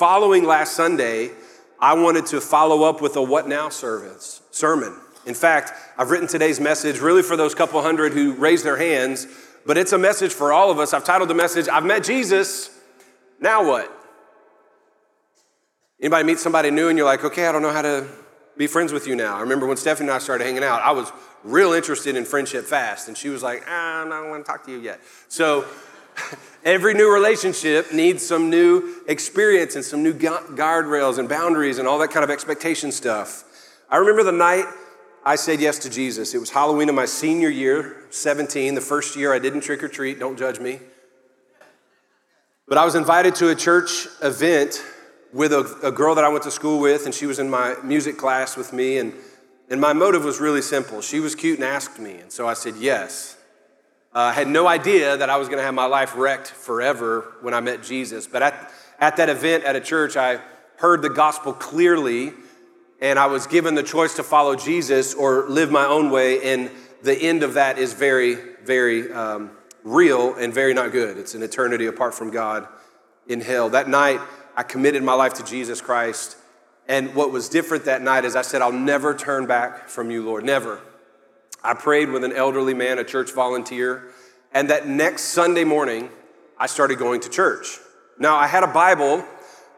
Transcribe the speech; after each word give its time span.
following 0.00 0.44
last 0.44 0.72
Sunday, 0.72 1.30
I 1.78 1.92
wanted 1.92 2.24
to 2.28 2.40
follow 2.40 2.84
up 2.84 3.02
with 3.02 3.16
a 3.16 3.22
What 3.22 3.46
Now 3.46 3.68
service, 3.68 4.40
sermon. 4.50 4.96
In 5.26 5.34
fact, 5.34 5.74
I've 5.98 6.10
written 6.10 6.26
today's 6.26 6.58
message 6.58 7.00
really 7.00 7.20
for 7.22 7.36
those 7.36 7.54
couple 7.54 7.82
hundred 7.82 8.14
who 8.14 8.32
raised 8.32 8.64
their 8.64 8.78
hands, 8.78 9.26
but 9.66 9.76
it's 9.76 9.92
a 9.92 9.98
message 9.98 10.32
for 10.32 10.54
all 10.54 10.70
of 10.70 10.78
us. 10.78 10.94
I've 10.94 11.04
titled 11.04 11.28
the 11.28 11.34
message, 11.34 11.68
I've 11.68 11.84
met 11.84 12.02
Jesus, 12.02 12.70
now 13.40 13.62
what? 13.62 13.94
Anybody 16.00 16.24
meet 16.24 16.38
somebody 16.38 16.70
new 16.70 16.88
and 16.88 16.96
you're 16.96 17.06
like, 17.06 17.22
okay, 17.22 17.46
I 17.46 17.52
don't 17.52 17.60
know 17.60 17.70
how 17.70 17.82
to 17.82 18.06
be 18.56 18.66
friends 18.66 18.94
with 18.94 19.06
you 19.06 19.14
now. 19.16 19.36
I 19.36 19.42
remember 19.42 19.66
when 19.66 19.76
Stephanie 19.76 20.08
and 20.08 20.16
I 20.16 20.18
started 20.18 20.44
hanging 20.44 20.64
out, 20.64 20.80
I 20.80 20.92
was 20.92 21.12
real 21.44 21.74
interested 21.74 22.16
in 22.16 22.24
friendship 22.24 22.64
fast, 22.64 23.08
and 23.08 23.18
she 23.18 23.28
was 23.28 23.42
like, 23.42 23.64
ah, 23.68 24.06
I 24.06 24.08
don't 24.08 24.30
want 24.30 24.46
to 24.46 24.50
talk 24.50 24.64
to 24.64 24.72
you 24.72 24.78
yet. 24.78 25.02
So 25.28 25.66
every 26.64 26.94
new 26.94 27.12
relationship 27.12 27.92
needs 27.92 28.26
some 28.26 28.50
new 28.50 29.02
experience 29.06 29.74
and 29.76 29.84
some 29.84 30.02
new 30.02 30.12
guardrails 30.12 31.18
and 31.18 31.28
boundaries 31.28 31.78
and 31.78 31.86
all 31.88 31.98
that 31.98 32.10
kind 32.10 32.24
of 32.24 32.30
expectation 32.30 32.92
stuff. 32.92 33.44
I 33.90 33.96
remember 33.96 34.22
the 34.22 34.32
night 34.32 34.66
I 35.24 35.36
said 35.36 35.60
yes 35.60 35.78
to 35.80 35.90
Jesus. 35.90 36.34
It 36.34 36.38
was 36.38 36.50
Halloween 36.50 36.88
of 36.88 36.94
my 36.94 37.04
senior 37.04 37.48
year, 37.48 38.04
17, 38.10 38.74
the 38.74 38.80
first 38.80 39.16
year 39.16 39.34
I 39.34 39.38
didn't 39.38 39.60
trick 39.60 39.82
or 39.82 39.88
treat, 39.88 40.18
don't 40.18 40.38
judge 40.38 40.60
me. 40.60 40.80
But 42.66 42.78
I 42.78 42.84
was 42.84 42.94
invited 42.94 43.34
to 43.36 43.50
a 43.50 43.54
church 43.54 44.06
event 44.22 44.82
with 45.32 45.52
a, 45.52 45.78
a, 45.82 45.92
girl 45.92 46.14
that 46.14 46.24
I 46.24 46.28
went 46.28 46.44
to 46.44 46.50
school 46.50 46.80
with, 46.80 47.04
and 47.04 47.14
she 47.14 47.26
was 47.26 47.38
in 47.38 47.50
my 47.50 47.76
music 47.82 48.16
class 48.16 48.56
with 48.56 48.72
me. 48.72 48.98
And, 48.98 49.12
and 49.68 49.80
my 49.80 49.92
motive 49.92 50.24
was 50.24 50.40
really 50.40 50.62
simple. 50.62 51.00
She 51.02 51.20
was 51.20 51.34
cute 51.34 51.58
and 51.58 51.64
asked 51.64 51.98
me, 51.98 52.14
and 52.14 52.32
so 52.32 52.46
I 52.46 52.54
said 52.54 52.76
yes. 52.76 53.36
Uh, 54.12 54.18
I 54.18 54.32
had 54.32 54.48
no 54.48 54.66
idea 54.66 55.16
that 55.16 55.30
I 55.30 55.36
was 55.36 55.46
going 55.46 55.58
to 55.58 55.64
have 55.64 55.74
my 55.74 55.86
life 55.86 56.16
wrecked 56.16 56.48
forever 56.48 57.32
when 57.42 57.54
I 57.54 57.60
met 57.60 57.84
Jesus. 57.84 58.26
But 58.26 58.42
at, 58.42 58.72
at 58.98 59.16
that 59.18 59.28
event 59.28 59.62
at 59.62 59.76
a 59.76 59.80
church, 59.80 60.16
I 60.16 60.40
heard 60.78 61.00
the 61.00 61.10
gospel 61.10 61.52
clearly, 61.52 62.32
and 63.00 63.20
I 63.20 63.26
was 63.26 63.46
given 63.46 63.76
the 63.76 63.84
choice 63.84 64.16
to 64.16 64.24
follow 64.24 64.56
Jesus 64.56 65.14
or 65.14 65.48
live 65.48 65.70
my 65.70 65.86
own 65.86 66.10
way. 66.10 66.52
And 66.52 66.72
the 67.04 67.16
end 67.16 67.44
of 67.44 67.54
that 67.54 67.78
is 67.78 67.92
very, 67.92 68.36
very 68.64 69.12
um, 69.12 69.52
real 69.84 70.34
and 70.34 70.52
very 70.52 70.74
not 70.74 70.90
good. 70.90 71.16
It's 71.16 71.34
an 71.36 71.44
eternity 71.44 71.86
apart 71.86 72.12
from 72.12 72.30
God 72.30 72.66
in 73.28 73.40
hell. 73.40 73.68
That 73.68 73.88
night, 73.88 74.20
I 74.56 74.64
committed 74.64 75.04
my 75.04 75.14
life 75.14 75.34
to 75.34 75.44
Jesus 75.44 75.80
Christ. 75.80 76.36
And 76.88 77.14
what 77.14 77.30
was 77.30 77.48
different 77.48 77.84
that 77.84 78.02
night 78.02 78.24
is 78.24 78.34
I 78.34 78.42
said, 78.42 78.60
I'll 78.60 78.72
never 78.72 79.14
turn 79.14 79.46
back 79.46 79.88
from 79.88 80.10
you, 80.10 80.24
Lord, 80.24 80.44
never. 80.44 80.80
I 81.62 81.74
prayed 81.74 82.10
with 82.10 82.24
an 82.24 82.32
elderly 82.32 82.74
man, 82.74 82.98
a 82.98 83.04
church 83.04 83.32
volunteer. 83.32 84.12
And 84.52 84.70
that 84.70 84.88
next 84.88 85.22
Sunday 85.22 85.64
morning, 85.64 86.10
I 86.58 86.66
started 86.66 86.98
going 86.98 87.20
to 87.20 87.28
church. 87.28 87.78
Now, 88.18 88.36
I 88.36 88.46
had 88.46 88.62
a 88.62 88.66
Bible 88.66 89.24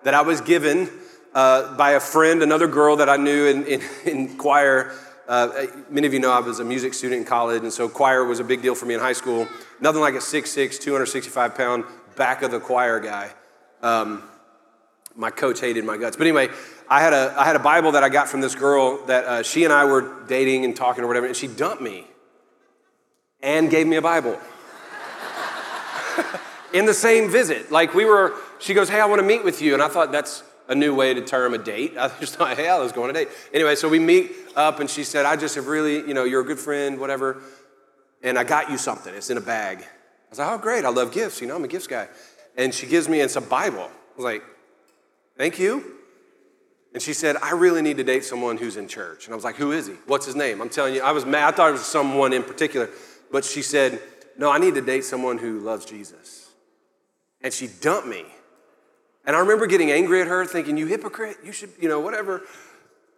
that 0.02 0.14
I 0.14 0.22
was 0.22 0.40
given 0.40 0.90
uh, 1.34 1.76
by 1.76 1.92
a 1.92 2.00
friend, 2.00 2.42
another 2.42 2.66
girl 2.66 2.96
that 2.96 3.08
I 3.08 3.16
knew 3.16 3.46
in, 3.46 3.64
in, 3.66 3.82
in 4.04 4.36
choir. 4.36 4.92
Uh, 5.28 5.66
many 5.88 6.06
of 6.06 6.12
you 6.12 6.20
know 6.20 6.32
I 6.32 6.40
was 6.40 6.58
a 6.58 6.64
music 6.64 6.94
student 6.94 7.20
in 7.20 7.26
college, 7.26 7.62
and 7.62 7.72
so 7.72 7.88
choir 7.88 8.24
was 8.24 8.40
a 8.40 8.44
big 8.44 8.62
deal 8.62 8.74
for 8.74 8.86
me 8.86 8.94
in 8.94 9.00
high 9.00 9.12
school. 9.12 9.46
Nothing 9.80 10.00
like 10.00 10.14
a 10.14 10.18
6'6, 10.18 10.80
265 10.80 11.54
pound 11.54 11.84
back 12.16 12.42
of 12.42 12.50
the 12.50 12.60
choir 12.60 13.00
guy. 13.00 13.32
Um, 13.82 14.22
my 15.16 15.30
coach 15.30 15.60
hated 15.60 15.84
my 15.84 15.96
guts. 15.96 16.16
But 16.16 16.26
anyway, 16.26 16.48
I 16.88 17.00
had 17.00 17.12
a, 17.12 17.34
I 17.36 17.44
had 17.44 17.56
a 17.56 17.60
Bible 17.60 17.92
that 17.92 18.02
I 18.02 18.08
got 18.08 18.28
from 18.28 18.40
this 18.40 18.54
girl 18.54 19.04
that 19.06 19.24
uh, 19.24 19.42
she 19.42 19.64
and 19.64 19.72
I 19.72 19.84
were 19.84 20.24
dating 20.26 20.64
and 20.64 20.74
talking 20.74 21.04
or 21.04 21.06
whatever, 21.06 21.26
and 21.26 21.36
she 21.36 21.46
dumped 21.46 21.82
me 21.82 22.06
and 23.40 23.70
gave 23.70 23.86
me 23.86 23.96
a 23.96 24.02
Bible. 24.02 24.38
in 26.72 26.86
the 26.86 26.94
same 26.94 27.30
visit. 27.30 27.70
Like 27.70 27.94
we 27.94 28.04
were, 28.04 28.34
she 28.58 28.74
goes, 28.74 28.88
Hey, 28.88 29.00
I 29.00 29.06
want 29.06 29.20
to 29.20 29.26
meet 29.26 29.44
with 29.44 29.60
you. 29.62 29.74
And 29.74 29.82
I 29.82 29.88
thought 29.88 30.12
that's 30.12 30.42
a 30.68 30.74
new 30.74 30.94
way 30.94 31.14
to 31.14 31.22
term 31.22 31.54
a 31.54 31.58
date. 31.58 31.94
I 31.98 32.10
just 32.20 32.36
thought, 32.36 32.56
Hey, 32.56 32.68
I 32.68 32.78
was 32.78 32.92
going 32.92 33.10
on 33.10 33.16
a 33.16 33.24
date. 33.24 33.28
Anyway, 33.52 33.74
so 33.74 33.88
we 33.88 33.98
meet 33.98 34.32
up, 34.56 34.80
and 34.80 34.88
she 34.88 35.04
said, 35.04 35.26
I 35.26 35.36
just 35.36 35.54
have 35.54 35.66
really, 35.66 35.96
you 35.96 36.14
know, 36.14 36.24
you're 36.24 36.42
a 36.42 36.44
good 36.44 36.58
friend, 36.58 36.98
whatever. 36.98 37.42
And 38.22 38.38
I 38.38 38.44
got 38.44 38.70
you 38.70 38.78
something. 38.78 39.14
It's 39.14 39.30
in 39.30 39.36
a 39.36 39.42
bag. 39.42 39.78
I 39.78 39.84
was 40.30 40.38
like, 40.38 40.48
Oh, 40.50 40.58
great. 40.58 40.84
I 40.84 40.88
love 40.88 41.12
gifts. 41.12 41.40
You 41.40 41.48
know, 41.48 41.56
I'm 41.56 41.64
a 41.64 41.68
gifts 41.68 41.86
guy. 41.86 42.08
And 42.56 42.72
she 42.72 42.86
gives 42.86 43.08
me, 43.08 43.20
it's 43.20 43.36
a 43.36 43.40
Bible. 43.40 43.88
I 43.90 44.16
was 44.16 44.24
like, 44.24 44.42
Thank 45.42 45.58
you. 45.58 45.96
And 46.94 47.02
she 47.02 47.12
said, 47.12 47.34
I 47.42 47.50
really 47.50 47.82
need 47.82 47.96
to 47.96 48.04
date 48.04 48.22
someone 48.22 48.58
who's 48.58 48.76
in 48.76 48.86
church. 48.86 49.24
And 49.24 49.32
I 49.32 49.34
was 49.34 49.42
like, 49.42 49.56
Who 49.56 49.72
is 49.72 49.88
he? 49.88 49.94
What's 50.06 50.24
his 50.24 50.36
name? 50.36 50.62
I'm 50.62 50.68
telling 50.68 50.94
you, 50.94 51.02
I 51.02 51.10
was 51.10 51.26
mad. 51.26 51.52
I 51.52 51.56
thought 51.56 51.70
it 51.70 51.72
was 51.72 51.84
someone 51.84 52.32
in 52.32 52.44
particular. 52.44 52.88
But 53.32 53.44
she 53.44 53.60
said, 53.60 54.00
No, 54.38 54.52
I 54.52 54.58
need 54.58 54.76
to 54.76 54.80
date 54.80 55.02
someone 55.02 55.38
who 55.38 55.58
loves 55.58 55.84
Jesus. 55.84 56.52
And 57.40 57.52
she 57.52 57.66
dumped 57.66 58.06
me. 58.06 58.24
And 59.26 59.34
I 59.34 59.40
remember 59.40 59.66
getting 59.66 59.90
angry 59.90 60.20
at 60.20 60.28
her, 60.28 60.46
thinking, 60.46 60.76
You 60.76 60.86
hypocrite, 60.86 61.38
you 61.44 61.50
should, 61.50 61.70
you 61.80 61.88
know, 61.88 61.98
whatever. 61.98 62.42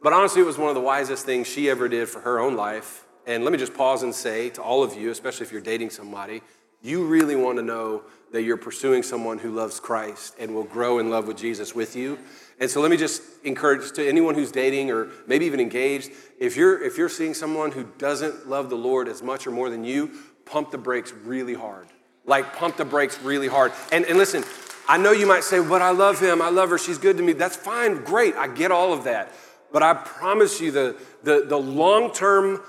But 0.03 0.15
honestly, 0.15 0.41
it 0.41 0.47
was 0.47 0.57
one 0.57 0.71
of 0.71 0.75
the 0.75 0.81
wisest 0.81 1.27
things 1.27 1.47
she 1.47 1.69
ever 1.69 1.91
did 1.91 2.09
for 2.09 2.21
her 2.21 2.41
own 2.41 2.57
life. 2.57 3.05
And 3.27 3.45
let 3.45 3.53
me 3.53 3.59
just 3.59 3.75
pause 3.75 4.03
and 4.03 4.15
say 4.15 4.49
to 4.49 4.63
all 4.63 4.83
of 4.83 4.97
you, 4.97 5.11
especially 5.11 5.45
if 5.45 5.53
you're 5.53 5.61
dating 5.61 5.91
somebody, 5.91 6.41
you 6.81 7.05
really 7.05 7.37
want 7.37 7.59
to 7.59 7.63
know 7.63 8.05
that 8.35 8.43
you're 8.43 8.57
pursuing 8.57 9.05
someone 9.05 9.39
who 9.39 9.53
loves 9.53 9.79
Christ 9.79 10.35
and 10.41 10.53
will 10.57 10.65
grow 10.65 10.99
in 10.99 11.09
love 11.09 11.29
with 11.29 11.37
Jesus 11.37 11.73
with 11.73 11.95
you. 11.95 12.19
And 12.59 12.69
so 12.69 12.81
let 12.81 12.91
me 12.91 12.97
just 12.97 13.23
encourage 13.45 13.93
to 13.93 14.07
anyone 14.07 14.35
who's 14.35 14.51
dating 14.51 14.91
or 14.91 15.09
maybe 15.29 15.47
even 15.47 15.61
engaged, 15.61 16.11
if 16.41 16.57
you're 16.57 16.83
if 16.83 16.99
you're 16.99 17.09
seeing 17.09 17.33
someone 17.33 17.71
who 17.71 17.85
doesn't 17.97 18.49
love 18.49 18.71
the 18.71 18.77
Lord 18.77 19.07
as 19.07 19.23
much 19.23 19.47
or 19.47 19.53
more 19.53 19.71
than 19.71 19.85
you, 19.85 20.11
pump 20.47 20.73
the 20.73 20.79
brakes 20.79 21.13
really 21.13 21.55
hard. 21.55 21.87
Like 22.27 22.57
pump 22.57 22.77
the 22.77 22.85
brakes 22.85 23.21
really 23.23 23.47
hard. 23.47 23.71
And 23.93 24.05
and 24.05 24.19
listen, 24.19 24.43
I 24.89 24.99
know 24.99 25.13
you 25.13 25.27
might 25.27 25.45
say, 25.45 25.61
"But 25.61 25.81
I 25.81 25.91
love 25.91 26.19
him. 26.19 26.43
I 26.43 26.51
love 26.51 26.71
her. 26.71 26.79
She's 26.79 26.99
good 26.99 27.17
to 27.19 27.23
me." 27.23 27.35
That's 27.35 27.57
fine. 27.57 28.03
Great. 28.03 28.35
I 28.35 28.49
get 28.49 28.73
all 28.73 28.93
of 28.93 29.05
that. 29.05 29.33
But 29.73 29.85
I 29.85 29.95
promise 29.95 30.61
you 30.61 30.73
the 30.73 30.97
the, 31.23 31.45
the 31.47 31.59
long-term 31.59 32.61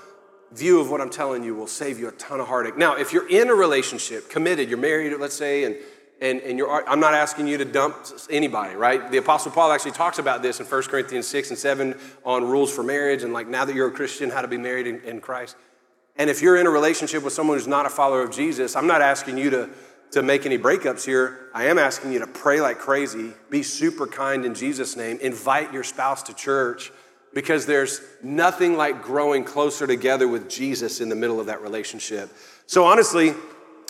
view 0.52 0.80
of 0.80 0.90
what 0.90 1.00
I'm 1.00 1.10
telling 1.10 1.42
you 1.44 1.54
will 1.54 1.66
save 1.66 1.98
you 1.98 2.08
a 2.08 2.12
ton 2.12 2.40
of 2.40 2.48
heartache. 2.48 2.76
Now, 2.76 2.96
if 2.96 3.12
you're 3.12 3.28
in 3.28 3.48
a 3.48 3.54
relationship, 3.54 4.30
committed, 4.30 4.68
you're 4.68 4.78
married, 4.78 5.16
let's 5.18 5.34
say, 5.34 5.64
and 5.64 5.76
and, 6.20 6.40
and 6.40 6.56
you're, 6.56 6.88
I'm 6.88 7.00
not 7.00 7.14
asking 7.14 7.46
you 7.46 7.58
to 7.58 7.64
dump 7.64 7.96
anybody, 8.30 8.74
right? 8.74 9.10
The 9.10 9.18
Apostle 9.18 9.52
Paul 9.52 9.70
actually 9.70 9.90
talks 9.90 10.18
about 10.18 10.42
this 10.42 10.60
in 10.60 10.66
1 10.66 10.82
Corinthians 10.84 11.26
6 11.26 11.50
and 11.50 11.58
7 11.58 11.94
on 12.24 12.44
rules 12.44 12.74
for 12.74 12.82
marriage 12.82 13.22
and 13.22 13.32
like 13.32 13.48
now 13.48 13.64
that 13.64 13.74
you're 13.74 13.88
a 13.88 13.92
Christian, 13.92 14.30
how 14.30 14.40
to 14.40 14.48
be 14.48 14.56
married 14.56 14.86
in, 14.86 15.00
in 15.00 15.20
Christ. 15.20 15.56
And 16.16 16.30
if 16.30 16.40
you're 16.40 16.56
in 16.56 16.66
a 16.66 16.70
relationship 16.70 17.22
with 17.22 17.34
someone 17.34 17.58
who's 17.58 17.66
not 17.66 17.84
a 17.84 17.90
follower 17.90 18.22
of 18.22 18.30
Jesus, 18.30 18.76
I'm 18.76 18.86
not 18.86 19.02
asking 19.02 19.36
you 19.36 19.50
to, 19.50 19.70
to 20.12 20.22
make 20.22 20.46
any 20.46 20.56
breakups 20.56 21.04
here. 21.04 21.50
I 21.52 21.66
am 21.66 21.78
asking 21.78 22.12
you 22.12 22.20
to 22.20 22.26
pray 22.26 22.62
like 22.62 22.78
crazy, 22.78 23.34
be 23.50 23.62
super 23.62 24.06
kind 24.06 24.46
in 24.46 24.54
Jesus' 24.54 24.96
name, 24.96 25.18
invite 25.20 25.74
your 25.74 25.84
spouse 25.84 26.22
to 26.24 26.34
church 26.34 26.90
because 27.34 27.66
there's 27.66 28.00
nothing 28.22 28.76
like 28.76 29.02
growing 29.02 29.44
closer 29.44 29.86
together 29.86 30.26
with 30.26 30.48
Jesus 30.48 31.00
in 31.00 31.08
the 31.08 31.14
middle 31.14 31.38
of 31.38 31.46
that 31.46 31.62
relationship. 31.62 32.30
So, 32.66 32.84
honestly, 32.84 33.34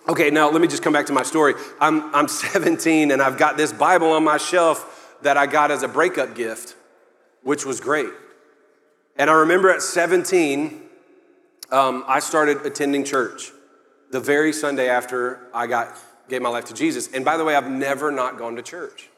okay, 0.09 0.31
now 0.31 0.51
let 0.51 0.61
me 0.61 0.69
just 0.69 0.83
come 0.83 0.93
back 0.93 1.07
to 1.07 1.13
my 1.13 1.23
story. 1.23 1.55
I'm, 1.81 2.15
I'm 2.15 2.29
17 2.29 3.11
and 3.11 3.23
I've 3.23 3.39
got 3.39 3.57
this 3.57 3.73
Bible 3.73 4.11
on 4.11 4.25
my 4.25 4.37
shelf 4.37 5.19
that 5.23 5.37
I 5.37 5.47
got 5.47 5.71
as 5.71 5.83
a 5.83 5.89
breakup 5.89 6.35
gift, 6.35 6.75
which 7.43 7.65
was 7.65 7.81
great. 7.81 8.11
And 9.17 9.31
I 9.31 9.35
remember 9.35 9.71
at 9.71 9.81
17, 9.81 10.83
um, 11.71 12.05
I 12.07 12.21
started 12.21 12.67
attending 12.67 13.05
church 13.05 13.51
the 14.11 14.21
very 14.21 14.53
Sunday 14.53 14.89
after 14.89 15.49
I 15.55 15.67
got 15.67 15.97
gave 16.29 16.43
my 16.43 16.49
life 16.49 16.67
to 16.67 16.75
Jesus. 16.75 17.13
And 17.13 17.25
by 17.25 17.37
the 17.37 17.45
way, 17.45 17.55
I've 17.55 17.71
never 17.71 18.11
not 18.11 18.39
gone 18.39 18.57
to 18.57 18.63
church 18.63 19.09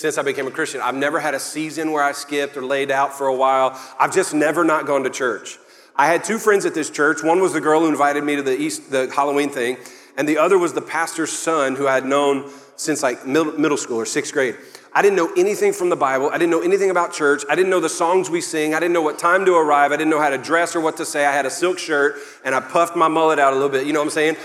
since 0.00 0.16
I 0.16 0.22
became 0.22 0.46
a 0.46 0.50
Christian. 0.50 0.80
I've 0.80 0.94
never 0.94 1.20
had 1.20 1.34
a 1.34 1.38
season 1.38 1.92
where 1.92 2.02
I 2.02 2.12
skipped 2.12 2.56
or 2.56 2.64
laid 2.64 2.90
out 2.90 3.12
for 3.12 3.26
a 3.26 3.36
while. 3.36 3.78
I've 3.98 4.14
just 4.14 4.32
never 4.32 4.64
not 4.64 4.86
gone 4.86 5.04
to 5.04 5.10
church. 5.10 5.58
I 5.94 6.06
had 6.06 6.24
two 6.24 6.38
friends 6.38 6.64
at 6.64 6.72
this 6.72 6.88
church. 6.88 7.22
One 7.22 7.42
was 7.42 7.52
the 7.52 7.60
girl 7.60 7.80
who 7.80 7.88
invited 7.88 8.24
me 8.24 8.34
to 8.36 8.42
the 8.42 8.58
East, 8.58 8.90
the 8.90 9.12
Halloween 9.14 9.50
thing, 9.50 9.76
and 10.16 10.26
the 10.26 10.38
other 10.38 10.56
was 10.56 10.72
the 10.72 10.80
pastor's 10.80 11.30
son 11.30 11.76
who 11.76 11.86
I 11.86 11.92
had 11.92 12.06
known 12.06 12.50
since 12.76 13.02
like 13.02 13.26
middle 13.26 13.76
school 13.76 13.98
or 13.98 14.06
sixth 14.06 14.32
grade. 14.32 14.56
I 14.94 15.02
didn't 15.02 15.16
know 15.16 15.34
anything 15.36 15.74
from 15.74 15.90
the 15.90 15.96
Bible. 15.96 16.30
I 16.30 16.38
didn't 16.38 16.50
know 16.50 16.62
anything 16.62 16.88
about 16.88 17.12
church. 17.12 17.42
I 17.50 17.54
didn't 17.54 17.68
know 17.68 17.80
the 17.80 17.90
songs 17.90 18.30
we 18.30 18.40
sing. 18.40 18.74
I 18.74 18.80
didn't 18.80 18.94
know 18.94 19.02
what 19.02 19.18
time 19.18 19.44
to 19.44 19.54
arrive. 19.54 19.92
I 19.92 19.98
didn't 19.98 20.10
know 20.10 20.20
how 20.20 20.30
to 20.30 20.38
dress 20.38 20.74
or 20.74 20.80
what 20.80 20.96
to 20.96 21.04
say. 21.04 21.26
I 21.26 21.32
had 21.32 21.44
a 21.44 21.50
silk 21.50 21.78
shirt 21.78 22.16
and 22.42 22.54
I 22.54 22.60
puffed 22.60 22.96
my 22.96 23.08
mullet 23.08 23.38
out 23.38 23.52
a 23.52 23.56
little 23.56 23.68
bit. 23.68 23.86
You 23.86 23.92
know 23.92 24.00
what 24.00 24.06
I'm 24.06 24.12
saying? 24.12 24.36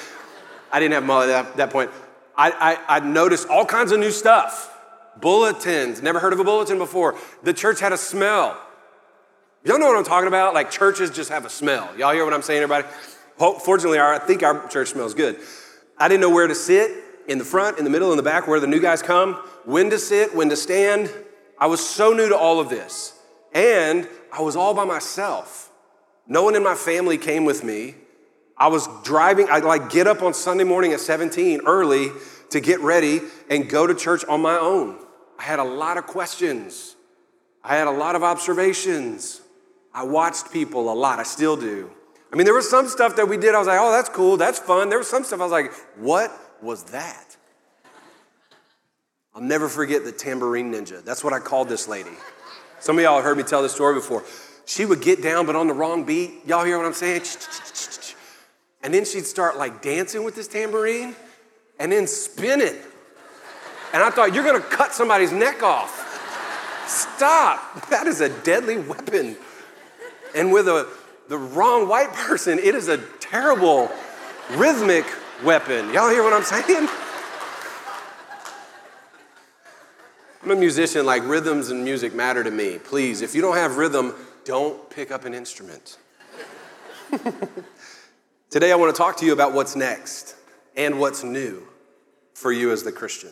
I 0.69 0.81
didn't 0.81 0.95
have 0.95 1.05
mullet 1.05 1.29
at 1.29 1.55
that 1.55 1.69
point. 1.69 1.91
I, 2.37 2.51
I, 2.51 2.97
I 2.97 2.99
noticed 2.99 3.47
all 3.47 3.65
kinds 3.65 3.93
of 3.93 4.01
new 4.01 4.11
stuff 4.11 4.73
bulletins. 5.21 6.01
Never 6.01 6.19
heard 6.19 6.33
of 6.33 6.39
a 6.39 6.43
bulletin 6.43 6.77
before. 6.77 7.17
The 7.43 7.53
church 7.53 7.79
had 7.79 7.93
a 7.93 7.97
smell. 7.97 8.59
Y'all 9.63 9.79
know 9.79 9.87
what 9.87 9.97
I'm 9.97 10.03
talking 10.03 10.27
about? 10.27 10.53
Like 10.53 10.69
churches 10.69 11.09
just 11.09 11.29
have 11.29 11.45
a 11.45 11.49
smell. 11.49 11.89
Y'all 11.97 12.13
hear 12.13 12.23
what 12.23 12.33
I'm 12.33 12.41
saying, 12.41 12.61
everybody? 12.61 12.87
Fortunately, 13.37 13.99
I 13.99 14.19
think 14.19 14.43
our 14.43 14.67
church 14.67 14.89
smells 14.89 15.13
good. 15.13 15.39
I 15.97 16.07
didn't 16.07 16.21
know 16.21 16.29
where 16.29 16.47
to 16.47 16.55
sit 16.55 16.91
in 17.27 17.37
the 17.37 17.43
front, 17.43 17.77
in 17.77 17.83
the 17.83 17.89
middle, 17.89 18.11
in 18.11 18.17
the 18.17 18.23
back, 18.23 18.47
where 18.47 18.59
the 18.59 18.67
new 18.67 18.79
guys 18.79 19.01
come, 19.01 19.33
when 19.65 19.89
to 19.89 19.97
sit, 19.97 20.35
when 20.35 20.49
to 20.49 20.55
stand. 20.55 21.11
I 21.57 21.67
was 21.67 21.85
so 21.85 22.13
new 22.13 22.29
to 22.29 22.37
all 22.37 22.59
of 22.59 22.69
this. 22.69 23.17
And 23.53 24.07
I 24.31 24.41
was 24.41 24.55
all 24.55 24.73
by 24.73 24.85
myself. 24.85 25.71
No 26.27 26.43
one 26.43 26.55
in 26.55 26.63
my 26.63 26.75
family 26.75 27.17
came 27.17 27.45
with 27.45 27.63
me. 27.63 27.95
I 28.57 28.67
was 28.67 28.87
driving, 29.03 29.47
I 29.49 29.59
like 29.59 29.89
get 29.89 30.07
up 30.07 30.21
on 30.21 30.33
Sunday 30.33 30.63
morning 30.63 30.93
at 30.93 30.99
17 30.99 31.61
early 31.65 32.09
to 32.51 32.59
get 32.59 32.79
ready 32.79 33.21
and 33.49 33.69
go 33.69 33.85
to 33.85 33.93
church 33.93 34.23
on 34.25 34.41
my 34.41 34.57
own. 34.57 34.97
I 35.37 35.43
had 35.43 35.59
a 35.59 35.63
lot 35.63 35.97
of 35.97 36.07
questions. 36.07 36.95
I 37.63 37.75
had 37.75 37.87
a 37.87 37.91
lot 37.91 38.15
of 38.15 38.23
observations. 38.23 39.41
I 39.93 40.03
watched 40.03 40.51
people 40.51 40.91
a 40.91 40.93
lot. 40.93 41.19
I 41.19 41.23
still 41.23 41.57
do. 41.57 41.89
I 42.31 42.35
mean, 42.35 42.45
there 42.45 42.53
was 42.53 42.69
some 42.69 42.87
stuff 42.87 43.15
that 43.15 43.27
we 43.27 43.37
did. 43.37 43.55
I 43.55 43.59
was 43.59 43.67
like, 43.67 43.79
oh, 43.79 43.91
that's 43.91 44.09
cool. 44.09 44.37
That's 44.37 44.59
fun. 44.59 44.89
There 44.89 44.97
was 44.97 45.09
some 45.09 45.23
stuff 45.23 45.39
I 45.39 45.43
was 45.43 45.51
like, 45.51 45.71
what 45.97 46.31
was 46.61 46.83
that? 46.85 47.37
I'll 49.33 49.41
never 49.41 49.67
forget 49.67 50.03
the 50.03 50.11
tambourine 50.11 50.73
ninja. 50.73 51.03
That's 51.03 51.23
what 51.23 51.33
I 51.33 51.39
called 51.39 51.69
this 51.69 51.87
lady. 51.87 52.11
Some 52.79 52.97
of 52.97 53.03
y'all 53.03 53.15
have 53.15 53.23
heard 53.23 53.37
me 53.37 53.43
tell 53.43 53.61
this 53.61 53.73
story 53.73 53.95
before. 53.95 54.23
She 54.65 54.85
would 54.85 55.01
get 55.01 55.21
down, 55.21 55.45
but 55.45 55.55
on 55.55 55.67
the 55.67 55.73
wrong 55.73 56.03
beat. 56.03 56.45
Y'all 56.45 56.65
hear 56.65 56.77
what 56.77 56.85
I'm 56.85 56.93
saying? 56.93 57.23
And 58.83 58.93
then 58.93 59.05
she'd 59.05 59.25
start 59.25 59.57
like 59.57 59.81
dancing 59.81 60.23
with 60.23 60.35
this 60.35 60.47
tambourine 60.47 61.15
and 61.79 61.91
then 61.91 62.07
spin 62.07 62.61
it. 62.61 62.75
And 63.93 64.03
I 64.03 64.09
thought, 64.09 64.33
you're 64.33 64.43
gonna 64.43 64.59
cut 64.59 64.93
somebody's 64.93 65.31
neck 65.31 65.63
off. 65.63 66.01
Stop. 66.87 67.89
That 67.89 68.07
is 68.07 68.21
a 68.21 68.29
deadly 68.43 68.77
weapon. 68.77 69.37
And 70.35 70.51
with 70.51 70.67
a, 70.67 70.87
the 71.29 71.37
wrong 71.37 71.87
white 71.87 72.13
person, 72.13 72.59
it 72.59 72.75
is 72.75 72.87
a 72.87 72.97
terrible 73.19 73.89
rhythmic 74.51 75.05
weapon. 75.43 75.91
Y'all 75.93 76.09
hear 76.09 76.23
what 76.23 76.33
I'm 76.33 76.43
saying? 76.43 76.87
I'm 80.43 80.51
a 80.51 80.55
musician, 80.55 81.05
like 81.07 81.23
rhythms 81.23 81.69
and 81.69 81.83
music 81.83 82.13
matter 82.13 82.43
to 82.43 82.51
me. 82.51 82.77
Please, 82.77 83.23
if 83.23 83.33
you 83.33 83.41
don't 83.41 83.55
have 83.55 83.77
rhythm, 83.77 84.13
don't 84.43 84.87
pick 84.91 85.09
up 85.09 85.25
an 85.25 85.33
instrument. 85.33 85.97
Today, 88.51 88.71
I 88.71 88.75
want 88.75 88.95
to 88.95 88.97
talk 88.97 89.17
to 89.17 89.25
you 89.25 89.33
about 89.33 89.53
what's 89.53 89.75
next 89.75 90.35
and 90.77 90.99
what's 90.99 91.23
new 91.23 91.67
for 92.35 92.51
you 92.51 92.71
as 92.71 92.83
the 92.83 92.91
Christian. 92.91 93.31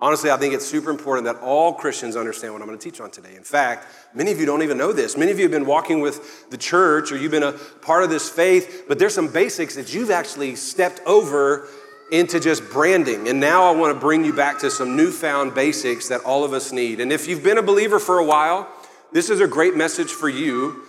Honestly, 0.00 0.30
I 0.30 0.36
think 0.36 0.54
it's 0.54 0.64
super 0.64 0.90
important 0.90 1.24
that 1.24 1.42
all 1.42 1.72
Christians 1.72 2.14
understand 2.14 2.52
what 2.52 2.62
I'm 2.62 2.68
going 2.68 2.78
to 2.78 2.90
teach 2.90 3.00
on 3.00 3.10
today. 3.10 3.34
In 3.34 3.42
fact, 3.42 3.86
many 4.14 4.30
of 4.30 4.38
you 4.38 4.46
don't 4.46 4.62
even 4.62 4.78
know 4.78 4.92
this. 4.92 5.16
Many 5.16 5.32
of 5.32 5.38
you 5.38 5.44
have 5.44 5.50
been 5.50 5.66
walking 5.66 6.00
with 6.00 6.48
the 6.50 6.56
church 6.56 7.10
or 7.10 7.16
you've 7.16 7.32
been 7.32 7.42
a 7.42 7.52
part 7.52 8.04
of 8.04 8.10
this 8.10 8.28
faith, 8.30 8.84
but 8.86 9.00
there's 9.00 9.14
some 9.14 9.26
basics 9.26 9.74
that 9.74 9.92
you've 9.92 10.12
actually 10.12 10.54
stepped 10.54 11.00
over 11.04 11.68
into 12.12 12.38
just 12.38 12.62
branding. 12.70 13.28
And 13.28 13.40
now 13.40 13.64
I 13.64 13.72
want 13.72 13.92
to 13.92 13.98
bring 13.98 14.24
you 14.24 14.32
back 14.32 14.60
to 14.60 14.70
some 14.70 14.96
newfound 14.96 15.56
basics 15.56 16.08
that 16.08 16.20
all 16.20 16.44
of 16.44 16.52
us 16.52 16.70
need. 16.70 17.00
And 17.00 17.12
if 17.12 17.26
you've 17.26 17.42
been 17.42 17.58
a 17.58 17.62
believer 17.62 17.98
for 17.98 18.18
a 18.18 18.24
while, 18.24 18.68
this 19.12 19.30
is 19.30 19.40
a 19.40 19.48
great 19.48 19.76
message 19.76 20.10
for 20.10 20.28
you. 20.28 20.84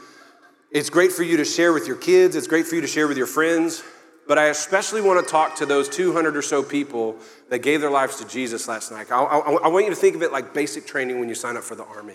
It's 0.72 0.92
great 0.92 1.12
for 1.12 1.24
you 1.24 1.38
to 1.38 1.46
share 1.46 1.74
with 1.74 1.88
your 1.88 1.96
kids, 1.96 2.36
it's 2.36 2.48
great 2.48 2.68
for 2.68 2.76
you 2.76 2.82
to 2.82 2.88
share 2.88 3.08
with 3.08 3.18
your 3.18 3.26
friends. 3.26 3.82
But 4.30 4.38
I 4.38 4.50
especially 4.50 5.02
want 5.02 5.26
to 5.26 5.30
talk 5.30 5.56
to 5.56 5.66
those 5.66 5.90
200 5.90 6.38
or 6.38 6.44
so 6.44 6.62
people 6.62 7.18
that 7.50 7.64
gave 7.64 7.82
their 7.82 7.90
lives 7.90 8.18
to 8.18 8.28
Jesus 8.28 8.68
last 8.68 8.92
night. 8.92 9.12
I, 9.12 9.24
I, 9.24 9.40
I 9.40 9.68
want 9.70 9.86
you 9.86 9.90
to 9.90 9.96
think 9.96 10.16
of 10.16 10.22
it 10.22 10.32
like 10.32 10.54
basic 10.54 10.86
training 10.86 11.20
when 11.20 11.30
you 11.30 11.34
sign 11.34 11.58
up 11.58 11.64
for 11.64 11.74
the 11.74 11.84
Army. 11.84 12.14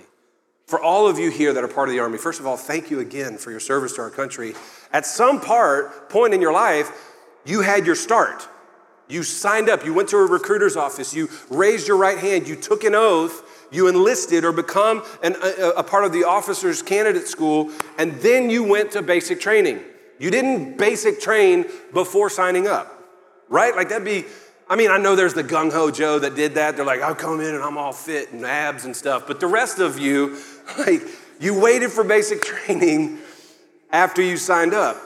For 0.68 0.80
all 0.80 1.08
of 1.08 1.18
you 1.18 1.32
here 1.32 1.52
that 1.52 1.64
are 1.64 1.68
part 1.68 1.88
of 1.88 1.92
the 1.92 1.98
Army, 1.98 2.16
first 2.16 2.38
of 2.38 2.46
all, 2.46 2.56
thank 2.56 2.88
you 2.88 3.00
again 3.00 3.36
for 3.36 3.50
your 3.50 3.58
service 3.58 3.94
to 3.94 4.02
our 4.02 4.10
country. 4.10 4.54
At 4.92 5.06
some 5.06 5.40
part, 5.40 6.08
point 6.08 6.34
in 6.34 6.40
your 6.40 6.52
life, 6.52 6.88
you 7.44 7.62
had 7.62 7.84
your 7.84 7.96
start. 7.96 8.48
You 9.08 9.24
signed 9.24 9.68
up, 9.68 9.84
you 9.84 9.92
went 9.92 10.08
to 10.10 10.16
a 10.18 10.24
recruiter's 10.24 10.76
office, 10.76 11.14
you 11.14 11.28
raised 11.50 11.88
your 11.88 11.96
right 11.96 12.16
hand, 12.16 12.46
you 12.46 12.54
took 12.54 12.84
an 12.84 12.94
oath, 12.94 13.66
you 13.72 13.88
enlisted 13.88 14.44
or 14.44 14.52
become 14.52 15.02
an, 15.24 15.34
a, 15.42 15.70
a 15.78 15.82
part 15.82 16.04
of 16.04 16.12
the 16.12 16.22
officer's 16.22 16.80
candidate 16.80 17.26
school, 17.26 17.72
and 17.98 18.12
then 18.20 18.50
you 18.50 18.62
went 18.62 18.92
to 18.92 19.02
basic 19.02 19.40
training. 19.40 19.80
You 20.18 20.30
didn't 20.30 20.78
basic 20.78 21.20
train 21.20 21.66
before 21.92 22.30
signing 22.30 22.66
up, 22.66 22.92
right? 23.48 23.74
Like 23.74 23.88
that'd 23.88 24.04
be, 24.04 24.24
I 24.68 24.76
mean, 24.76 24.90
I 24.90 24.98
know 24.98 25.16
there's 25.16 25.34
the 25.34 25.44
gung 25.44 25.72
ho 25.72 25.90
Joe 25.90 26.18
that 26.18 26.34
did 26.34 26.54
that. 26.54 26.76
They're 26.76 26.84
like, 26.84 27.02
I'll 27.02 27.14
come 27.14 27.40
in 27.40 27.54
and 27.54 27.62
I'm 27.62 27.76
all 27.76 27.92
fit 27.92 28.32
and 28.32 28.44
abs 28.44 28.84
and 28.84 28.94
stuff. 28.94 29.26
But 29.26 29.40
the 29.40 29.46
rest 29.46 29.78
of 29.78 29.98
you, 29.98 30.38
like, 30.78 31.02
you 31.40 31.58
waited 31.58 31.90
for 31.90 32.04
basic 32.04 32.42
training 32.42 33.18
after 33.90 34.22
you 34.22 34.36
signed 34.36 34.74
up. 34.74 34.96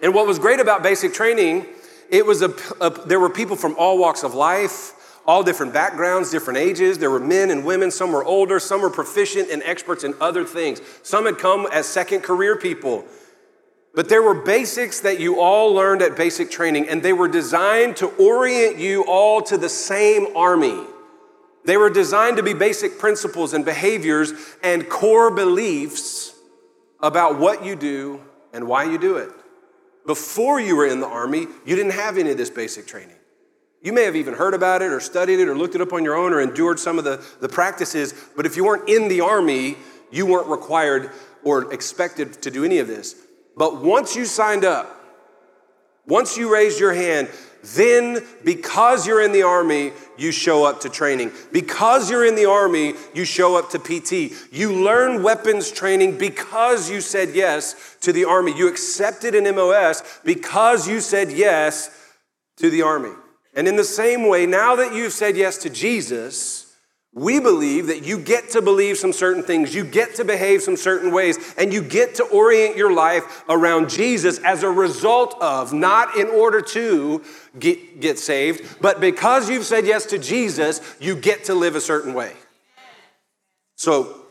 And 0.00 0.14
what 0.14 0.26
was 0.26 0.38
great 0.38 0.60
about 0.60 0.82
basic 0.82 1.14
training 1.14 1.66
it 2.10 2.24
was 2.24 2.42
a, 2.42 2.54
a, 2.80 2.90
there 3.06 3.20
were 3.20 3.30
people 3.30 3.56
from 3.56 3.74
all 3.78 3.98
walks 3.98 4.22
of 4.22 4.34
life, 4.34 4.92
all 5.26 5.42
different 5.42 5.72
backgrounds, 5.72 6.30
different 6.30 6.58
ages. 6.58 6.98
There 6.98 7.10
were 7.10 7.20
men 7.20 7.50
and 7.50 7.64
women. 7.64 7.90
Some 7.90 8.12
were 8.12 8.24
older, 8.24 8.60
some 8.60 8.80
were 8.80 8.90
proficient 8.90 9.50
and 9.50 9.62
experts 9.64 10.04
in 10.04 10.14
other 10.20 10.44
things. 10.44 10.80
Some 11.02 11.26
had 11.26 11.38
come 11.38 11.66
as 11.72 11.86
second 11.86 12.20
career 12.20 12.56
people. 12.56 13.04
But 13.96 14.10
there 14.10 14.22
were 14.22 14.34
basics 14.34 15.00
that 15.00 15.20
you 15.20 15.40
all 15.40 15.72
learned 15.72 16.02
at 16.02 16.16
basic 16.16 16.50
training, 16.50 16.86
and 16.86 17.02
they 17.02 17.14
were 17.14 17.28
designed 17.28 17.96
to 17.96 18.08
orient 18.18 18.76
you 18.76 19.06
all 19.06 19.40
to 19.44 19.56
the 19.56 19.70
same 19.70 20.36
army. 20.36 20.84
They 21.64 21.78
were 21.78 21.88
designed 21.88 22.36
to 22.36 22.42
be 22.42 22.52
basic 22.52 22.98
principles 22.98 23.54
and 23.54 23.64
behaviors 23.64 24.34
and 24.62 24.86
core 24.86 25.34
beliefs 25.34 26.34
about 27.00 27.38
what 27.38 27.64
you 27.64 27.74
do 27.74 28.20
and 28.52 28.68
why 28.68 28.84
you 28.84 28.98
do 28.98 29.16
it. 29.16 29.30
Before 30.04 30.60
you 30.60 30.76
were 30.76 30.86
in 30.86 31.00
the 31.00 31.08
army, 31.08 31.46
you 31.64 31.74
didn't 31.74 31.92
have 31.92 32.18
any 32.18 32.30
of 32.30 32.36
this 32.36 32.50
basic 32.50 32.86
training. 32.86 33.16
You 33.80 33.94
may 33.94 34.02
have 34.02 34.14
even 34.14 34.34
heard 34.34 34.52
about 34.52 34.82
it 34.82 34.92
or 34.92 35.00
studied 35.00 35.40
it 35.40 35.48
or 35.48 35.56
looked 35.56 35.74
it 35.74 35.80
up 35.80 35.94
on 35.94 36.04
your 36.04 36.16
own 36.16 36.34
or 36.34 36.40
endured 36.42 36.78
some 36.78 36.98
of 36.98 37.04
the, 37.04 37.24
the 37.40 37.48
practices, 37.48 38.12
but 38.36 38.44
if 38.44 38.58
you 38.58 38.64
weren't 38.66 38.90
in 38.90 39.08
the 39.08 39.22
army, 39.22 39.78
you 40.10 40.26
weren't 40.26 40.48
required 40.48 41.10
or 41.42 41.72
expected 41.72 42.34
to 42.42 42.50
do 42.50 42.62
any 42.62 42.78
of 42.78 42.88
this. 42.88 43.16
But 43.56 43.82
once 43.82 44.14
you 44.14 44.24
signed 44.24 44.64
up, 44.64 44.92
once 46.06 46.36
you 46.36 46.52
raised 46.52 46.78
your 46.78 46.92
hand, 46.92 47.28
then, 47.74 48.24
because 48.44 49.06
you're 49.06 49.22
in 49.22 49.32
the 49.32 49.42
army, 49.42 49.92
you 50.16 50.30
show 50.30 50.64
up 50.64 50.80
to 50.82 50.88
training. 50.88 51.32
Because 51.52 52.08
you're 52.08 52.24
in 52.24 52.36
the 52.36 52.44
army, 52.44 52.94
you 53.12 53.24
show 53.24 53.56
up 53.56 53.70
to 53.70 53.78
PT. 53.78 54.52
You 54.52 54.72
learn 54.72 55.22
weapons 55.22 55.72
training 55.72 56.16
because 56.16 56.88
you 56.88 57.00
said 57.00 57.30
yes 57.34 57.96
to 58.02 58.12
the 58.12 58.24
army. 58.24 58.56
You 58.56 58.68
accepted 58.68 59.34
an 59.34 59.52
MOS 59.56 60.20
because 60.24 60.86
you 60.86 61.00
said 61.00 61.32
yes 61.32 61.90
to 62.58 62.70
the 62.70 62.82
army. 62.82 63.12
And 63.54 63.66
in 63.66 63.74
the 63.76 63.84
same 63.84 64.28
way, 64.28 64.46
now 64.46 64.76
that 64.76 64.94
you've 64.94 65.12
said 65.12 65.36
yes 65.36 65.58
to 65.58 65.70
Jesus, 65.70 66.65
we 67.16 67.40
believe 67.40 67.86
that 67.86 68.04
you 68.04 68.18
get 68.18 68.50
to 68.50 68.60
believe 68.60 68.98
some 68.98 69.12
certain 69.14 69.42
things, 69.42 69.74
you 69.74 69.84
get 69.84 70.16
to 70.16 70.24
behave 70.24 70.60
some 70.60 70.76
certain 70.76 71.10
ways, 71.10 71.38
and 71.56 71.72
you 71.72 71.80
get 71.80 72.16
to 72.16 72.24
orient 72.24 72.76
your 72.76 72.92
life 72.92 73.42
around 73.48 73.88
Jesus 73.88 74.38
as 74.40 74.62
a 74.62 74.68
result 74.68 75.34
of, 75.40 75.72
not 75.72 76.18
in 76.18 76.26
order 76.28 76.60
to 76.60 77.24
get, 77.58 78.00
get 78.00 78.18
saved, 78.18 78.82
but 78.82 79.00
because 79.00 79.48
you've 79.48 79.64
said 79.64 79.86
yes 79.86 80.04
to 80.04 80.18
Jesus, 80.18 80.82
you 81.00 81.16
get 81.16 81.44
to 81.44 81.54
live 81.54 81.74
a 81.74 81.80
certain 81.80 82.12
way. 82.12 82.34
So 83.76 84.26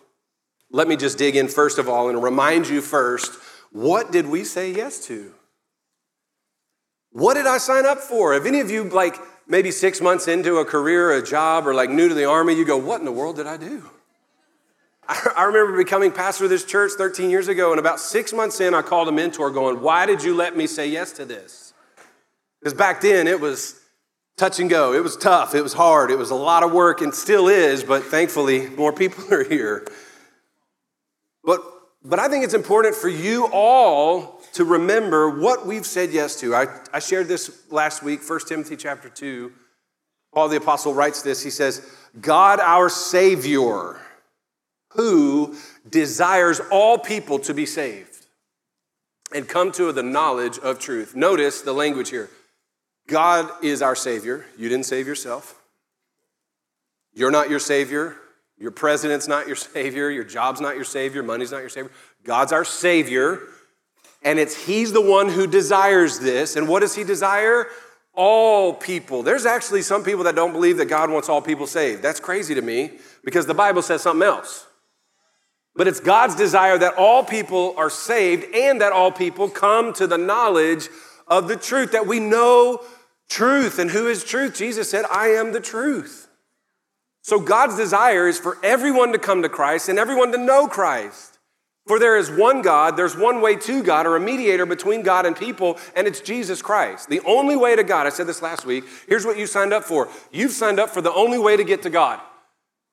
let 0.70 0.88
me 0.88 0.96
just 0.96 1.18
dig 1.18 1.36
in 1.36 1.48
first 1.48 1.80
of 1.80 1.90
all 1.90 2.10
and 2.10 2.22
remind 2.22 2.70
you 2.70 2.82
first 2.82 3.34
what 3.72 4.12
did 4.12 4.28
we 4.28 4.44
say 4.44 4.72
yes 4.72 5.04
to? 5.08 5.34
What 7.12 7.34
did 7.34 7.48
I 7.48 7.58
sign 7.58 7.88
up 7.88 7.98
for? 7.98 8.34
Have 8.34 8.46
any 8.46 8.60
of 8.60 8.70
you, 8.70 8.84
like, 8.84 9.18
maybe 9.48 9.72
six 9.72 10.02
months 10.02 10.28
into 10.28 10.58
a 10.58 10.66
career, 10.66 11.12
a 11.12 11.24
job, 11.24 11.68
or 11.68 11.74
like 11.74 11.90
new 11.90 12.08
to 12.08 12.14
the 12.14 12.26
army, 12.26 12.54
you 12.54 12.66
go, 12.66 12.78
What 12.78 13.00
in 13.00 13.06
the 13.06 13.12
world 13.12 13.36
did 13.36 13.48
I 13.48 13.58
do? 13.58 13.90
I 15.08 15.44
remember 15.44 15.78
becoming 15.78 16.12
pastor 16.12 16.46
of 16.46 16.50
this 16.50 16.66
church 16.66 16.94
13 16.98 17.30
years 17.30 17.48
ago, 17.48 17.72
and 17.72 17.80
about 17.80 18.00
six 18.00 18.34
months 18.34 18.60
in, 18.60 18.74
I 18.74 18.82
called 18.82 19.08
a 19.08 19.12
mentor 19.12 19.52
going, 19.52 19.82
Why 19.82 20.06
did 20.06 20.24
you 20.24 20.36
let 20.36 20.58
me 20.58 20.68
say 20.68 20.88
yes 20.88 21.12
to 21.14 21.26
this? 21.26 21.74
Because 22.60 22.74
back 22.74 23.02
then 23.02 23.28
it 23.28 23.40
was 23.40 23.80
touch 24.38 24.60
and 24.60 24.70
go. 24.70 24.94
It 24.94 25.04
was 25.04 25.16
tough. 25.16 25.56
It 25.56 25.62
was 25.62 25.74
hard. 25.74 26.12
It 26.12 26.18
was 26.18 26.32
a 26.32 26.36
lot 26.36 26.64
of 26.64 26.72
work 26.72 27.02
and 27.02 27.14
still 27.14 27.48
is, 27.48 27.84
but 27.84 28.04
thankfully 28.04 28.70
more 28.70 28.92
people 28.92 29.24
are 29.34 29.44
here. 29.44 29.88
But, 31.44 31.62
but 32.04 32.20
I 32.20 32.28
think 32.28 32.44
it's 32.44 32.54
important 32.54 32.96
for 32.96 33.08
you 33.08 33.48
all 33.52 34.35
to 34.56 34.64
remember 34.64 35.30
what 35.30 35.66
we've 35.66 35.86
said 35.86 36.12
yes 36.12 36.40
to. 36.40 36.56
I, 36.56 36.68
I 36.94 37.00
shared 37.00 37.28
this 37.28 37.70
last 37.72 38.02
week, 38.02 38.22
1 38.28 38.40
Timothy 38.48 38.78
chapter 38.78 39.10
2. 39.10 39.52
Paul 40.34 40.48
the 40.48 40.58
Apostle 40.58 40.94
writes 40.94 41.22
this. 41.22 41.44
He 41.44 41.50
says, 41.50 41.86
God 42.22 42.62
our 42.62 42.88
Savior, 42.88 44.00
who 44.94 45.56
desires 45.90 46.62
all 46.72 46.98
people 46.98 47.38
to 47.40 47.54
be 47.54 47.66
saved 47.66 48.28
and 49.34 49.46
come 49.46 49.74
to 49.74 49.92
the 49.92 50.04
knowledge 50.04 50.58
of 50.60 50.80
truth. 50.80 51.18
Notice 51.18 51.62
the 51.62 51.74
language 51.74 52.10
here. 52.10 52.30
God 53.08 53.50
is 53.62 53.82
our 53.82 53.96
Savior. 53.96 54.46
You 54.58 54.70
didn't 54.70 54.86
save 54.86 55.06
yourself. 55.06 55.62
You're 57.14 57.32
not 57.32 57.50
your 57.50 57.60
Savior. 57.60 58.16
Your 58.58 58.72
president's 58.72 59.28
not 59.28 59.48
your 59.48 59.58
Savior. 59.58 60.10
Your 60.10 60.24
job's 60.24 60.62
not 60.62 60.76
your 60.76 60.86
Savior. 60.86 61.24
Money's 61.24 61.52
not 61.52 61.60
your 61.60 61.70
Savior. 61.70 61.92
God's 62.24 62.54
our 62.54 62.64
Savior 62.64 63.42
and 64.26 64.40
it's 64.40 64.66
He's 64.66 64.92
the 64.92 65.00
one 65.00 65.30
who 65.30 65.48
desires 65.48 66.20
this. 66.20 66.58
And 66.58 66.68
what 66.68 66.82
does 66.82 66.96
He 66.96 67.06
desire? 67.06 67.68
All 68.14 68.74
people. 68.74 69.24
There's 69.24 69.46
actually 69.46 69.84
some 69.84 70.04
people 70.04 70.24
that 70.26 70.36
don't 70.36 70.52
believe 70.52 70.78
that 70.78 70.86
God 70.88 71.10
wants 71.10 71.30
all 71.30 71.42
people 71.42 71.68
saved. 71.68 72.02
That's 72.02 72.20
crazy 72.20 72.56
to 72.56 72.62
me 72.62 72.92
because 73.24 73.46
the 73.46 73.54
Bible 73.54 73.82
says 73.82 74.02
something 74.02 74.26
else. 74.26 74.66
But 75.76 75.88
it's 75.88 76.00
God's 76.00 76.36
desire 76.36 76.78
that 76.78 76.96
all 76.98 77.24
people 77.24 77.76
are 77.78 77.90
saved 77.90 78.54
and 78.56 78.82
that 78.82 78.94
all 78.94 79.12
people 79.12 79.50
come 79.50 79.94
to 79.94 80.08
the 80.08 80.18
knowledge 80.18 80.88
of 81.28 81.48
the 81.48 81.58
truth, 81.58 81.92
that 81.92 82.08
we 82.08 82.20
know 82.20 82.82
truth. 83.30 83.78
And 83.78 83.92
who 83.92 84.08
is 84.08 84.24
truth? 84.24 84.56
Jesus 84.56 84.90
said, 84.90 85.06
I 85.12 85.28
am 85.28 85.52
the 85.52 85.60
truth. 85.60 86.30
So 87.22 87.40
God's 87.40 87.76
desire 87.76 88.28
is 88.28 88.40
for 88.40 88.58
everyone 88.64 89.12
to 89.12 89.20
come 89.20 89.42
to 89.42 89.50
Christ 89.50 89.90
and 89.90 90.00
everyone 90.00 90.32
to 90.32 90.38
know 90.38 90.68
Christ. 90.68 91.35
For 91.88 92.00
there 92.00 92.18
is 92.18 92.32
one 92.32 92.64
God, 92.64 92.98
there's 92.98 93.16
one 93.16 93.42
way 93.42 93.56
to 93.58 93.84
God, 93.84 94.08
or 94.08 94.16
a 94.16 94.20
mediator 94.20 94.66
between 94.66 95.04
God 95.04 95.26
and 95.26 95.36
people, 95.36 95.78
and 95.96 96.08
it's 96.08 96.20
Jesus 96.20 96.62
Christ. 96.62 97.10
The 97.10 97.22
only 97.22 97.56
way 97.56 97.76
to 97.76 97.84
God, 97.84 98.08
I 98.08 98.10
said 98.10 98.26
this 98.26 98.42
last 98.42 98.66
week, 98.66 98.86
here's 99.08 99.26
what 99.26 99.38
you 99.38 99.46
signed 99.46 99.72
up 99.72 99.84
for. 99.84 100.10
You've 100.32 100.52
signed 100.52 100.80
up 100.80 100.90
for 100.90 101.02
the 101.02 101.14
only 101.14 101.38
way 101.38 101.56
to 101.56 101.64
get 101.64 101.84
to 101.84 101.92
God. 101.92 102.20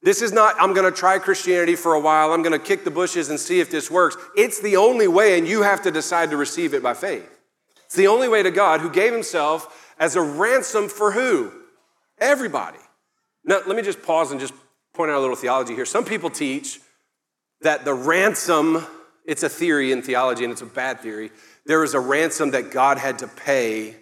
This 0.03 0.21
is 0.21 0.33
not, 0.33 0.57
I'm 0.59 0.75
gonna 0.75 0.91
try 0.91 1.19
Christianity 1.19 1.75
for 1.75 1.95
a 1.95 2.01
while, 2.01 2.33
I'm 2.33 2.43
gonna 2.43 2.59
kick 2.59 2.85
the 2.85 2.91
bushes 2.91 3.31
and 3.31 3.41
see 3.41 3.61
if 3.61 3.71
this 3.71 3.91
works. 3.91 4.17
It's 4.37 4.61
the 4.61 4.77
only 4.77 5.09
way, 5.09 5.39
and 5.39 5.49
you 5.49 5.63
have 5.63 5.83
to 5.83 5.91
decide 5.91 6.31
to 6.31 6.37
receive 6.37 6.75
it 6.75 6.83
by 6.83 6.93
faith. 6.93 7.41
It's 7.87 7.95
the 7.95 8.09
only 8.09 8.29
way 8.29 8.43
to 8.43 8.51
God 8.51 8.81
who 8.81 8.91
gave 8.91 9.13
himself 9.13 9.95
as 9.99 10.17
a 10.17 10.23
ransom 10.23 10.89
for 10.89 11.13
who? 11.13 11.51
Everybody. 12.19 12.79
Now, 13.45 13.61
let 13.67 13.75
me 13.75 13.83
just 13.83 14.03
pause 14.03 14.33
and 14.33 14.41
just 14.41 14.53
point 14.93 15.11
out 15.11 15.19
a 15.19 15.21
little 15.21 15.37
theology 15.37 15.75
here. 15.75 15.87
Some 15.87 16.05
people 16.05 16.29
teach 16.29 16.81
that 17.63 17.85
the 17.85 17.95
ransom, 17.95 18.87
it's 19.25 19.43
a 19.43 19.49
theory 19.49 19.93
in 19.93 20.03
theology 20.03 20.45
and 20.45 20.53
it's 20.53 20.63
a 20.63 20.67
bad 20.67 21.01
theory. 21.01 21.31
There 21.67 21.85
is 21.85 21.95
a 21.95 22.01
ransom 22.01 22.53
that 22.53 22.71
God 22.71 22.99
had 22.99 23.21
to 23.21 23.29
pay 23.29 23.97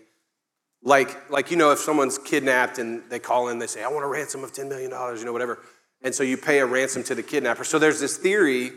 like, 0.83 1.31
like 1.31 1.51
you 1.51 1.57
know, 1.57 1.73
if 1.73 1.79
someone's 1.79 2.19
kidnapped 2.19 2.79
and 2.79 3.03
they 3.11 3.19
call 3.19 3.49
in, 3.49 3.59
they 3.59 3.67
say, 3.67 3.83
I 3.83 3.89
want 3.89 4.05
a 4.05 4.09
ransom 4.09 4.43
of 4.45 4.53
$10 4.53 4.69
million, 4.69 4.91
you 4.91 5.25
know, 5.25 5.33
whatever. 5.33 5.59
And 6.03 6.15
so 6.15 6.23
you 6.23 6.37
pay 6.37 6.61
a 6.61 6.67
ransom 6.67 7.03
to 7.05 7.15
the 7.15 7.23
kidnapper. 7.23 7.65
So 7.65 7.79
there's 7.79 8.01
this 8.01 8.17
theory 8.17 8.73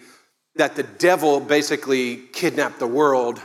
that 0.56 0.76
the 0.76 0.84
devil 0.84 1.40
basically 1.40 2.18
kidnapped 2.18 2.80
the 2.80 2.88
world 2.88 3.42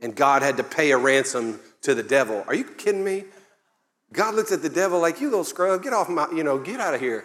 and 0.00 0.14
God 0.14 0.42
had 0.42 0.58
to 0.58 0.64
pay 0.64 0.90
a 0.90 0.98
ransom 0.98 1.58
to 1.82 1.94
the 1.94 2.02
devil. 2.02 2.44
Are 2.46 2.54
you 2.54 2.64
kidding 2.64 3.04
me? 3.04 3.24
God 4.12 4.34
looks 4.34 4.52
at 4.52 4.60
the 4.60 4.68
devil 4.68 5.00
like, 5.00 5.20
you 5.20 5.30
little 5.30 5.44
scrub, 5.44 5.82
get 5.82 5.94
off 5.94 6.08
my, 6.08 6.28
you 6.32 6.44
know, 6.44 6.58
get 6.58 6.80
out 6.80 6.92
of 6.92 7.00
here. 7.00 7.24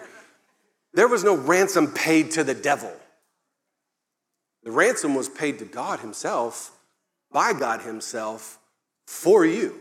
There 0.93 1.07
was 1.07 1.23
no 1.23 1.35
ransom 1.35 1.91
paid 1.91 2.31
to 2.31 2.43
the 2.43 2.53
devil. 2.53 2.91
The 4.67 4.73
ransom 4.73 5.15
was 5.15 5.29
paid 5.29 5.59
to 5.59 5.65
God 5.65 6.01
Himself, 6.01 6.77
by 7.31 7.53
God 7.53 7.83
Himself, 7.83 8.59
for 9.05 9.45
you. 9.45 9.79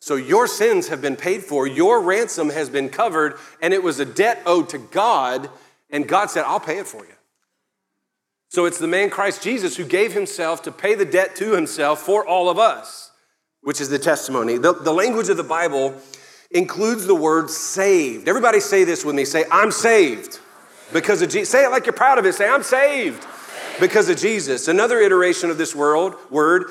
So 0.00 0.14
your 0.16 0.46
sins 0.46 0.88
have 0.88 1.02
been 1.02 1.14
paid 1.14 1.42
for, 1.42 1.66
your 1.66 2.00
ransom 2.00 2.48
has 2.48 2.70
been 2.70 2.88
covered, 2.88 3.34
and 3.60 3.74
it 3.74 3.82
was 3.82 4.00
a 4.00 4.06
debt 4.06 4.40
owed 4.46 4.70
to 4.70 4.78
God, 4.78 5.50
and 5.90 6.08
God 6.08 6.30
said, 6.30 6.44
I'll 6.46 6.58
pay 6.58 6.78
it 6.78 6.86
for 6.86 7.04
you. 7.04 7.12
So 8.48 8.64
it's 8.64 8.78
the 8.78 8.86
man 8.86 9.10
Christ 9.10 9.42
Jesus 9.42 9.76
who 9.76 9.84
gave 9.84 10.14
himself 10.14 10.62
to 10.62 10.72
pay 10.72 10.94
the 10.94 11.04
debt 11.04 11.36
to 11.36 11.52
himself 11.52 12.00
for 12.00 12.26
all 12.26 12.48
of 12.48 12.58
us, 12.58 13.10
which 13.60 13.78
is 13.78 13.90
the 13.90 13.98
testimony. 13.98 14.56
The, 14.56 14.72
the 14.72 14.94
language 14.94 15.28
of 15.28 15.36
the 15.36 15.44
Bible 15.44 15.94
includes 16.50 17.04
the 17.04 17.14
word 17.14 17.50
saved. 17.50 18.26
Everybody 18.26 18.60
say 18.60 18.84
this 18.84 19.04
with 19.04 19.14
me 19.14 19.26
say, 19.26 19.44
I'm 19.52 19.70
saved 19.70 20.40
because 20.94 21.20
of 21.20 21.28
Jesus. 21.28 21.50
Say 21.50 21.66
it 21.66 21.70
like 21.70 21.84
you're 21.84 21.92
proud 21.92 22.16
of 22.16 22.24
it. 22.24 22.34
Say, 22.34 22.48
I'm 22.48 22.62
saved 22.62 23.26
because 23.80 24.08
of 24.08 24.16
Jesus. 24.16 24.68
Another 24.68 25.00
iteration 25.00 25.50
of 25.50 25.58
this 25.58 25.74
world, 25.74 26.14
word 26.30 26.64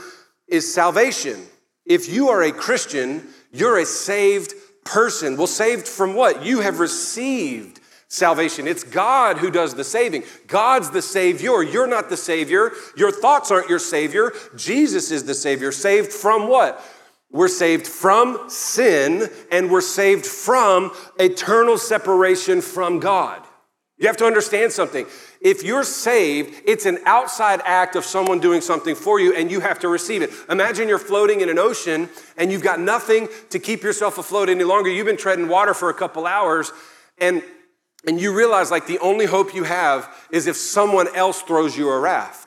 is 0.48 0.74
salvation. 0.74 1.46
If 1.86 2.10
you 2.10 2.30
are 2.30 2.44
a 2.44 2.52
Christian, 2.52 3.28
you're 3.52 3.80
a 3.80 3.86
saved 3.86 4.54
person. 4.84 5.38
Well, 5.38 5.48
saved 5.48 5.88
from 5.88 6.14
what? 6.14 6.44
You 6.46 6.60
have 6.62 6.80
received 6.80 7.80
salvation. 8.08 8.68
It's 8.68 8.84
God 8.84 9.38
who 9.38 9.50
does 9.50 9.74
the 9.74 9.84
saving. 9.84 10.24
God's 10.48 10.90
the 10.90 11.02
Savior. 11.02 11.64
You're 11.64 11.88
not 11.88 12.10
the 12.10 12.18
Savior. 12.18 12.72
Your 12.98 13.12
thoughts 13.12 13.52
aren't 13.52 13.70
your 13.70 13.80
Savior. 13.80 14.34
Jesus 14.56 15.12
is 15.12 15.24
the 15.24 15.34
Savior. 15.34 15.72
Saved 15.72 16.12
from 16.12 16.48
what? 16.50 16.84
We're 17.32 17.48
saved 17.48 17.88
from 17.88 18.50
sin 18.50 19.30
and 19.52 19.72
we're 19.72 19.80
saved 19.80 20.26
from 20.26 20.92
eternal 21.18 21.78
separation 21.78 22.60
from 22.62 23.00
God. 23.00 23.42
You 23.98 24.08
have 24.08 24.18
to 24.18 24.26
understand 24.26 24.74
something. 24.74 25.06
If 25.42 25.64
you're 25.64 25.84
saved, 25.84 26.62
it's 26.66 26.86
an 26.86 27.00
outside 27.06 27.62
act 27.66 27.96
of 27.96 28.06
someone 28.06 28.40
doing 28.40 28.62
something 28.62 28.94
for 28.94 29.20
you 29.20 29.36
and 29.36 29.50
you 29.50 29.60
have 29.60 29.80
to 29.80 29.88
receive 29.88 30.22
it. 30.22 30.30
Imagine 30.50 30.88
you're 30.88 31.00
floating 31.00 31.42
in 31.42 31.50
an 31.50 31.58
ocean 31.58 32.10
and 32.38 32.52
you've 32.52 32.62
got 32.62 32.80
nothing 32.80 33.28
to 33.50 33.58
keep 33.58 33.82
yourself 33.82 34.20
afloat 34.20 34.50
any 34.50 34.64
longer. 34.64 34.90
You've 34.90 35.08
been 35.08 35.18
treading 35.18 35.48
water 35.48 35.74
for 35.74 35.90
a 35.90 35.94
couple 35.94 36.28
hours 36.28 36.72
and 37.18 37.44
and 38.06 38.20
you 38.20 38.36
realize 38.36 38.72
like 38.72 38.88
the 38.88 38.98
only 38.98 39.26
hope 39.28 39.54
you 39.54 39.64
have 39.64 40.12
is 40.32 40.48
if 40.48 40.56
someone 40.56 41.08
else 41.16 41.42
throws 41.44 41.78
you 41.78 41.90
a 41.90 42.00
raft 42.00 42.41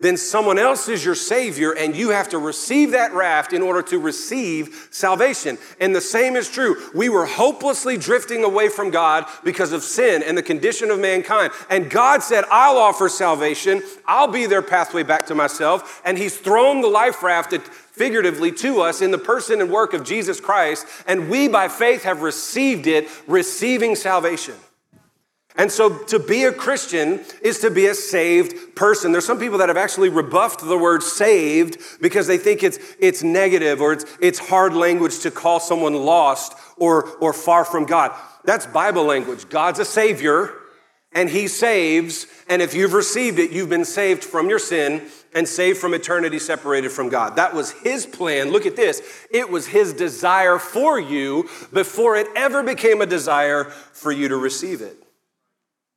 then 0.00 0.16
someone 0.16 0.58
else 0.58 0.88
is 0.88 1.04
your 1.04 1.14
Savior, 1.14 1.70
and 1.72 1.94
you 1.94 2.10
have 2.10 2.28
to 2.30 2.38
receive 2.38 2.90
that 2.90 3.14
raft 3.14 3.52
in 3.52 3.62
order 3.62 3.80
to 3.82 3.98
receive 3.98 4.88
salvation. 4.90 5.56
And 5.80 5.94
the 5.94 6.00
same 6.00 6.34
is 6.34 6.50
true. 6.50 6.76
We 6.94 7.08
were 7.08 7.26
hopelessly 7.26 7.96
drifting 7.96 8.42
away 8.42 8.68
from 8.68 8.90
God 8.90 9.24
because 9.44 9.72
of 9.72 9.84
sin 9.84 10.22
and 10.24 10.36
the 10.36 10.42
condition 10.42 10.90
of 10.90 10.98
mankind. 10.98 11.52
And 11.70 11.88
God 11.88 12.24
said, 12.24 12.44
I'll 12.50 12.76
offer 12.76 13.08
salvation, 13.08 13.82
I'll 14.04 14.28
be 14.28 14.46
their 14.46 14.62
pathway 14.62 15.04
back 15.04 15.26
to 15.26 15.34
myself. 15.34 16.02
And 16.04 16.18
He's 16.18 16.36
thrown 16.36 16.80
the 16.80 16.88
life 16.88 17.22
raft 17.22 17.52
figuratively 17.52 18.50
to 18.50 18.80
us 18.80 19.00
in 19.00 19.12
the 19.12 19.18
person 19.18 19.60
and 19.60 19.70
work 19.70 19.94
of 19.94 20.02
Jesus 20.02 20.40
Christ, 20.40 20.86
and 21.06 21.30
we 21.30 21.46
by 21.46 21.68
faith 21.68 22.02
have 22.02 22.22
received 22.22 22.88
it, 22.88 23.08
receiving 23.28 23.94
salvation. 23.94 24.54
And 25.56 25.70
so 25.70 25.98
to 26.04 26.18
be 26.18 26.44
a 26.44 26.52
Christian 26.52 27.20
is 27.40 27.60
to 27.60 27.70
be 27.70 27.86
a 27.86 27.94
saved 27.94 28.74
person. 28.74 29.12
There's 29.12 29.24
some 29.24 29.38
people 29.38 29.58
that 29.58 29.68
have 29.68 29.76
actually 29.76 30.08
rebuffed 30.08 30.66
the 30.66 30.76
word 30.76 31.02
saved 31.02 31.78
because 32.00 32.26
they 32.26 32.38
think 32.38 32.64
it's, 32.64 32.78
it's 32.98 33.22
negative 33.22 33.80
or 33.80 33.92
it's, 33.92 34.04
it's 34.20 34.38
hard 34.40 34.74
language 34.74 35.20
to 35.20 35.30
call 35.30 35.60
someone 35.60 35.94
lost 35.94 36.54
or, 36.76 37.08
or 37.18 37.32
far 37.32 37.64
from 37.64 37.86
God. 37.86 38.12
That's 38.44 38.66
Bible 38.66 39.04
language. 39.04 39.48
God's 39.48 39.78
a 39.78 39.84
savior 39.84 40.52
and 41.12 41.30
he 41.30 41.46
saves. 41.46 42.26
And 42.48 42.60
if 42.60 42.74
you've 42.74 42.92
received 42.92 43.38
it, 43.38 43.52
you've 43.52 43.68
been 43.68 43.84
saved 43.84 44.24
from 44.24 44.48
your 44.48 44.58
sin 44.58 45.06
and 45.36 45.46
saved 45.46 45.78
from 45.78 45.94
eternity 45.94 46.40
separated 46.40 46.90
from 46.90 47.10
God. 47.10 47.36
That 47.36 47.54
was 47.54 47.70
his 47.70 48.06
plan. 48.06 48.50
Look 48.50 48.66
at 48.66 48.74
this. 48.74 49.02
It 49.30 49.48
was 49.48 49.68
his 49.68 49.92
desire 49.92 50.58
for 50.58 50.98
you 50.98 51.48
before 51.72 52.16
it 52.16 52.26
ever 52.34 52.64
became 52.64 53.00
a 53.00 53.06
desire 53.06 53.66
for 53.66 54.10
you 54.10 54.26
to 54.26 54.36
receive 54.36 54.80
it. 54.80 55.03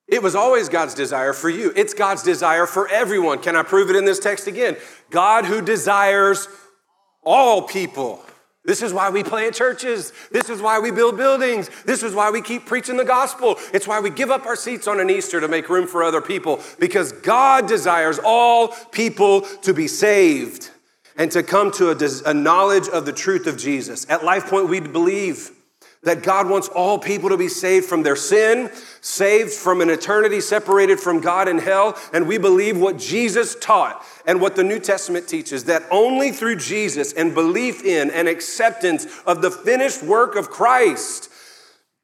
It 0.08 0.24
was 0.24 0.36
always 0.36 0.70
God's 0.70 0.94
desire 0.94 1.34
for 1.34 1.50
you. 1.50 1.74
It's 1.76 1.94
God's 1.94 2.24
desire 2.24 2.66
for 2.66 2.88
everyone. 2.88 3.40
Can 3.40 3.56
I 3.56 3.64
prove 3.64 3.90
it 3.90 3.96
in 3.96 4.06
this 4.06 4.20
text 4.20 4.48
again? 4.48 4.78
God 5.10 5.46
who 5.46 5.62
desires 5.62 6.48
all 7.24 7.64
people. 7.64 8.24
This 8.64 8.82
is 8.82 8.94
why 8.94 9.10
we 9.10 9.24
plant 9.24 9.56
churches. 9.56 10.12
This 10.30 10.50
is 10.50 10.62
why 10.62 10.80
we 10.80 10.92
build 10.92 11.16
buildings. 11.16 11.70
This 11.86 12.04
is 12.04 12.14
why 12.14 12.32
we 12.32 12.42
keep 12.42 12.66
preaching 12.66 12.98
the 12.98 13.06
gospel. 13.06 13.56
It's 13.74 13.88
why 13.88 14.02
we 14.02 14.10
give 14.10 14.30
up 14.30 14.46
our 14.46 14.58
seats 14.58 14.88
on 14.88 15.00
an 15.00 15.10
Easter 15.10 15.40
to 15.40 15.48
make 15.48 15.70
room 15.70 15.88
for 15.88 16.04
other 16.04 16.22
people 16.22 16.62
because 16.78 17.14
God 17.14 17.68
desires 17.68 18.20
all 18.24 18.70
people 18.92 19.42
to 19.42 19.74
be 19.74 19.88
saved 19.88 20.70
and 21.18 21.32
to 21.32 21.44
come 21.44 21.72
to 21.72 21.92
a, 22.26 22.34
knowledge 22.34 22.88
of 22.90 23.06
the 23.06 23.14
truth 23.14 23.48
of 23.48 23.58
Jesus. 23.58 24.06
At 24.10 24.22
LifePoint, 24.22 24.70
we 24.70 24.80
believe 24.82 25.52
that 26.08 26.24
God 26.24 26.50
wants 26.50 26.70
all 26.70 26.98
people 26.98 27.30
to 27.30 27.38
be 27.38 27.50
saved 27.50 27.86
from 27.86 28.02
their 28.02 28.16
sin, 28.16 28.72
saved 29.02 29.52
from 29.52 29.82
an 29.82 29.90
eternity 29.90 30.40
separated 30.40 31.02
from 31.02 31.20
God 31.20 31.50
in 31.50 31.58
hell. 31.58 31.98
And 32.14 32.28
we 32.28 32.38
believe 32.38 32.78
what 32.78 32.98
Jesus 32.98 33.56
taught 33.56 34.06
and 34.26 34.40
what 34.40 34.56
the 34.56 34.64
New 34.64 34.80
Testament 34.80 35.28
teaches 35.28 35.66
that 35.66 35.84
only 35.92 36.32
through 36.32 36.58
Jesus 36.58 37.12
and 37.12 37.34
belief 37.34 37.84
in 37.84 38.10
and 38.10 38.30
acceptance 38.30 39.06
of 39.26 39.42
the 39.42 39.52
finished 39.52 40.02
work 40.02 40.38
of 40.38 40.50
Christ, 40.50 41.30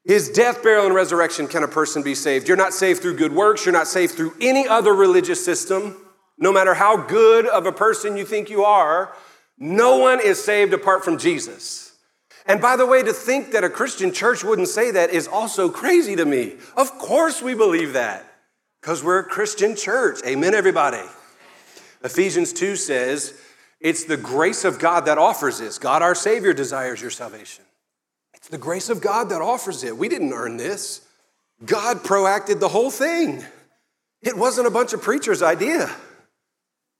his 0.04 0.28
death, 0.28 0.62
burial, 0.62 0.84
and 0.84 0.94
resurrection, 0.94 1.48
can 1.48 1.62
a 1.62 1.68
person 1.68 2.02
be 2.02 2.14
saved. 2.14 2.46
You're 2.46 2.58
not 2.58 2.74
saved 2.74 3.00
through 3.00 3.16
good 3.16 3.32
works, 3.32 3.64
you're 3.64 3.72
not 3.72 3.86
saved 3.86 4.14
through 4.14 4.34
any 4.38 4.68
other 4.68 4.92
religious 4.92 5.42
system. 5.42 5.96
No 6.36 6.52
matter 6.52 6.74
how 6.74 6.98
good 6.98 7.46
of 7.46 7.64
a 7.64 7.72
person 7.72 8.18
you 8.18 8.26
think 8.26 8.50
you 8.50 8.64
are, 8.64 9.14
no 9.56 9.96
one 9.96 10.20
is 10.20 10.44
saved 10.44 10.74
apart 10.74 11.04
from 11.04 11.16
Jesus. 11.16 11.83
And 12.46 12.60
by 12.60 12.76
the 12.76 12.86
way, 12.86 13.02
to 13.02 13.12
think 13.12 13.52
that 13.52 13.64
a 13.64 13.70
Christian 13.70 14.12
church 14.12 14.44
wouldn't 14.44 14.68
say 14.68 14.90
that 14.90 15.10
is 15.10 15.26
also 15.26 15.70
crazy 15.70 16.14
to 16.16 16.24
me. 16.24 16.54
Of 16.76 16.90
course, 16.98 17.40
we 17.40 17.54
believe 17.54 17.94
that 17.94 18.24
because 18.80 19.02
we're 19.02 19.20
a 19.20 19.24
Christian 19.24 19.76
church. 19.76 20.20
Amen, 20.26 20.54
everybody. 20.54 21.02
Ephesians 22.02 22.52
2 22.52 22.76
says, 22.76 23.32
It's 23.80 24.04
the 24.04 24.18
grace 24.18 24.64
of 24.64 24.78
God 24.78 25.06
that 25.06 25.16
offers 25.16 25.58
this. 25.58 25.78
God, 25.78 26.02
our 26.02 26.14
Savior, 26.14 26.52
desires 26.52 27.00
your 27.00 27.10
salvation. 27.10 27.64
It's 28.34 28.48
the 28.48 28.58
grace 28.58 28.90
of 28.90 29.00
God 29.00 29.30
that 29.30 29.40
offers 29.40 29.84
it. 29.84 29.96
We 29.96 30.10
didn't 30.10 30.34
earn 30.34 30.58
this. 30.58 31.00
God 31.64 31.98
proacted 31.98 32.60
the 32.60 32.68
whole 32.68 32.90
thing. 32.90 33.42
It 34.20 34.36
wasn't 34.36 34.66
a 34.66 34.70
bunch 34.70 34.92
of 34.92 35.00
preachers' 35.00 35.42
idea. 35.42 35.90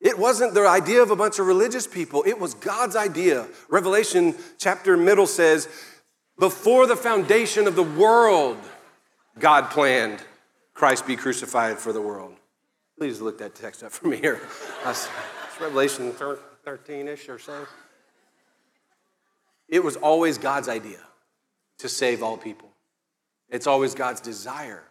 It 0.04 0.18
wasn't 0.18 0.52
the 0.52 0.68
idea 0.68 1.02
of 1.02 1.10
a 1.10 1.16
bunch 1.16 1.38
of 1.38 1.46
religious 1.46 1.86
people, 1.86 2.22
it 2.26 2.38
was 2.38 2.52
God's 2.52 2.94
idea. 2.94 3.48
Revelation 3.68 4.34
chapter 4.58 4.98
middle 4.98 5.26
says, 5.26 5.66
Before 6.38 6.86
the 6.86 6.94
foundation 6.94 7.66
of 7.66 7.74
the 7.74 7.82
world, 7.82 8.58
God 9.38 9.70
planned 9.70 10.22
Christ 10.74 11.06
be 11.06 11.16
crucified 11.16 11.78
for 11.78 11.92
the 11.92 12.02
world. 12.02 12.36
Please 12.98 13.22
look 13.22 13.38
that 13.38 13.54
text 13.54 13.82
up 13.82 13.90
for 13.90 14.06
me 14.06 14.18
here. 14.18 14.40
It's 14.86 15.60
Revelation 15.60 16.12
13 16.64 17.08
ish 17.08 17.28
or 17.28 17.38
so. 17.38 17.66
It 19.68 19.82
was 19.82 19.96
always 19.96 20.36
God's 20.36 20.68
idea 20.68 20.98
to 21.78 21.88
save 21.88 22.22
all 22.22 22.36
people. 22.36 22.68
It's 23.48 23.66
always 23.66 23.94
God's 23.94 24.20
desire 24.20 24.82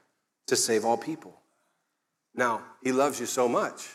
to 0.47 0.55
save 0.55 0.85
all 0.85 0.97
people. 0.97 1.37
Now, 2.33 2.61
He 2.81 2.91
loves 2.93 3.19
you 3.19 3.25
so 3.25 3.47
much, 3.49 3.89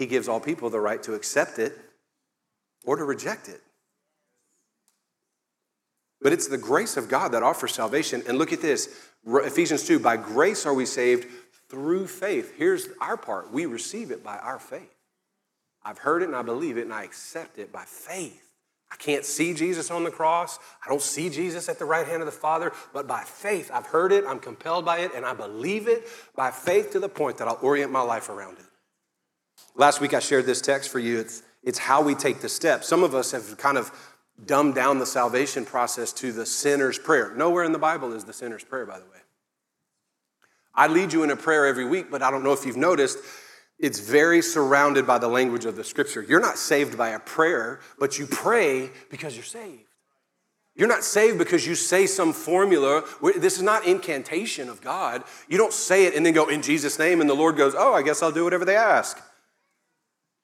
He 0.00 0.06
gives 0.06 0.28
all 0.28 0.40
people 0.40 0.70
the 0.70 0.80
right 0.80 1.02
to 1.02 1.12
accept 1.12 1.58
it 1.58 1.78
or 2.86 2.96
to 2.96 3.04
reject 3.04 3.50
it. 3.50 3.60
But 6.22 6.32
it's 6.32 6.48
the 6.48 6.56
grace 6.56 6.96
of 6.96 7.10
God 7.10 7.32
that 7.32 7.42
offers 7.42 7.74
salvation. 7.74 8.22
And 8.26 8.38
look 8.38 8.50
at 8.54 8.62
this 8.62 8.88
Ephesians 9.26 9.86
2 9.86 9.98
by 9.98 10.16
grace 10.16 10.64
are 10.64 10.72
we 10.72 10.86
saved 10.86 11.28
through 11.68 12.06
faith. 12.06 12.54
Here's 12.56 12.88
our 12.98 13.18
part 13.18 13.52
we 13.52 13.66
receive 13.66 14.10
it 14.10 14.24
by 14.24 14.38
our 14.38 14.58
faith. 14.58 14.96
I've 15.84 15.98
heard 15.98 16.22
it 16.22 16.28
and 16.28 16.36
I 16.36 16.40
believe 16.40 16.78
it 16.78 16.84
and 16.84 16.94
I 16.94 17.04
accept 17.04 17.58
it 17.58 17.70
by 17.70 17.84
faith. 17.84 18.42
I 18.90 18.96
can't 18.96 19.26
see 19.26 19.52
Jesus 19.52 19.90
on 19.90 20.04
the 20.04 20.10
cross. 20.10 20.58
I 20.82 20.88
don't 20.88 21.02
see 21.02 21.28
Jesus 21.28 21.68
at 21.68 21.78
the 21.78 21.84
right 21.84 22.06
hand 22.06 22.22
of 22.22 22.26
the 22.26 22.32
Father, 22.32 22.72
but 22.94 23.06
by 23.06 23.20
faith, 23.22 23.70
I've 23.70 23.86
heard 23.86 24.12
it, 24.12 24.24
I'm 24.26 24.40
compelled 24.40 24.86
by 24.86 25.00
it, 25.00 25.12
and 25.14 25.26
I 25.26 25.34
believe 25.34 25.88
it 25.88 26.08
by 26.34 26.50
faith 26.50 26.92
to 26.92 27.00
the 27.00 27.08
point 27.08 27.36
that 27.36 27.48
I'll 27.48 27.58
orient 27.60 27.92
my 27.92 28.00
life 28.00 28.30
around 28.30 28.58
it. 28.58 28.64
Last 29.80 30.02
week, 30.02 30.12
I 30.12 30.18
shared 30.18 30.44
this 30.44 30.60
text 30.60 30.90
for 30.90 30.98
you. 30.98 31.18
It's, 31.20 31.42
it's 31.62 31.78
how 31.78 32.02
we 32.02 32.14
take 32.14 32.42
the 32.42 32.50
step. 32.50 32.84
Some 32.84 33.02
of 33.02 33.14
us 33.14 33.32
have 33.32 33.56
kind 33.56 33.78
of 33.78 33.90
dumbed 34.44 34.74
down 34.74 34.98
the 34.98 35.06
salvation 35.06 35.64
process 35.64 36.12
to 36.12 36.32
the 36.32 36.44
sinner's 36.44 36.98
prayer. 36.98 37.32
Nowhere 37.34 37.64
in 37.64 37.72
the 37.72 37.78
Bible 37.78 38.12
is 38.12 38.24
the 38.24 38.34
sinner's 38.34 38.62
prayer, 38.62 38.84
by 38.84 38.98
the 38.98 39.06
way. 39.06 39.16
I 40.74 40.86
lead 40.88 41.14
you 41.14 41.22
in 41.22 41.30
a 41.30 41.36
prayer 41.36 41.64
every 41.64 41.86
week, 41.86 42.10
but 42.10 42.20
I 42.20 42.30
don't 42.30 42.44
know 42.44 42.52
if 42.52 42.66
you've 42.66 42.76
noticed, 42.76 43.20
it's 43.78 44.00
very 44.00 44.42
surrounded 44.42 45.06
by 45.06 45.16
the 45.16 45.28
language 45.28 45.64
of 45.64 45.76
the 45.76 45.84
scripture. 45.84 46.20
You're 46.20 46.40
not 46.40 46.58
saved 46.58 46.98
by 46.98 47.08
a 47.08 47.18
prayer, 47.18 47.80
but 47.98 48.18
you 48.18 48.26
pray 48.26 48.90
because 49.08 49.34
you're 49.34 49.44
saved. 49.44 49.88
You're 50.76 50.88
not 50.88 51.04
saved 51.04 51.38
because 51.38 51.66
you 51.66 51.74
say 51.74 52.04
some 52.04 52.34
formula. 52.34 53.02
This 53.38 53.56
is 53.56 53.62
not 53.62 53.86
incantation 53.86 54.68
of 54.68 54.82
God. 54.82 55.24
You 55.48 55.56
don't 55.56 55.72
say 55.72 56.04
it 56.04 56.14
and 56.14 56.26
then 56.26 56.34
go, 56.34 56.48
in 56.48 56.60
Jesus' 56.60 56.98
name, 56.98 57.22
and 57.22 57.30
the 57.30 57.34
Lord 57.34 57.56
goes, 57.56 57.74
oh, 57.74 57.94
I 57.94 58.02
guess 58.02 58.22
I'll 58.22 58.30
do 58.30 58.44
whatever 58.44 58.66
they 58.66 58.76
ask. 58.76 59.18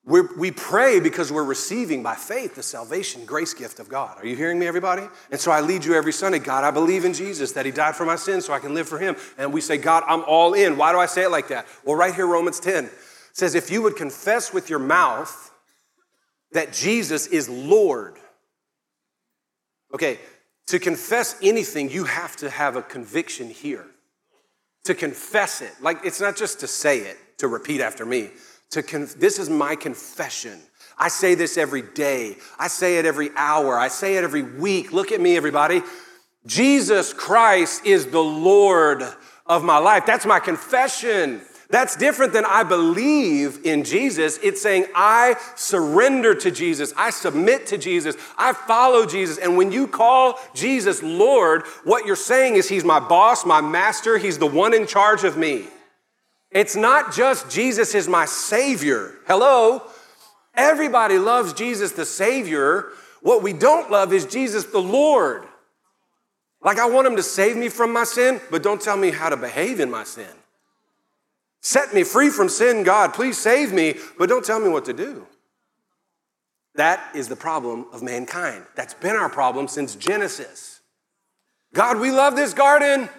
We're, 0.06 0.32
we 0.36 0.52
pray 0.52 1.00
because 1.00 1.32
we're 1.32 1.44
receiving 1.44 2.04
by 2.04 2.14
faith 2.14 2.54
the 2.54 2.62
salvation 2.62 3.24
grace 3.24 3.52
gift 3.52 3.80
of 3.80 3.88
God. 3.88 4.16
Are 4.18 4.26
you 4.26 4.36
hearing 4.36 4.56
me, 4.56 4.68
everybody? 4.68 5.02
And 5.32 5.40
so 5.40 5.50
I 5.50 5.60
lead 5.60 5.84
you 5.84 5.94
every 5.94 6.12
Sunday. 6.12 6.38
God, 6.38 6.62
I 6.62 6.70
believe 6.70 7.04
in 7.04 7.12
Jesus, 7.12 7.50
that 7.52 7.66
He 7.66 7.72
died 7.72 7.96
for 7.96 8.06
my 8.06 8.14
sins 8.14 8.44
so 8.44 8.52
I 8.52 8.60
can 8.60 8.72
live 8.72 8.88
for 8.88 8.98
Him. 8.98 9.16
And 9.36 9.52
we 9.52 9.60
say, 9.60 9.78
God, 9.78 10.04
I'm 10.06 10.22
all 10.28 10.54
in. 10.54 10.76
Why 10.76 10.92
do 10.92 10.98
I 10.98 11.06
say 11.06 11.24
it 11.24 11.30
like 11.32 11.48
that? 11.48 11.66
Well, 11.84 11.96
right 11.96 12.14
here, 12.14 12.26
Romans 12.26 12.60
10 12.60 12.88
says, 13.32 13.56
if 13.56 13.68
you 13.68 13.82
would 13.82 13.96
confess 13.96 14.52
with 14.52 14.70
your 14.70 14.78
mouth 14.78 15.50
that 16.52 16.72
Jesus 16.72 17.26
is 17.26 17.48
Lord. 17.48 18.16
Okay, 19.92 20.20
to 20.68 20.78
confess 20.78 21.36
anything, 21.42 21.90
you 21.90 22.04
have 22.04 22.36
to 22.36 22.48
have 22.48 22.76
a 22.76 22.82
conviction 22.82 23.50
here. 23.50 23.84
To 24.84 24.94
confess 24.94 25.62
it, 25.62 25.72
like 25.80 25.98
it's 26.04 26.20
not 26.20 26.36
just 26.36 26.60
to 26.60 26.68
say 26.68 27.00
it, 27.00 27.16
to 27.38 27.48
repeat 27.48 27.80
after 27.80 28.06
me. 28.06 28.30
To 28.70 28.82
conf- 28.82 29.14
this 29.14 29.38
is 29.38 29.48
my 29.48 29.76
confession. 29.76 30.60
I 30.98 31.08
say 31.08 31.34
this 31.34 31.58
every 31.58 31.82
day. 31.82 32.36
I 32.58 32.68
say 32.68 32.98
it 32.98 33.04
every 33.04 33.30
hour. 33.36 33.78
I 33.78 33.88
say 33.88 34.16
it 34.16 34.24
every 34.24 34.42
week. 34.42 34.92
Look 34.92 35.12
at 35.12 35.20
me, 35.20 35.36
everybody. 35.36 35.82
Jesus 36.46 37.12
Christ 37.12 37.84
is 37.84 38.06
the 38.06 38.22
Lord 38.22 39.02
of 39.44 39.62
my 39.62 39.78
life. 39.78 40.06
That's 40.06 40.26
my 40.26 40.40
confession. 40.40 41.42
That's 41.68 41.96
different 41.96 42.32
than 42.32 42.44
I 42.44 42.62
believe 42.62 43.64
in 43.64 43.82
Jesus. 43.82 44.38
It's 44.42 44.62
saying 44.62 44.86
I 44.94 45.36
surrender 45.56 46.34
to 46.36 46.50
Jesus. 46.50 46.94
I 46.96 47.10
submit 47.10 47.66
to 47.68 47.78
Jesus. 47.78 48.16
I 48.38 48.52
follow 48.52 49.04
Jesus. 49.04 49.38
And 49.38 49.56
when 49.56 49.72
you 49.72 49.88
call 49.88 50.38
Jesus 50.54 51.02
Lord, 51.02 51.64
what 51.82 52.06
you're 52.06 52.14
saying 52.14 52.54
is 52.54 52.68
He's 52.68 52.84
my 52.84 53.00
boss, 53.00 53.44
my 53.44 53.60
master. 53.60 54.16
He's 54.16 54.38
the 54.38 54.46
one 54.46 54.74
in 54.74 54.86
charge 54.86 55.24
of 55.24 55.36
me. 55.36 55.66
It's 56.56 56.74
not 56.74 57.12
just 57.12 57.50
Jesus 57.50 57.94
is 57.94 58.08
my 58.08 58.24
Savior. 58.24 59.12
Hello? 59.26 59.82
Everybody 60.54 61.18
loves 61.18 61.52
Jesus 61.52 61.92
the 61.92 62.06
Savior. 62.06 62.92
What 63.20 63.42
we 63.42 63.52
don't 63.52 63.90
love 63.90 64.10
is 64.10 64.24
Jesus 64.24 64.64
the 64.64 64.80
Lord. 64.80 65.44
Like, 66.62 66.78
I 66.78 66.88
want 66.88 67.08
Him 67.08 67.16
to 67.16 67.22
save 67.22 67.58
me 67.58 67.68
from 67.68 67.92
my 67.92 68.04
sin, 68.04 68.40
but 68.50 68.62
don't 68.62 68.80
tell 68.80 68.96
me 68.96 69.10
how 69.10 69.28
to 69.28 69.36
behave 69.36 69.80
in 69.80 69.90
my 69.90 70.02
sin. 70.04 70.30
Set 71.60 71.92
me 71.92 72.04
free 72.04 72.30
from 72.30 72.48
sin, 72.48 72.84
God. 72.84 73.12
Please 73.12 73.36
save 73.36 73.70
me, 73.70 73.96
but 74.18 74.30
don't 74.30 74.42
tell 74.44 74.58
me 74.58 74.70
what 74.70 74.86
to 74.86 74.94
do. 74.94 75.26
That 76.74 77.14
is 77.14 77.28
the 77.28 77.36
problem 77.36 77.84
of 77.92 78.02
mankind. 78.02 78.64
That's 78.74 78.94
been 78.94 79.14
our 79.14 79.28
problem 79.28 79.68
since 79.68 79.94
Genesis. 79.94 80.80
God, 81.74 82.00
we 82.00 82.10
love 82.10 82.34
this 82.34 82.54
garden, 82.54 83.10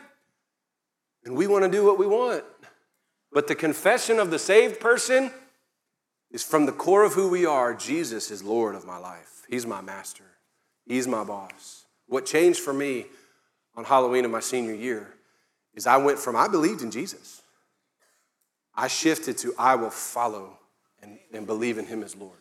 and 1.23 1.37
we 1.37 1.45
want 1.45 1.65
to 1.65 1.69
do 1.69 1.85
what 1.85 1.99
we 1.99 2.07
want. 2.07 2.43
But 3.31 3.47
the 3.47 3.55
confession 3.55 4.19
of 4.19 4.31
the 4.31 4.39
saved 4.39 4.79
person 4.79 5.31
is 6.31 6.43
from 6.43 6.65
the 6.65 6.71
core 6.71 7.03
of 7.03 7.13
who 7.13 7.29
we 7.29 7.45
are 7.45 7.73
Jesus 7.73 8.31
is 8.31 8.43
Lord 8.43 8.75
of 8.75 8.85
my 8.85 8.97
life. 8.97 9.43
He's 9.49 9.65
my 9.65 9.81
master, 9.81 10.25
He's 10.85 11.07
my 11.07 11.23
boss. 11.23 11.85
What 12.07 12.25
changed 12.25 12.59
for 12.59 12.73
me 12.73 13.05
on 13.75 13.83
Halloween 13.83 14.25
of 14.25 14.31
my 14.31 14.39
senior 14.39 14.73
year 14.73 15.13
is 15.73 15.85
I 15.85 15.97
went 15.97 16.19
from 16.19 16.35
I 16.35 16.47
believed 16.47 16.81
in 16.81 16.91
Jesus 16.91 17.41
I 18.77 18.87
shifted 18.87 19.39
to 19.39 19.55
I 19.57 19.75
will 19.75 19.89
follow 19.89 20.59
and, 21.01 21.17
and 21.33 21.47
believe 21.47 21.79
in 21.79 21.87
him 21.87 22.03
as 22.03 22.15
Lord. 22.15 22.37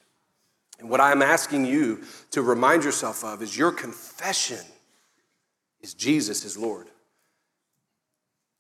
And 0.79 0.91
what 0.91 1.01
I'm 1.01 1.23
asking 1.23 1.65
you 1.65 2.03
to 2.33 2.43
remind 2.43 2.85
yourself 2.85 3.25
of 3.25 3.41
is 3.41 3.57
your 3.57 3.73
confession 3.73 4.61
is 5.81 5.95
Jesus 5.95 6.45
is 6.45 6.59
Lord. 6.59 6.89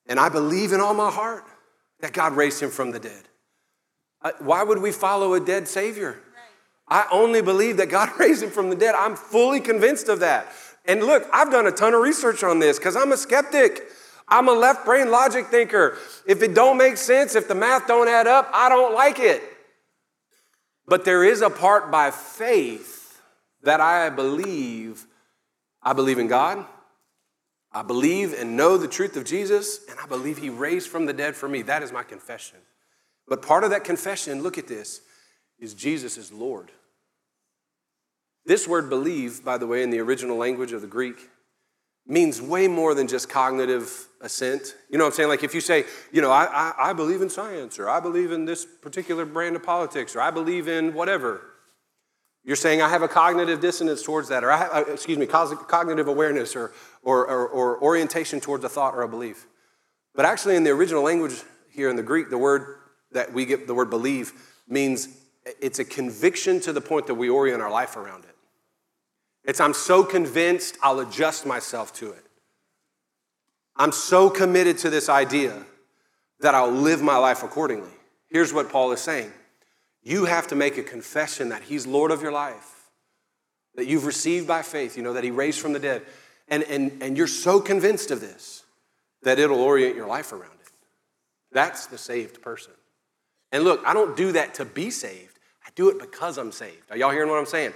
And 0.06 0.18
I 0.18 0.30
believe 0.30 0.72
in 0.72 0.80
all 0.80 0.94
my 0.94 1.10
heart 1.10 1.44
that 2.00 2.12
God 2.12 2.34
raised 2.34 2.62
him 2.62 2.70
from 2.70 2.90
the 2.90 3.00
dead. 3.00 3.22
Why 4.38 4.62
would 4.62 4.78
we 4.78 4.92
follow 4.92 5.34
a 5.34 5.40
dead 5.40 5.68
Savior? 5.68 6.18
I 6.88 7.06
only 7.10 7.42
believe 7.42 7.76
that 7.78 7.88
God 7.88 8.10
raised 8.18 8.42
him 8.42 8.50
from 8.50 8.70
the 8.70 8.76
dead. 8.76 8.94
I'm 8.94 9.16
fully 9.16 9.60
convinced 9.60 10.08
of 10.08 10.20
that. 10.20 10.48
And 10.84 11.02
look, 11.02 11.28
I've 11.32 11.50
done 11.50 11.66
a 11.66 11.72
ton 11.72 11.94
of 11.94 12.00
research 12.00 12.44
on 12.44 12.58
this 12.58 12.78
because 12.78 12.96
I'm 12.96 13.12
a 13.12 13.16
skeptic. 13.16 13.82
I'm 14.28 14.48
a 14.48 14.52
left 14.52 14.84
brain 14.84 15.10
logic 15.10 15.46
thinker. 15.46 15.98
If 16.26 16.42
it 16.42 16.54
don't 16.54 16.76
make 16.76 16.96
sense, 16.96 17.34
if 17.34 17.48
the 17.48 17.54
math 17.54 17.86
don't 17.86 18.08
add 18.08 18.26
up, 18.26 18.50
I 18.52 18.68
don't 18.68 18.94
like 18.94 19.18
it. 19.18 19.42
But 20.86 21.04
there 21.04 21.24
is 21.24 21.42
a 21.42 21.50
part 21.50 21.90
by 21.90 22.10
faith 22.12 23.20
that 23.62 23.80
I 23.80 24.10
believe 24.10 25.06
I 25.82 25.92
believe 25.92 26.18
in 26.18 26.26
God. 26.26 26.64
I 27.76 27.82
believe 27.82 28.32
and 28.32 28.56
know 28.56 28.78
the 28.78 28.88
truth 28.88 29.18
of 29.18 29.26
Jesus, 29.26 29.80
and 29.90 30.00
I 30.00 30.06
believe 30.06 30.38
he 30.38 30.48
raised 30.48 30.88
from 30.88 31.04
the 31.04 31.12
dead 31.12 31.36
for 31.36 31.46
me. 31.46 31.60
That 31.60 31.82
is 31.82 31.92
my 31.92 32.02
confession. 32.02 32.56
But 33.28 33.42
part 33.42 33.64
of 33.64 33.70
that 33.70 33.84
confession, 33.84 34.42
look 34.42 34.56
at 34.56 34.66
this, 34.66 35.02
is 35.58 35.74
Jesus 35.74 36.16
is 36.16 36.32
Lord. 36.32 36.70
This 38.46 38.66
word 38.66 38.88
believe, 38.88 39.44
by 39.44 39.58
the 39.58 39.66
way, 39.66 39.82
in 39.82 39.90
the 39.90 39.98
original 39.98 40.38
language 40.38 40.72
of 40.72 40.80
the 40.80 40.86
Greek, 40.86 41.28
means 42.06 42.40
way 42.40 42.66
more 42.66 42.94
than 42.94 43.08
just 43.08 43.28
cognitive 43.28 44.08
assent. 44.22 44.74
You 44.88 44.96
know 44.96 45.04
what 45.04 45.10
I'm 45.10 45.16
saying? 45.16 45.28
Like 45.28 45.44
if 45.44 45.54
you 45.54 45.60
say, 45.60 45.84
you 46.10 46.22
know, 46.22 46.30
I, 46.30 46.44
I, 46.44 46.74
I, 46.78 46.92
believe 46.94 47.20
in 47.20 47.28
science, 47.28 47.78
or 47.78 47.90
I 47.90 48.00
believe 48.00 48.32
in 48.32 48.46
this 48.46 48.64
particular 48.64 49.26
brand 49.26 49.54
of 49.54 49.62
politics, 49.62 50.16
or 50.16 50.22
I 50.22 50.30
believe 50.30 50.66
in 50.66 50.94
whatever, 50.94 51.42
you're 52.46 52.54
saying 52.54 52.80
I 52.80 52.88
have 52.88 53.02
a 53.02 53.08
cognitive 53.08 53.60
dissonance 53.60 54.04
towards 54.04 54.28
that, 54.28 54.44
or 54.44 54.52
I 54.52 54.56
have, 54.56 54.70
uh, 54.72 54.92
excuse 54.92 55.18
me, 55.18 55.26
cognitive 55.26 56.06
awareness, 56.06 56.54
or, 56.54 56.72
or, 57.02 57.26
or, 57.26 57.48
or 57.48 57.82
orientation 57.82 58.40
towards 58.40 58.64
a 58.64 58.68
thought 58.68 58.94
or 58.94 59.02
a 59.02 59.08
belief. 59.08 59.46
But 60.14 60.26
actually, 60.26 60.54
in 60.54 60.62
the 60.62 60.70
original 60.70 61.02
language 61.02 61.42
here 61.68 61.90
in 61.90 61.96
the 61.96 62.04
Greek, 62.04 62.30
the 62.30 62.38
word 62.38 62.78
that 63.10 63.32
we 63.32 63.46
get, 63.46 63.66
the 63.66 63.74
word 63.74 63.90
believe, 63.90 64.32
means 64.68 65.08
it's 65.60 65.80
a 65.80 65.84
conviction 65.84 66.60
to 66.60 66.72
the 66.72 66.80
point 66.80 67.08
that 67.08 67.14
we 67.14 67.28
orient 67.28 67.60
our 67.60 67.70
life 67.70 67.96
around 67.96 68.24
it. 68.24 68.36
It's 69.44 69.58
I'm 69.58 69.74
so 69.74 70.04
convinced 70.04 70.78
I'll 70.80 71.00
adjust 71.00 71.46
myself 71.46 71.92
to 71.94 72.12
it. 72.12 72.24
I'm 73.74 73.92
so 73.92 74.30
committed 74.30 74.78
to 74.78 74.90
this 74.90 75.08
idea 75.08 75.64
that 76.40 76.54
I'll 76.54 76.70
live 76.70 77.02
my 77.02 77.16
life 77.16 77.42
accordingly. 77.42 77.90
Here's 78.28 78.52
what 78.52 78.70
Paul 78.70 78.92
is 78.92 79.00
saying 79.00 79.32
you 80.06 80.24
have 80.26 80.46
to 80.46 80.54
make 80.54 80.78
a 80.78 80.84
confession 80.84 81.48
that 81.48 81.62
He's 81.62 81.84
Lord 81.84 82.12
of 82.12 82.22
your 82.22 82.30
life, 82.30 82.90
that 83.74 83.88
you've 83.88 84.06
received 84.06 84.46
by 84.46 84.62
faith, 84.62 84.96
you 84.96 85.02
know, 85.02 85.14
that 85.14 85.24
He 85.24 85.32
raised 85.32 85.58
from 85.58 85.72
the 85.72 85.80
dead. 85.80 86.02
And, 86.46 86.62
and, 86.62 87.02
and 87.02 87.16
you're 87.16 87.26
so 87.26 87.58
convinced 87.58 88.12
of 88.12 88.20
this 88.20 88.62
that 89.22 89.40
it'll 89.40 89.60
orient 89.60 89.96
your 89.96 90.06
life 90.06 90.32
around 90.32 90.52
it. 90.60 90.70
That's 91.50 91.86
the 91.86 91.98
saved 91.98 92.40
person. 92.40 92.72
And 93.50 93.64
look, 93.64 93.82
I 93.84 93.94
don't 93.94 94.16
do 94.16 94.30
that 94.32 94.54
to 94.54 94.64
be 94.64 94.90
saved, 94.90 95.40
I 95.66 95.70
do 95.74 95.88
it 95.88 95.98
because 95.98 96.38
I'm 96.38 96.52
saved. 96.52 96.88
Are 96.92 96.96
y'all 96.96 97.10
hearing 97.10 97.28
what 97.28 97.40
I'm 97.40 97.46
saying? 97.46 97.72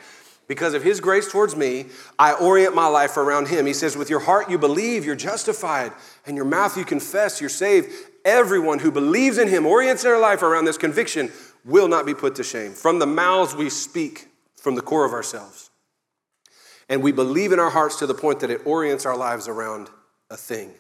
Because 0.47 0.75
of 0.75 0.85
his 0.85 1.01
grace 1.01 1.31
towards 1.31 1.57
me, 1.57 1.87
I 2.19 2.33
orient 2.33 2.75
my 2.75 2.87
life 2.87 3.17
around 3.17 3.49
him. 3.49 3.67
He 3.67 3.73
says, 3.73 3.97
With 3.97 4.11
your 4.11 4.21
heart 4.21 4.51
you 4.51 4.59
believe, 4.59 5.05
you're 5.05 5.17
justified, 5.17 5.93
and 6.27 6.37
your 6.37 6.45
mouth 6.45 6.77
you 6.77 6.85
confess, 6.85 7.41
you're 7.41 7.51
saved. 7.51 7.91
Everyone 8.25 8.81
who 8.81 8.91
believes 8.91 9.39
in 9.39 9.49
him 9.49 9.67
orients 9.67 10.03
their 10.03 10.19
life 10.19 10.43
around 10.43 10.65
this 10.65 10.77
conviction 10.79 11.31
will 11.65 11.89
not 11.89 12.07
be 12.07 12.15
put 12.15 12.37
to 12.37 12.45
shame. 12.45 12.73
From 12.73 12.99
the 12.99 13.07
mouths 13.07 13.55
we 13.55 13.71
speak 13.71 14.29
from 14.57 14.75
the 14.75 14.83
core 14.83 15.05
of 15.05 15.13
ourselves. 15.13 15.71
And 16.89 17.03
we 17.03 17.13
believe 17.13 17.53
in 17.53 17.61
our 17.61 17.71
hearts 17.71 17.99
to 18.01 18.07
the 18.07 18.15
point 18.15 18.41
that 18.41 18.51
it 18.51 18.67
orients 18.67 19.07
our 19.07 19.17
lives 19.17 19.49
around 19.49 19.89
a 20.29 20.37
thing. 20.37 20.73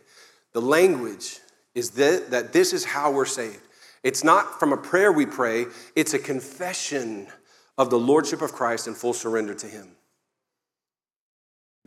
The 0.53 0.61
language 0.61 1.39
is 1.75 1.91
that, 1.93 2.31
that 2.31 2.53
this 2.53 2.73
is 2.73 2.85
how 2.85 3.13
we're 3.13 3.27
saved. 3.27 3.61
It's 4.03 4.25
not 4.25 4.59
from 4.59 4.73
a 4.73 4.77
prayer 4.77 5.13
we 5.13 5.27
pray, 5.27 5.67
it's 5.95 6.15
a 6.15 6.19
confession 6.19 7.29
of 7.79 7.91
the 7.91 7.99
Lordship 7.99 8.43
of 8.43 8.53
Christ 8.53 8.87
and 8.87 8.97
full 8.97 9.13
surrender 9.13 9.55
to 9.55 9.67
Him. 9.67 9.89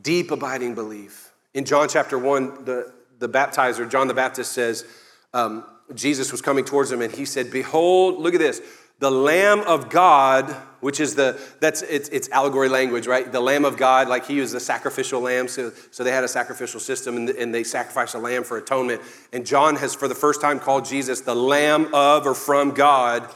Deep, 0.01 0.31
abiding 0.31 0.75
belief. 0.75 1.33
In 1.53 1.65
John 1.65 1.87
chapter 1.89 2.17
1, 2.17 2.65
the, 2.65 2.93
the 3.19 3.29
baptizer, 3.29 3.89
John 3.89 4.07
the 4.07 4.13
Baptist 4.13 4.53
says, 4.53 4.85
um, 5.33 5.65
Jesus 5.93 6.31
was 6.31 6.41
coming 6.41 6.65
towards 6.65 6.91
him 6.91 7.01
and 7.01 7.13
he 7.13 7.25
said, 7.25 7.51
Behold, 7.51 8.19
look 8.19 8.33
at 8.33 8.39
this, 8.39 8.61
the 8.99 9.11
Lamb 9.11 9.59
of 9.61 9.89
God, 9.89 10.49
which 10.79 10.99
is 10.99 11.15
the, 11.15 11.39
that's, 11.59 11.81
it's, 11.81 12.09
it's 12.09 12.29
allegory 12.29 12.69
language, 12.69 13.07
right? 13.07 13.29
The 13.29 13.41
Lamb 13.41 13.65
of 13.65 13.75
God, 13.75 14.07
like 14.07 14.25
he 14.25 14.39
was 14.39 14.51
the 14.51 14.59
sacrificial 14.59 15.19
lamb. 15.19 15.47
So, 15.47 15.71
so 15.91 16.03
they 16.03 16.11
had 16.11 16.23
a 16.23 16.27
sacrificial 16.27 16.79
system 16.79 17.17
and, 17.17 17.29
and 17.29 17.53
they 17.53 17.63
sacrificed 17.63 18.15
a 18.15 18.19
lamb 18.19 18.43
for 18.43 18.57
atonement. 18.57 19.01
And 19.33 19.45
John 19.45 19.75
has, 19.77 19.93
for 19.93 20.07
the 20.07 20.15
first 20.15 20.41
time, 20.41 20.59
called 20.59 20.85
Jesus 20.85 21.21
the 21.21 21.35
Lamb 21.35 21.93
of 21.93 22.25
or 22.25 22.33
from 22.33 22.71
God 22.71 23.29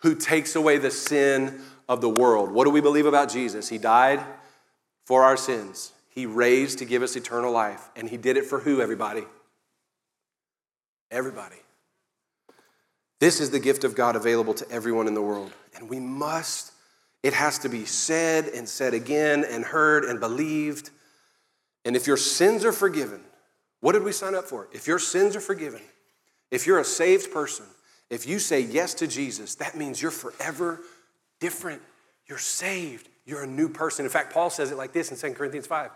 who 0.00 0.14
takes 0.14 0.56
away 0.56 0.78
the 0.78 0.90
sin 0.90 1.60
of 1.88 2.00
the 2.00 2.08
world. 2.08 2.50
What 2.50 2.64
do 2.64 2.70
we 2.70 2.80
believe 2.80 3.06
about 3.06 3.30
Jesus? 3.30 3.68
He 3.68 3.78
died 3.78 4.20
for 5.04 5.22
our 5.22 5.36
sins. 5.36 5.92
He 6.08 6.26
raised 6.26 6.78
to 6.78 6.84
give 6.84 7.02
us 7.02 7.16
eternal 7.16 7.52
life. 7.52 7.88
And 7.96 8.08
he 8.08 8.16
did 8.16 8.36
it 8.36 8.46
for 8.46 8.60
who, 8.60 8.80
everybody? 8.80 9.24
Everybody. 11.10 11.56
This 13.20 13.40
is 13.40 13.50
the 13.50 13.60
gift 13.60 13.84
of 13.84 13.94
God 13.94 14.16
available 14.16 14.54
to 14.54 14.70
everyone 14.70 15.06
in 15.06 15.14
the 15.14 15.22
world. 15.22 15.52
And 15.76 15.88
we 15.88 16.00
must, 16.00 16.72
it 17.22 17.32
has 17.32 17.58
to 17.60 17.68
be 17.68 17.84
said 17.84 18.48
and 18.48 18.68
said 18.68 18.94
again 18.94 19.44
and 19.48 19.64
heard 19.64 20.04
and 20.04 20.20
believed. 20.20 20.90
And 21.84 21.96
if 21.96 22.06
your 22.06 22.16
sins 22.16 22.64
are 22.64 22.72
forgiven, 22.72 23.20
what 23.80 23.92
did 23.92 24.02
we 24.02 24.12
sign 24.12 24.34
up 24.34 24.44
for? 24.44 24.68
If 24.72 24.86
your 24.86 24.98
sins 24.98 25.36
are 25.36 25.40
forgiven, 25.40 25.82
if 26.50 26.66
you're 26.66 26.78
a 26.78 26.84
saved 26.84 27.32
person, 27.32 27.66
if 28.10 28.26
you 28.26 28.38
say 28.38 28.60
yes 28.60 28.94
to 28.94 29.06
Jesus, 29.06 29.56
that 29.56 29.76
means 29.76 30.00
you're 30.00 30.10
forever 30.10 30.80
different. 31.40 31.82
You're 32.26 32.38
saved. 32.38 33.08
You're 33.26 33.42
a 33.42 33.46
new 33.46 33.68
person. 33.68 34.04
In 34.04 34.10
fact, 34.10 34.32
Paul 34.32 34.50
says 34.50 34.70
it 34.70 34.76
like 34.76 34.92
this 34.92 35.10
in 35.10 35.16
2 35.16 35.36
Corinthians 35.36 35.66
5. 35.66 35.90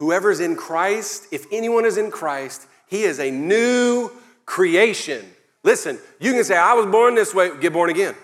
Whoever 0.00 0.30
is 0.30 0.40
in 0.40 0.56
Christ, 0.56 1.28
if 1.32 1.46
anyone 1.52 1.84
is 1.84 1.96
in 1.96 2.10
Christ, 2.10 2.66
he 2.86 3.04
is 3.04 3.20
a 3.20 3.30
new 3.30 4.10
creation. 4.44 5.24
Listen, 5.64 5.98
you 6.20 6.32
can 6.32 6.44
say, 6.44 6.56
I 6.56 6.74
was 6.74 6.86
born 6.86 7.14
this 7.14 7.34
way, 7.34 7.50
get 7.58 7.72
born 7.72 7.90
again. 7.90 8.14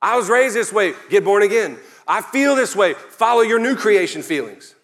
I 0.00 0.16
was 0.16 0.28
raised 0.28 0.54
this 0.54 0.72
way, 0.72 0.92
get 1.10 1.24
born 1.24 1.42
again. 1.42 1.78
I 2.06 2.20
feel 2.20 2.54
this 2.54 2.76
way, 2.76 2.92
follow 2.92 3.40
your 3.40 3.58
new 3.58 3.74
creation 3.74 4.22
feelings. 4.22 4.74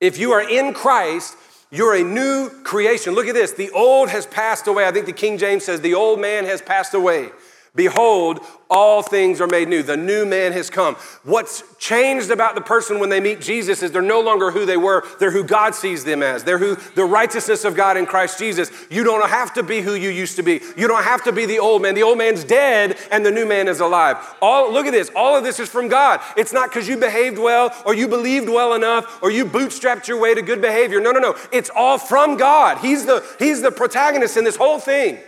If 0.00 0.18
you 0.18 0.32
are 0.32 0.48
in 0.48 0.74
Christ, 0.74 1.36
you're 1.70 1.94
a 1.94 2.04
new 2.04 2.50
creation. 2.62 3.14
Look 3.14 3.26
at 3.26 3.34
this. 3.34 3.52
The 3.52 3.70
old 3.70 4.10
has 4.10 4.26
passed 4.26 4.66
away. 4.66 4.86
I 4.86 4.92
think 4.92 5.06
the 5.06 5.12
King 5.12 5.38
James 5.38 5.64
says, 5.64 5.80
the 5.80 5.94
old 5.94 6.20
man 6.20 6.44
has 6.44 6.60
passed 6.60 6.94
away. 6.94 7.30
Behold, 7.76 8.40
all 8.68 9.00
things 9.00 9.40
are 9.40 9.46
made 9.46 9.68
new. 9.68 9.82
The 9.84 9.96
new 9.96 10.26
man 10.26 10.52
has 10.52 10.70
come. 10.70 10.96
What's 11.22 11.62
changed 11.78 12.30
about 12.32 12.56
the 12.56 12.60
person 12.60 12.98
when 12.98 13.08
they 13.08 13.20
meet 13.20 13.40
Jesus 13.40 13.80
is 13.82 13.92
they're 13.92 14.02
no 14.02 14.20
longer 14.20 14.50
who 14.50 14.66
they 14.66 14.76
were. 14.76 15.04
They're 15.20 15.30
who 15.30 15.44
God 15.44 15.76
sees 15.76 16.04
them 16.04 16.20
as. 16.20 16.42
They're 16.42 16.58
who 16.58 16.74
the 16.96 17.04
righteousness 17.04 17.64
of 17.64 17.76
God 17.76 17.96
in 17.96 18.06
Christ 18.06 18.40
Jesus. 18.40 18.72
You 18.90 19.04
don't 19.04 19.28
have 19.28 19.54
to 19.54 19.62
be 19.62 19.82
who 19.82 19.94
you 19.94 20.10
used 20.10 20.34
to 20.36 20.42
be. 20.42 20.60
You 20.76 20.88
don't 20.88 21.04
have 21.04 21.22
to 21.24 21.32
be 21.32 21.46
the 21.46 21.60
old 21.60 21.80
man. 21.80 21.94
The 21.94 22.02
old 22.02 22.18
man's 22.18 22.42
dead 22.42 22.98
and 23.12 23.24
the 23.24 23.30
new 23.30 23.46
man 23.46 23.68
is 23.68 23.78
alive. 23.78 24.16
All 24.42 24.72
look 24.72 24.86
at 24.86 24.92
this. 24.92 25.10
All 25.14 25.36
of 25.36 25.44
this 25.44 25.60
is 25.60 25.68
from 25.68 25.86
God. 25.86 26.20
It's 26.36 26.52
not 26.52 26.70
because 26.70 26.88
you 26.88 26.96
behaved 26.96 27.38
well 27.38 27.72
or 27.86 27.94
you 27.94 28.08
believed 28.08 28.48
well 28.48 28.74
enough 28.74 29.22
or 29.22 29.30
you 29.30 29.44
bootstrapped 29.44 30.08
your 30.08 30.18
way 30.18 30.34
to 30.34 30.42
good 30.42 30.60
behavior. 30.60 31.00
No, 31.00 31.12
no, 31.12 31.20
no. 31.20 31.36
It's 31.52 31.70
all 31.70 31.98
from 31.98 32.36
God. 32.36 32.78
He's 32.78 33.06
the 33.06 33.24
He's 33.38 33.62
the 33.62 33.70
protagonist 33.70 34.36
in 34.36 34.42
this 34.42 34.56
whole 34.56 34.80
thing 34.80 35.20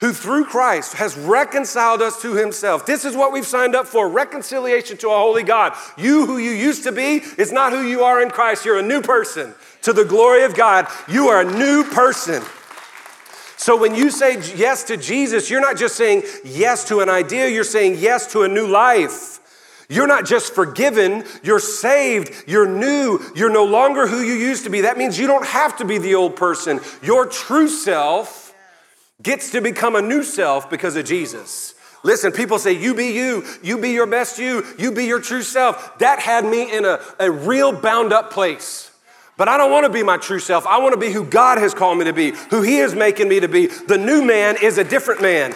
who 0.00 0.12
through 0.12 0.46
Christ 0.46 0.94
has 0.94 1.16
reconciled 1.16 2.00
us 2.00 2.22
to 2.22 2.34
himself. 2.34 2.86
This 2.86 3.04
is 3.04 3.14
what 3.14 3.32
we've 3.32 3.46
signed 3.46 3.74
up 3.74 3.86
for 3.86 4.08
reconciliation 4.08 4.96
to 4.98 5.08
a 5.08 5.16
holy 5.16 5.42
God. 5.42 5.74
You, 5.98 6.26
who 6.26 6.38
you 6.38 6.52
used 6.52 6.84
to 6.84 6.92
be, 6.92 7.22
is 7.36 7.52
not 7.52 7.72
who 7.72 7.82
you 7.82 8.02
are 8.02 8.22
in 8.22 8.30
Christ. 8.30 8.64
You're 8.64 8.78
a 8.78 8.82
new 8.82 9.02
person. 9.02 9.54
To 9.82 9.92
the 9.92 10.04
glory 10.04 10.44
of 10.44 10.54
God, 10.54 10.86
you 11.06 11.28
are 11.28 11.40
a 11.40 11.52
new 11.52 11.84
person. 11.84 12.42
So 13.58 13.76
when 13.76 13.94
you 13.94 14.10
say 14.10 14.40
yes 14.56 14.84
to 14.84 14.96
Jesus, 14.96 15.50
you're 15.50 15.60
not 15.60 15.76
just 15.76 15.96
saying 15.96 16.22
yes 16.44 16.88
to 16.88 17.00
an 17.00 17.10
idea, 17.10 17.48
you're 17.48 17.62
saying 17.62 17.96
yes 17.98 18.32
to 18.32 18.42
a 18.42 18.48
new 18.48 18.66
life. 18.66 19.38
You're 19.90 20.06
not 20.06 20.24
just 20.24 20.54
forgiven, 20.54 21.24
you're 21.42 21.58
saved, 21.58 22.44
you're 22.46 22.68
new, 22.68 23.20
you're 23.34 23.52
no 23.52 23.64
longer 23.64 24.06
who 24.06 24.20
you 24.20 24.34
used 24.34 24.64
to 24.64 24.70
be. 24.70 24.82
That 24.82 24.96
means 24.96 25.18
you 25.18 25.26
don't 25.26 25.44
have 25.44 25.76
to 25.78 25.84
be 25.84 25.98
the 25.98 26.14
old 26.14 26.36
person. 26.36 26.80
Your 27.02 27.26
true 27.26 27.68
self 27.68 28.49
gets 29.22 29.50
to 29.52 29.60
become 29.60 29.96
a 29.96 30.02
new 30.02 30.22
self 30.22 30.70
because 30.70 30.96
of 30.96 31.04
Jesus. 31.04 31.74
Listen, 32.02 32.32
people 32.32 32.58
say, 32.58 32.72
you 32.72 32.94
be 32.94 33.08
you, 33.08 33.44
you 33.62 33.78
be 33.78 33.90
your 33.90 34.06
best 34.06 34.38
you, 34.38 34.64
you 34.78 34.92
be 34.92 35.04
your 35.04 35.20
true 35.20 35.42
self. 35.42 35.98
That 35.98 36.18
had 36.18 36.44
me 36.44 36.74
in 36.74 36.84
a, 36.84 36.98
a 37.18 37.30
real 37.30 37.72
bound 37.72 38.12
up 38.12 38.32
place. 38.32 38.90
But 39.36 39.48
I 39.48 39.56
don't 39.56 39.70
want 39.70 39.86
to 39.86 39.92
be 39.92 40.02
my 40.02 40.16
true 40.16 40.38
self. 40.38 40.66
I 40.66 40.78
want 40.78 40.92
to 40.92 41.00
be 41.00 41.10
who 41.10 41.24
God 41.24 41.58
has 41.58 41.74
called 41.74 41.98
me 41.98 42.04
to 42.04 42.12
be, 42.12 42.32
who 42.50 42.62
He 42.62 42.78
is 42.78 42.94
making 42.94 43.28
me 43.28 43.40
to 43.40 43.48
be. 43.48 43.66
The 43.66 43.98
new 43.98 44.24
man 44.24 44.56
is 44.62 44.78
a 44.78 44.84
different 44.84 45.22
man. 45.22 45.54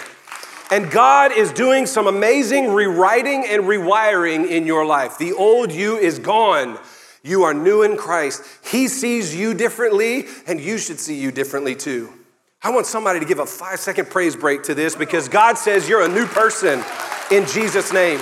And 0.70 0.90
God 0.90 1.32
is 1.32 1.52
doing 1.52 1.86
some 1.86 2.06
amazing 2.06 2.72
rewriting 2.72 3.44
and 3.46 3.64
rewiring 3.64 4.48
in 4.48 4.66
your 4.66 4.86
life. 4.86 5.18
The 5.18 5.32
old 5.32 5.70
you 5.70 5.96
is 5.96 6.18
gone. 6.18 6.78
You 7.22 7.42
are 7.44 7.54
new 7.54 7.82
in 7.82 7.96
Christ. 7.96 8.42
He 8.64 8.88
sees 8.88 9.34
you 9.34 9.54
differently, 9.54 10.26
and 10.46 10.60
you 10.60 10.78
should 10.78 10.98
see 10.98 11.18
you 11.20 11.30
differently 11.30 11.74
too. 11.74 12.12
I 12.64 12.70
want 12.70 12.86
somebody 12.86 13.20
to 13.20 13.26
give 13.26 13.40
a 13.40 13.46
five 13.46 13.78
second 13.78 14.08
praise 14.08 14.34
break 14.34 14.62
to 14.62 14.74
this 14.74 14.96
because 14.96 15.28
God 15.28 15.58
says 15.58 15.86
you're 15.86 16.02
a 16.02 16.08
new 16.08 16.24
person 16.24 16.82
in 17.30 17.46
Jesus' 17.46 17.92
name. 17.92 18.18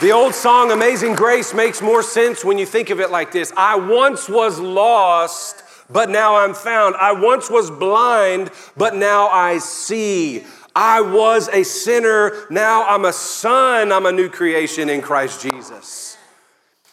The 0.00 0.10
old 0.10 0.34
song, 0.34 0.72
Amazing 0.72 1.16
Grace, 1.16 1.52
makes 1.52 1.82
more 1.82 2.02
sense 2.02 2.42
when 2.42 2.56
you 2.56 2.64
think 2.64 2.88
of 2.88 2.98
it 2.98 3.10
like 3.10 3.30
this 3.30 3.52
I 3.58 3.76
once 3.76 4.26
was 4.26 4.58
lost, 4.58 5.64
but 5.90 6.08
now 6.08 6.36
I'm 6.36 6.54
found. 6.54 6.96
I 6.96 7.12
once 7.12 7.50
was 7.50 7.70
blind, 7.70 8.50
but 8.78 8.94
now 8.94 9.28
I 9.28 9.58
see. 9.58 10.44
I 10.74 11.02
was 11.02 11.48
a 11.48 11.62
sinner, 11.62 12.46
now 12.50 12.86
I'm 12.86 13.04
a 13.04 13.12
son. 13.12 13.92
I'm 13.92 14.06
a 14.06 14.12
new 14.12 14.30
creation 14.30 14.88
in 14.88 15.02
Christ 15.02 15.42
Jesus. 15.42 16.16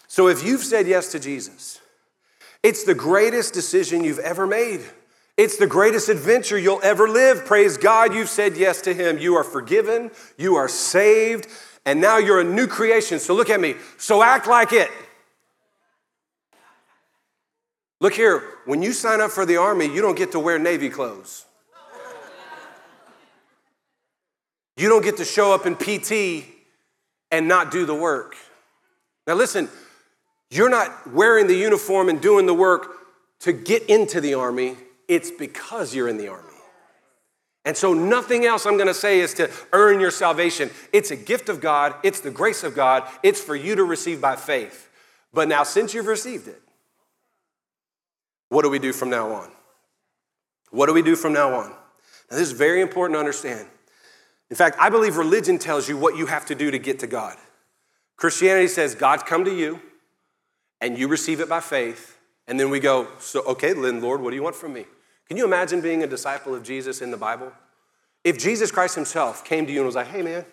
So 0.10 0.28
if 0.28 0.44
you've 0.44 0.64
said 0.64 0.88
yes 0.88 1.10
to 1.14 1.20
Jesus, 1.20 1.73
it's 2.64 2.86
the 2.86 2.96
greatest 2.96 3.54
decision 3.54 4.04
you've 4.04 4.20
ever 4.20 4.48
made. 4.48 4.82
It's 5.36 5.58
the 5.58 5.68
greatest 5.68 6.10
adventure 6.10 6.58
you'll 6.58 6.82
ever 6.84 7.10
live. 7.10 7.46
Praise 7.46 7.76
God, 7.78 8.14
you've 8.14 8.30
said 8.30 8.56
yes 8.56 8.82
to 8.84 8.94
Him. 8.94 9.18
You 9.18 9.36
are 9.36 9.44
forgiven, 9.44 10.12
you 10.38 10.56
are 10.56 10.70
saved, 10.70 11.48
and 11.86 12.00
now 12.00 12.18
you're 12.18 12.40
a 12.40 12.44
new 12.46 12.68
creation. 12.68 13.20
So 13.20 13.34
look 13.34 13.50
at 13.50 13.60
me. 13.60 13.76
So 13.98 14.24
act 14.24 14.48
like 14.48 14.72
it. 14.72 14.90
Look 18.00 18.14
here, 18.14 18.44
when 18.66 18.82
you 18.82 18.94
sign 18.94 19.22
up 19.22 19.32
for 19.32 19.46
the 19.46 19.58
Army, 19.58 19.86
you 19.86 20.02
don't 20.02 20.18
get 20.18 20.32
to 20.34 20.40
wear 20.40 20.60
Navy 20.60 20.90
clothes. 20.90 21.46
You 24.76 24.90
don't 24.90 25.04
get 25.04 25.18
to 25.18 25.26
show 25.26 25.54
up 25.54 25.66
in 25.66 25.76
PT 25.76 26.46
and 27.32 27.48
not 27.48 27.72
do 27.72 27.86
the 27.86 27.96
work. 27.96 28.36
Now, 29.26 29.36
listen, 29.36 29.70
you're 30.56 30.70
not 30.70 31.12
wearing 31.12 31.48
the 31.48 31.56
uniform 31.56 32.10
and 32.10 32.22
doing 32.22 32.46
the 32.46 32.54
work 32.54 32.90
to 33.42 33.54
get 33.54 33.84
into 33.90 34.22
the 34.22 34.34
army, 34.34 34.78
it's 35.08 35.32
because 35.32 35.94
you're 35.94 36.08
in 36.08 36.18
the 36.18 36.30
army. 36.30 36.50
And 37.66 37.78
so, 37.78 37.94
nothing 37.94 38.46
else 38.46 38.66
I'm 38.66 38.78
gonna 38.78 38.94
say 38.94 39.20
is 39.20 39.34
to 39.36 39.50
earn 39.72 40.00
your 40.00 40.12
salvation. 40.12 40.70
It's 40.92 41.12
a 41.12 41.16
gift 41.16 41.48
of 41.50 41.62
God, 41.62 41.96
it's 42.04 42.20
the 42.20 42.32
grace 42.32 42.64
of 42.64 42.76
God, 42.76 43.08
it's 43.22 43.40
for 43.40 43.56
you 43.56 43.76
to 43.76 43.84
receive 43.84 44.20
by 44.20 44.36
faith. 44.36 44.90
But 45.34 45.48
now, 45.48 45.64
since 45.64 45.94
you've 45.94 46.08
received 46.08 46.48
it, 46.48 46.62
what 48.50 48.64
do 48.64 48.70
we 48.70 48.80
do 48.80 48.94
from 48.94 49.10
now 49.10 49.32
on? 49.32 49.50
What 50.72 50.88
do 50.88 50.94
we 50.94 51.02
do 51.02 51.16
from 51.16 51.34
now 51.34 51.54
on? 51.54 51.70
Now, 51.70 52.38
this 52.38 52.48
is 52.48 52.52
very 52.52 52.82
important 52.82 53.16
to 53.16 53.20
understand. 53.20 53.68
In 54.50 54.56
fact, 54.56 54.78
I 54.80 54.90
believe 54.90 55.18
religion 55.18 55.58
tells 55.58 55.88
you 55.88 55.98
what 55.98 56.18
you 56.18 56.28
have 56.28 56.46
to 56.48 56.56
do 56.56 56.70
to 56.70 56.78
get 56.78 57.00
to 57.00 57.08
God. 57.08 57.38
Christianity 58.18 58.68
says 58.68 58.94
God's 58.94 59.24
come 59.24 59.46
to 59.46 59.54
you, 59.54 59.82
and 60.84 60.98
you 60.98 61.08
receive 61.08 61.40
it 61.40 61.48
by 61.48 61.62
faith, 61.62 62.20
and 62.46 62.60
then 62.60 62.70
we 62.70 62.78
go, 62.78 63.08
so, 63.18 63.42
okay, 63.46 63.72
then, 63.72 64.02
Lord, 64.02 64.20
what 64.20 64.32
do 64.32 64.36
you 64.36 64.44
want 64.44 64.56
from 64.56 64.74
me? 64.74 64.86
Can 65.30 65.38
you 65.38 65.46
imagine 65.46 65.80
being 65.80 66.04
a 66.04 66.08
disciple 66.08 66.54
of 66.54 66.62
Jesus 66.62 67.02
in 67.02 67.10
the 67.10 67.16
Bible? 67.16 67.54
If 68.26 68.38
Jesus 68.38 68.70
Christ 68.70 68.94
himself 68.96 69.46
came 69.46 69.66
to 69.66 69.72
you 69.72 69.80
and 69.80 69.86
was 69.86 69.96
like, 69.96 70.08
hey, 70.08 70.22
man, 70.22 70.44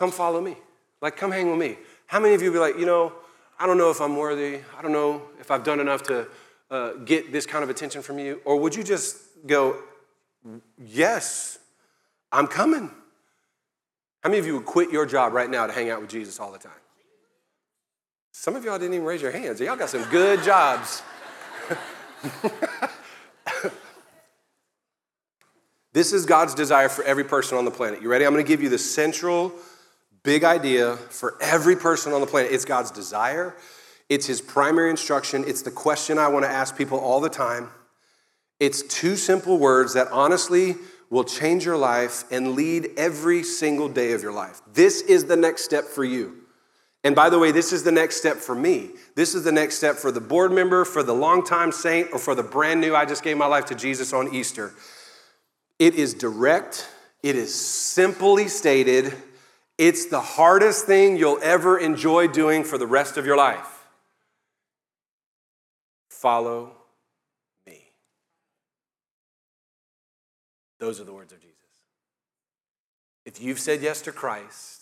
come 0.00 0.10
follow 0.10 0.40
me. 0.40 0.56
Like, 1.00 1.16
come 1.16 1.30
hang 1.30 1.48
with 1.48 1.60
me. 1.60 1.78
How 2.06 2.18
many 2.18 2.34
of 2.34 2.42
you 2.42 2.50
would 2.50 2.56
be 2.56 2.60
like, 2.60 2.76
you 2.76 2.86
know, 2.86 3.12
I 3.56 3.66
don't 3.66 3.78
know 3.78 3.90
if 3.90 4.00
I'm 4.00 4.16
worthy. 4.16 4.58
I 4.76 4.82
don't 4.82 4.92
know 4.92 5.22
if 5.38 5.52
I've 5.52 5.62
done 5.62 5.78
enough 5.78 6.02
to 6.04 6.26
uh, 6.68 6.92
get 7.04 7.30
this 7.30 7.46
kind 7.46 7.62
of 7.62 7.70
attention 7.70 8.02
from 8.02 8.18
you? 8.18 8.40
Or 8.44 8.58
would 8.58 8.74
you 8.74 8.82
just 8.82 9.16
go, 9.46 9.76
yes, 10.76 11.60
I'm 12.32 12.48
coming? 12.48 12.90
How 14.24 14.28
many 14.28 14.40
of 14.40 14.46
you 14.46 14.54
would 14.56 14.66
quit 14.66 14.90
your 14.90 15.06
job 15.06 15.32
right 15.34 15.48
now 15.48 15.68
to 15.68 15.72
hang 15.72 15.88
out 15.88 16.00
with 16.00 16.10
Jesus 16.10 16.40
all 16.40 16.50
the 16.50 16.58
time? 16.58 16.72
Some 18.38 18.54
of 18.54 18.66
y'all 18.66 18.78
didn't 18.78 18.92
even 18.92 19.06
raise 19.06 19.22
your 19.22 19.30
hands. 19.30 19.60
Y'all 19.60 19.76
got 19.76 19.88
some 19.88 20.04
good 20.10 20.42
jobs. 20.42 21.02
this 25.94 26.12
is 26.12 26.26
God's 26.26 26.54
desire 26.54 26.90
for 26.90 27.02
every 27.04 27.24
person 27.24 27.56
on 27.56 27.64
the 27.64 27.70
planet. 27.70 28.02
You 28.02 28.10
ready? 28.10 28.26
I'm 28.26 28.34
going 28.34 28.44
to 28.44 28.48
give 28.48 28.62
you 28.62 28.68
the 28.68 28.76
central 28.76 29.54
big 30.22 30.44
idea 30.44 30.96
for 30.96 31.38
every 31.40 31.76
person 31.76 32.12
on 32.12 32.20
the 32.20 32.26
planet. 32.26 32.52
It's 32.52 32.66
God's 32.66 32.90
desire, 32.90 33.56
it's 34.10 34.26
His 34.26 34.42
primary 34.42 34.90
instruction, 34.90 35.42
it's 35.46 35.62
the 35.62 35.70
question 35.70 36.18
I 36.18 36.28
want 36.28 36.44
to 36.44 36.50
ask 36.50 36.76
people 36.76 37.00
all 37.00 37.22
the 37.22 37.30
time. 37.30 37.70
It's 38.60 38.82
two 38.82 39.16
simple 39.16 39.58
words 39.58 39.94
that 39.94 40.08
honestly 40.08 40.74
will 41.08 41.24
change 41.24 41.64
your 41.64 41.78
life 41.78 42.24
and 42.30 42.52
lead 42.52 42.90
every 42.98 43.42
single 43.42 43.88
day 43.88 44.12
of 44.12 44.22
your 44.22 44.32
life. 44.32 44.60
This 44.74 45.00
is 45.00 45.24
the 45.24 45.36
next 45.36 45.64
step 45.64 45.84
for 45.84 46.04
you. 46.04 46.42
And 47.06 47.14
by 47.14 47.30
the 47.30 47.38
way, 47.38 47.52
this 47.52 47.72
is 47.72 47.84
the 47.84 47.92
next 47.92 48.16
step 48.16 48.36
for 48.36 48.56
me. 48.56 48.90
This 49.14 49.36
is 49.36 49.44
the 49.44 49.52
next 49.52 49.76
step 49.76 49.94
for 49.94 50.10
the 50.10 50.20
board 50.20 50.50
member, 50.50 50.84
for 50.84 51.04
the 51.04 51.14
longtime 51.14 51.70
saint, 51.70 52.08
or 52.12 52.18
for 52.18 52.34
the 52.34 52.42
brand 52.42 52.80
new, 52.80 52.96
I 52.96 53.04
just 53.04 53.22
gave 53.22 53.36
my 53.36 53.46
life 53.46 53.66
to 53.66 53.76
Jesus 53.76 54.12
on 54.12 54.34
Easter. 54.34 54.74
It 55.78 55.94
is 55.94 56.14
direct, 56.14 56.88
it 57.22 57.36
is 57.36 57.54
simply 57.54 58.48
stated, 58.48 59.14
it's 59.78 60.06
the 60.06 60.20
hardest 60.20 60.86
thing 60.86 61.16
you'll 61.16 61.38
ever 61.44 61.78
enjoy 61.78 62.26
doing 62.26 62.64
for 62.64 62.76
the 62.76 62.88
rest 62.88 63.16
of 63.16 63.24
your 63.24 63.36
life. 63.36 63.86
Follow 66.10 66.72
me. 67.68 67.92
Those 70.80 71.00
are 71.00 71.04
the 71.04 71.12
words 71.12 71.32
of 71.32 71.38
Jesus. 71.38 71.54
If 73.24 73.40
you've 73.40 73.60
said 73.60 73.80
yes 73.80 74.02
to 74.02 74.10
Christ, 74.10 74.75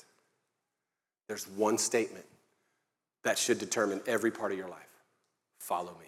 there's 1.29 1.49
one 1.49 1.79
statement 1.79 2.27
that 3.25 3.39
should 3.39 3.59
determine 3.59 4.01
every 4.07 4.31
part 4.31 4.53
of 4.53 4.59
your 4.59 4.69
life 4.69 4.81
follow 5.59 5.93
me. 5.93 6.07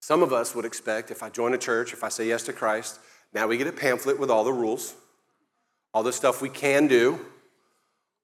Some 0.00 0.22
of 0.22 0.32
us 0.32 0.54
would 0.54 0.64
expect 0.64 1.12
if 1.12 1.22
I 1.22 1.30
join 1.30 1.54
a 1.54 1.58
church, 1.58 1.92
if 1.92 2.02
I 2.02 2.08
say 2.08 2.26
yes 2.26 2.42
to 2.44 2.52
Christ, 2.52 2.98
now 3.32 3.46
we 3.46 3.56
get 3.56 3.68
a 3.68 3.72
pamphlet 3.72 4.18
with 4.18 4.30
all 4.30 4.42
the 4.42 4.52
rules, 4.52 4.94
all 5.94 6.02
the 6.02 6.12
stuff 6.12 6.42
we 6.42 6.48
can 6.48 6.88
do, 6.88 7.20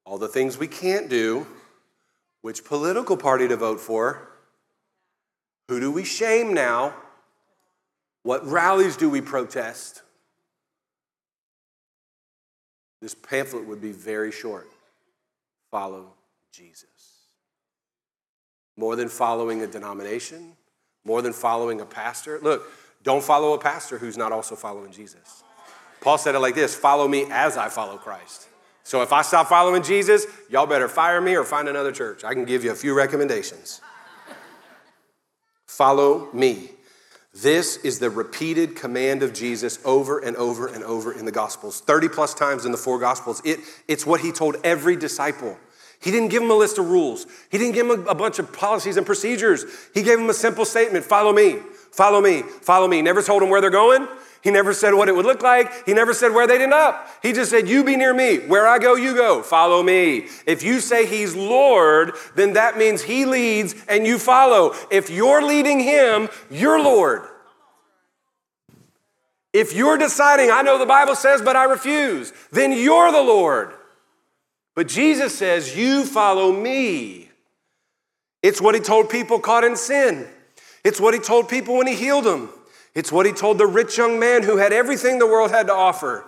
all 0.05 0.19
the 0.19 0.27
things 0.27 0.59
we 0.59 0.67
can't 0.67 1.09
do, 1.09 1.47
which 2.43 2.65
political 2.65 3.17
party 3.17 3.47
to 3.47 3.57
vote 3.57 3.79
for, 3.79 4.29
who 5.69 5.79
do 5.79 5.93
we 5.93 6.05
shame 6.05 6.53
now, 6.53 6.95
what 8.23 8.45
rallies 8.47 8.97
do 8.97 9.09
we 9.09 9.21
protest. 9.21 10.03
This 13.01 13.15
pamphlet 13.15 13.67
would 13.67 13.81
be 13.81 13.93
very 13.93 14.33
short. 14.33 14.69
Follow 15.71 16.13
Jesus. 16.53 16.87
More 18.77 18.97
than 18.97 19.09
following 19.09 19.63
a 19.63 19.67
denomination, 19.67 20.53
more 21.05 21.23
than 21.23 21.33
following 21.33 21.81
a 21.81 21.87
pastor. 21.87 22.39
Look, 22.43 22.71
don't 23.03 23.23
follow 23.23 23.53
a 23.55 23.59
pastor 23.59 23.99
who's 23.99 24.17
not 24.17 24.33
also 24.33 24.57
following 24.57 24.93
Jesus. 24.93 25.45
Paul 26.01 26.19
said 26.19 26.35
it 26.35 26.41
like 26.41 26.55
this 26.55 26.75
follow 26.75 27.09
me 27.09 27.27
as 27.31 27.57
I 27.57 27.69
follow 27.69 27.97
Christ. 27.97 28.49
So 28.83 29.03
if 29.03 29.13
I 29.13 29.23
stop 29.23 29.49
following 29.49 29.83
Jesus, 29.83 30.27
y'all 30.49 30.67
better 30.67 30.89
fire 30.89 31.21
me 31.21 31.35
or 31.35 31.45
find 31.45 31.69
another 31.69 31.91
church. 31.91 32.23
I 32.23 32.35
can 32.35 32.45
give 32.45 32.63
you 32.63 32.71
a 32.71 32.75
few 32.75 32.95
recommendations. 32.95 33.81
follow 35.67 36.29
me. 36.33 36.71
This 37.43 37.77
is 37.79 37.99
the 37.99 38.09
repeated 38.09 38.77
command 38.77 39.23
of 39.23 39.35
Jesus 39.35 39.79
over 39.85 40.19
and 40.19 40.35
over 40.37 40.69
and 40.69 40.83
over 40.83 41.13
in 41.13 41.27
the 41.27 41.33
Gospels, 41.33 41.81
30 41.81 42.09
plus 42.09 42.33
times 42.33 42.65
in 42.65 42.73
the 42.73 42.79
four 42.79 42.99
Gospels. 42.99 43.43
It, 43.45 43.61
it's 43.87 44.07
what 44.07 44.23
he 44.23 44.33
told 44.33 44.57
every 44.65 44.97
disciple. 44.97 45.59
He 46.01 46.11
didn't 46.11 46.29
give 46.31 46.41
them 46.41 46.51
a 46.51 46.55
list 46.55 46.79
of 46.79 46.89
rules, 46.89 47.27
he 47.51 47.59
didn't 47.59 47.75
give 47.75 47.89
them 47.89 48.07
a, 48.07 48.11
a 48.13 48.15
bunch 48.15 48.39
of 48.39 48.55
policies 48.55 48.97
and 48.97 49.05
procedures. 49.05 49.67
He 49.93 50.03
gave 50.03 50.17
them 50.19 50.31
a 50.31 50.35
simple 50.35 50.65
statement 50.65 51.05
follow 51.05 51.31
me, 51.31 51.59
follow 51.93 52.23
me, 52.23 52.41
follow 52.41 52.89
me. 52.89 53.03
Never 53.03 53.21
told 53.21 53.43
them 53.43 53.51
where 53.51 53.61
they're 53.61 53.69
going, 53.69 54.09
he 54.47 54.53
never 54.53 54.73
said 54.73 54.95
what 54.95 55.09
it 55.09 55.17
would 55.17 55.27
look 55.27 55.43
like. 55.43 55.87
He 55.87 55.93
never 55.93 56.15
said 56.15 56.33
where 56.33 56.47
they'd 56.47 56.63
end 56.63 56.73
up. 56.73 57.11
He 57.21 57.33
just 57.33 57.51
said, 57.51 57.69
You 57.69 57.83
be 57.83 57.97
near 57.97 58.15
me. 58.15 58.39
Where 58.39 58.65
I 58.65 58.79
go, 58.79 58.95
you 58.95 59.13
go. 59.13 59.43
Follow 59.43 59.83
me. 59.83 60.29
If 60.47 60.63
you 60.63 60.79
say 60.79 61.05
He's 61.05 61.35
Lord, 61.35 62.13
then 62.37 62.53
that 62.53 62.79
means 62.79 63.03
He 63.03 63.25
leads 63.25 63.75
and 63.89 64.07
you 64.07 64.21
follow. 64.21 64.73
If 64.89 65.11
you're 65.11 65.43
leading 65.43 65.81
Him, 65.81 66.29
you're 66.49 66.81
Lord. 66.81 67.23
If 69.53 69.75
you're 69.75 69.99
deciding, 69.99 70.53
I 70.53 70.63
know 70.63 70.79
the 70.79 70.87
Bible 70.87 71.17
says, 71.17 71.43
but 71.43 71.57
I 71.57 71.65
refuse, 71.65 72.33
then 72.53 72.71
you're 72.71 73.11
the 73.11 73.23
Lord. 73.23 73.73
But 74.77 74.87
Jesus 74.87 75.37
says, 75.37 75.77
You 75.77 76.05
follow 76.05 76.53
me. 76.53 77.31
It's 78.45 78.61
what 78.61 78.77
He 78.77 78.81
told 78.81 79.11
people 79.11 79.41
caught 79.41 79.65
in 79.65 79.75
sin, 79.75 80.29
it's 80.85 81.01
what 81.01 81.15
He 81.15 81.19
told 81.19 81.49
people 81.49 81.79
when 81.79 81.89
He 81.89 81.97
healed 81.97 82.27
them. 82.27 82.51
It's 82.97 83.13
what 83.13 83.27
he 83.27 83.33
told 83.33 83.59
the 83.59 83.67
rich 83.67 83.99
young 83.99 84.19
man 84.19 84.43
who 84.43 84.57
had 84.57 84.73
everything 84.73 85.19
the 85.19 85.27
world 85.27 85.51
had 85.51 85.67
to 85.67 85.75
offer. 85.75 86.25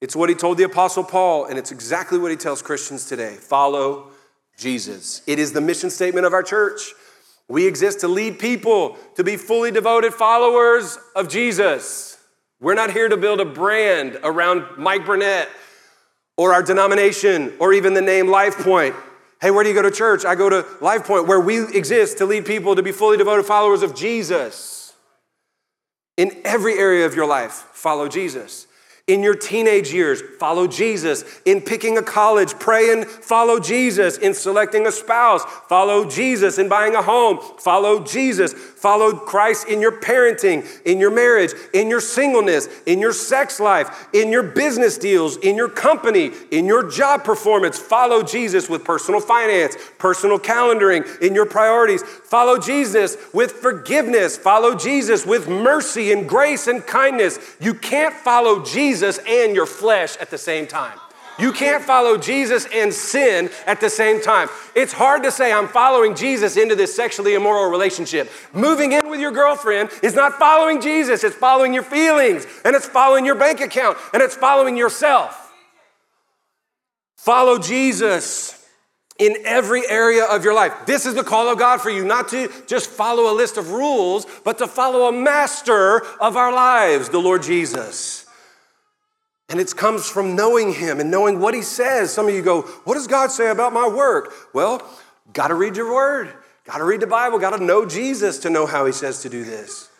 It's 0.00 0.14
what 0.14 0.28
he 0.28 0.36
told 0.36 0.56
the 0.56 0.62
Apostle 0.62 1.02
Paul, 1.02 1.46
and 1.46 1.58
it's 1.58 1.72
exactly 1.72 2.16
what 2.16 2.30
he 2.30 2.36
tells 2.36 2.62
Christians 2.62 3.06
today 3.06 3.34
follow 3.34 4.10
Jesus. 4.56 5.22
It 5.26 5.40
is 5.40 5.52
the 5.52 5.60
mission 5.60 5.90
statement 5.90 6.26
of 6.26 6.32
our 6.32 6.44
church. 6.44 6.92
We 7.48 7.66
exist 7.66 8.00
to 8.00 8.08
lead 8.08 8.38
people 8.38 8.96
to 9.16 9.24
be 9.24 9.36
fully 9.36 9.72
devoted 9.72 10.14
followers 10.14 10.96
of 11.16 11.28
Jesus. 11.28 12.18
We're 12.60 12.74
not 12.74 12.92
here 12.92 13.08
to 13.08 13.16
build 13.16 13.40
a 13.40 13.44
brand 13.44 14.16
around 14.22 14.78
Mike 14.78 15.04
Burnette 15.04 15.48
or 16.36 16.52
our 16.52 16.62
denomination 16.62 17.52
or 17.58 17.72
even 17.72 17.94
the 17.94 18.00
name 18.00 18.28
Life 18.28 18.58
Point. 18.58 18.94
Hey, 19.40 19.50
where 19.50 19.64
do 19.64 19.70
you 19.70 19.74
go 19.74 19.82
to 19.82 19.90
church? 19.90 20.24
I 20.24 20.36
go 20.36 20.48
to 20.48 20.64
Life 20.80 21.04
Point, 21.04 21.26
where 21.26 21.40
we 21.40 21.66
exist 21.76 22.18
to 22.18 22.26
lead 22.26 22.46
people 22.46 22.76
to 22.76 22.82
be 22.82 22.92
fully 22.92 23.16
devoted 23.16 23.44
followers 23.44 23.82
of 23.82 23.96
Jesus. 23.96 24.83
In 26.16 26.40
every 26.44 26.78
area 26.78 27.06
of 27.06 27.14
your 27.14 27.26
life, 27.26 27.68
follow 27.72 28.08
Jesus. 28.08 28.66
In 29.06 29.22
your 29.22 29.34
teenage 29.34 29.92
years, 29.92 30.22
follow 30.40 30.66
Jesus. 30.66 31.24
In 31.44 31.60
picking 31.60 31.98
a 31.98 32.02
college, 32.02 32.58
pray 32.58 32.90
and 32.90 33.04
follow 33.04 33.60
Jesus. 33.60 34.16
In 34.16 34.32
selecting 34.32 34.86
a 34.86 34.92
spouse, 34.92 35.44
follow 35.68 36.08
Jesus. 36.08 36.58
In 36.58 36.70
buying 36.70 36.94
a 36.94 37.02
home, 37.02 37.38
follow 37.58 38.02
Jesus. 38.02 38.54
Follow 38.54 39.12
Christ 39.12 39.68
in 39.68 39.82
your 39.82 40.00
parenting, 40.00 40.66
in 40.86 41.00
your 41.00 41.10
marriage, 41.10 41.52
in 41.74 41.90
your 41.90 42.00
singleness, 42.00 42.66
in 42.86 42.98
your 42.98 43.12
sex 43.12 43.60
life, 43.60 44.08
in 44.14 44.32
your 44.32 44.42
business 44.42 44.96
deals, 44.96 45.36
in 45.36 45.54
your 45.54 45.68
company, 45.68 46.30
in 46.50 46.64
your 46.64 46.90
job 46.90 47.24
performance. 47.24 47.78
Follow 47.78 48.22
Jesus 48.22 48.70
with 48.70 48.84
personal 48.84 49.20
finance, 49.20 49.76
personal 49.98 50.38
calendaring, 50.38 51.20
in 51.20 51.34
your 51.34 51.46
priorities. 51.46 52.02
Follow 52.02 52.56
Jesus 52.56 53.18
with 53.34 53.52
forgiveness. 53.52 54.38
Follow 54.38 54.74
Jesus 54.74 55.26
with 55.26 55.46
mercy 55.46 56.10
and 56.10 56.26
grace 56.26 56.66
and 56.68 56.86
kindness. 56.86 57.38
You 57.60 57.74
can't 57.74 58.14
follow 58.14 58.64
Jesus 58.64 58.93
Jesus 58.94 59.18
and 59.26 59.56
your 59.56 59.66
flesh 59.66 60.16
at 60.18 60.30
the 60.30 60.38
same 60.38 60.68
time. 60.68 60.96
You 61.36 61.50
can't 61.50 61.82
follow 61.82 62.16
Jesus 62.16 62.64
and 62.72 62.94
sin 62.94 63.50
at 63.66 63.80
the 63.80 63.90
same 63.90 64.22
time. 64.22 64.48
It's 64.76 64.92
hard 64.92 65.24
to 65.24 65.32
say, 65.32 65.52
I'm 65.52 65.66
following 65.66 66.14
Jesus 66.14 66.56
into 66.56 66.76
this 66.76 66.94
sexually 66.94 67.34
immoral 67.34 67.68
relationship. 67.68 68.30
Moving 68.52 68.92
in 68.92 69.10
with 69.10 69.18
your 69.18 69.32
girlfriend 69.32 69.90
is 70.00 70.14
not 70.14 70.34
following 70.34 70.80
Jesus, 70.80 71.24
it's 71.24 71.34
following 71.34 71.74
your 71.74 71.82
feelings, 71.82 72.46
and 72.64 72.76
it's 72.76 72.86
following 72.86 73.26
your 73.26 73.34
bank 73.34 73.60
account, 73.60 73.98
and 74.12 74.22
it's 74.22 74.36
following 74.36 74.76
yourself. 74.76 75.52
Follow 77.16 77.58
Jesus 77.58 78.64
in 79.18 79.36
every 79.44 79.88
area 79.88 80.24
of 80.24 80.44
your 80.44 80.54
life. 80.54 80.72
This 80.86 81.04
is 81.04 81.16
the 81.16 81.24
call 81.24 81.48
of 81.48 81.58
God 81.58 81.80
for 81.80 81.90
you, 81.90 82.04
not 82.04 82.28
to 82.28 82.48
just 82.68 82.90
follow 82.90 83.32
a 83.32 83.34
list 83.34 83.56
of 83.56 83.72
rules, 83.72 84.24
but 84.44 84.58
to 84.58 84.68
follow 84.68 85.08
a 85.08 85.12
master 85.12 86.06
of 86.20 86.36
our 86.36 86.52
lives, 86.52 87.08
the 87.08 87.18
Lord 87.18 87.42
Jesus. 87.42 88.23
And 89.48 89.60
it 89.60 89.76
comes 89.76 90.08
from 90.08 90.36
knowing 90.36 90.72
Him 90.72 91.00
and 91.00 91.10
knowing 91.10 91.38
what 91.40 91.54
He 91.54 91.62
says. 91.62 92.12
Some 92.12 92.28
of 92.28 92.34
you 92.34 92.42
go, 92.42 92.62
What 92.84 92.94
does 92.94 93.06
God 93.06 93.30
say 93.30 93.50
about 93.50 93.72
my 93.72 93.88
work? 93.88 94.32
Well, 94.52 94.82
got 95.32 95.48
to 95.48 95.54
read 95.54 95.76
your 95.76 95.92
word, 95.92 96.32
got 96.64 96.78
to 96.78 96.84
read 96.84 97.00
the 97.00 97.06
Bible, 97.06 97.38
got 97.38 97.56
to 97.56 97.62
know 97.62 97.84
Jesus 97.84 98.38
to 98.40 98.50
know 98.50 98.66
how 98.66 98.86
He 98.86 98.92
says 98.92 99.22
to 99.22 99.28
do 99.28 99.44
this. 99.44 99.90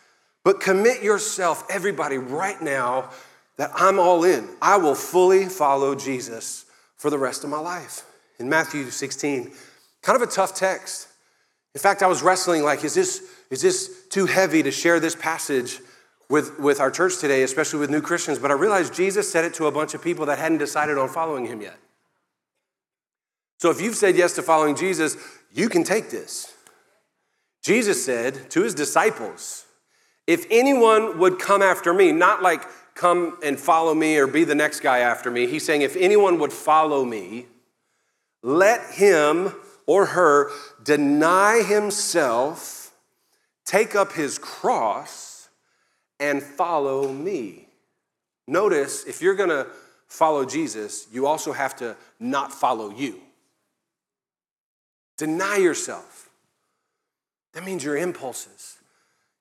But 0.45 0.61
commit 0.61 1.03
yourself, 1.03 1.65
everybody, 1.71 2.19
right 2.19 2.61
now, 2.61 3.11
that 3.57 3.71
I'm 3.75 3.99
all 3.99 4.25
in. 4.25 4.49
I 4.61 4.77
will 4.77 4.95
fully 4.95 5.47
follow 5.47 5.95
Jesus 5.95 6.67
for 6.97 7.11
the 7.11 7.19
rest 7.19 7.45
of 7.45 7.51
my 7.51 7.59
life. 7.59 8.03
In 8.39 8.49
Matthew 8.49 8.91
16, 8.91 9.53
kind 10.03 10.17
of 10.21 10.29
a 10.29 10.31
tough 10.31 10.55
text. 10.55 11.09
In 11.75 11.81
fact, 11.81 12.03
I 12.03 12.07
was 12.07 12.23
wrestling 12.23 12.63
like, 12.63 12.85
is 12.85 12.95
this, 12.95 13.23
is 13.51 13.63
this 13.63 14.07
too 14.09 14.27
heavy 14.27 14.63
to 14.63 14.71
share 14.71 15.01
this 15.01 15.15
passage? 15.15 15.81
With, 16.29 16.59
with 16.59 16.81
our 16.81 16.91
church 16.91 17.19
today, 17.19 17.43
especially 17.43 17.81
with 17.81 17.91
new 17.91 18.01
Christians, 18.01 18.39
but 18.39 18.51
I 18.51 18.55
realized 18.55 18.95
Jesus 18.95 19.31
said 19.31 19.45
it 19.45 19.55
to 19.55 19.67
a 19.67 19.73
bunch 19.73 19.95
of 19.95 20.03
people 20.03 20.27
that 20.27 20.39
hadn't 20.39 20.59
decided 20.59 20.99
on 20.99 21.09
following 21.09 21.47
him 21.47 21.61
yet. 21.61 21.79
So 23.59 23.71
if 23.71 23.81
you've 23.81 23.97
said 23.97 24.17
yes 24.17 24.35
to 24.35 24.43
following 24.43 24.77
Jesus, 24.77 25.17
you 25.53 25.69
can 25.69 25.85
take 25.85 26.11
this. 26.11 26.53
Jesus 27.63 28.05
said 28.05 28.51
to 28.51 28.63
his 28.63 28.75
disciples, 28.75 29.65
If 30.27 30.45
anyone 30.51 31.19
would 31.19 31.39
come 31.39 31.63
after 31.63 31.95
me, 31.95 32.13
not 32.13 32.43
like 32.43 32.63
come 32.95 33.39
and 33.43 33.59
follow 33.59 33.95
me 33.95 34.19
or 34.19 34.27
be 34.27 34.45
the 34.45 34.55
next 34.55 34.81
guy 34.81 34.99
after 34.99 35.31
me, 35.31 35.47
he's 35.47 35.65
saying, 35.65 35.83
If 35.83 35.97
anyone 35.97 36.39
would 36.39 36.53
follow 36.53 37.05
me, 37.05 37.47
let 38.43 38.95
him 38.95 39.55
or 39.87 40.07
her 40.07 40.51
deny 40.83 41.63
himself 41.63 42.93
take 43.65 43.95
up 43.95 44.13
his 44.13 44.39
cross 44.39 45.34
and 46.25 46.43
follow 46.43 47.13
me. 47.13 47.69
Notice 48.47 49.05
if 49.05 49.21
you're 49.21 49.35
gonna 49.35 49.67
follow 50.07 50.47
Jesus, 50.47 51.07
you 51.13 51.27
also 51.27 51.53
have 51.53 51.77
to 51.77 51.97
not 52.19 52.51
follow 52.51 52.91
you. 52.91 53.21
Deny 55.19 55.59
yourself. 55.59 56.31
That 57.53 57.65
means 57.65 57.85
your 57.85 57.97
impulses, 57.97 58.79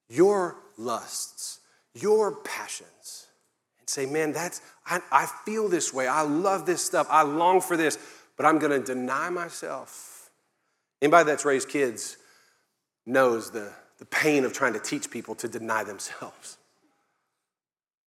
your 0.10 0.58
lusts, 0.78 1.60
your 1.94 2.36
passions. 2.36 3.28
And 3.80 3.90
say, 3.90 4.06
man, 4.06 4.34
that's, 4.34 4.62
I, 4.86 5.00
I 5.12 5.26
feel 5.46 5.70
this 5.70 5.94
way. 5.94 6.08
I 6.08 6.22
love 6.22 6.66
this 6.66 6.84
stuff. 6.84 7.08
I 7.10 7.24
long 7.24 7.62
for 7.62 7.78
this, 7.78 7.98
but 8.36 8.46
I'm 8.46 8.60
gonna 8.60 8.80
deny 8.80 9.30
myself. 9.30 10.30
Anybody 11.02 11.28
that's 11.28 11.46
raised 11.46 11.70
kids 11.70 12.18
knows 13.06 13.52
the, 13.52 13.72
the 14.00 14.06
pain 14.06 14.44
of 14.44 14.52
trying 14.52 14.74
to 14.74 14.80
teach 14.80 15.10
people 15.10 15.34
to 15.36 15.48
deny 15.48 15.86
themselves. 15.86 16.58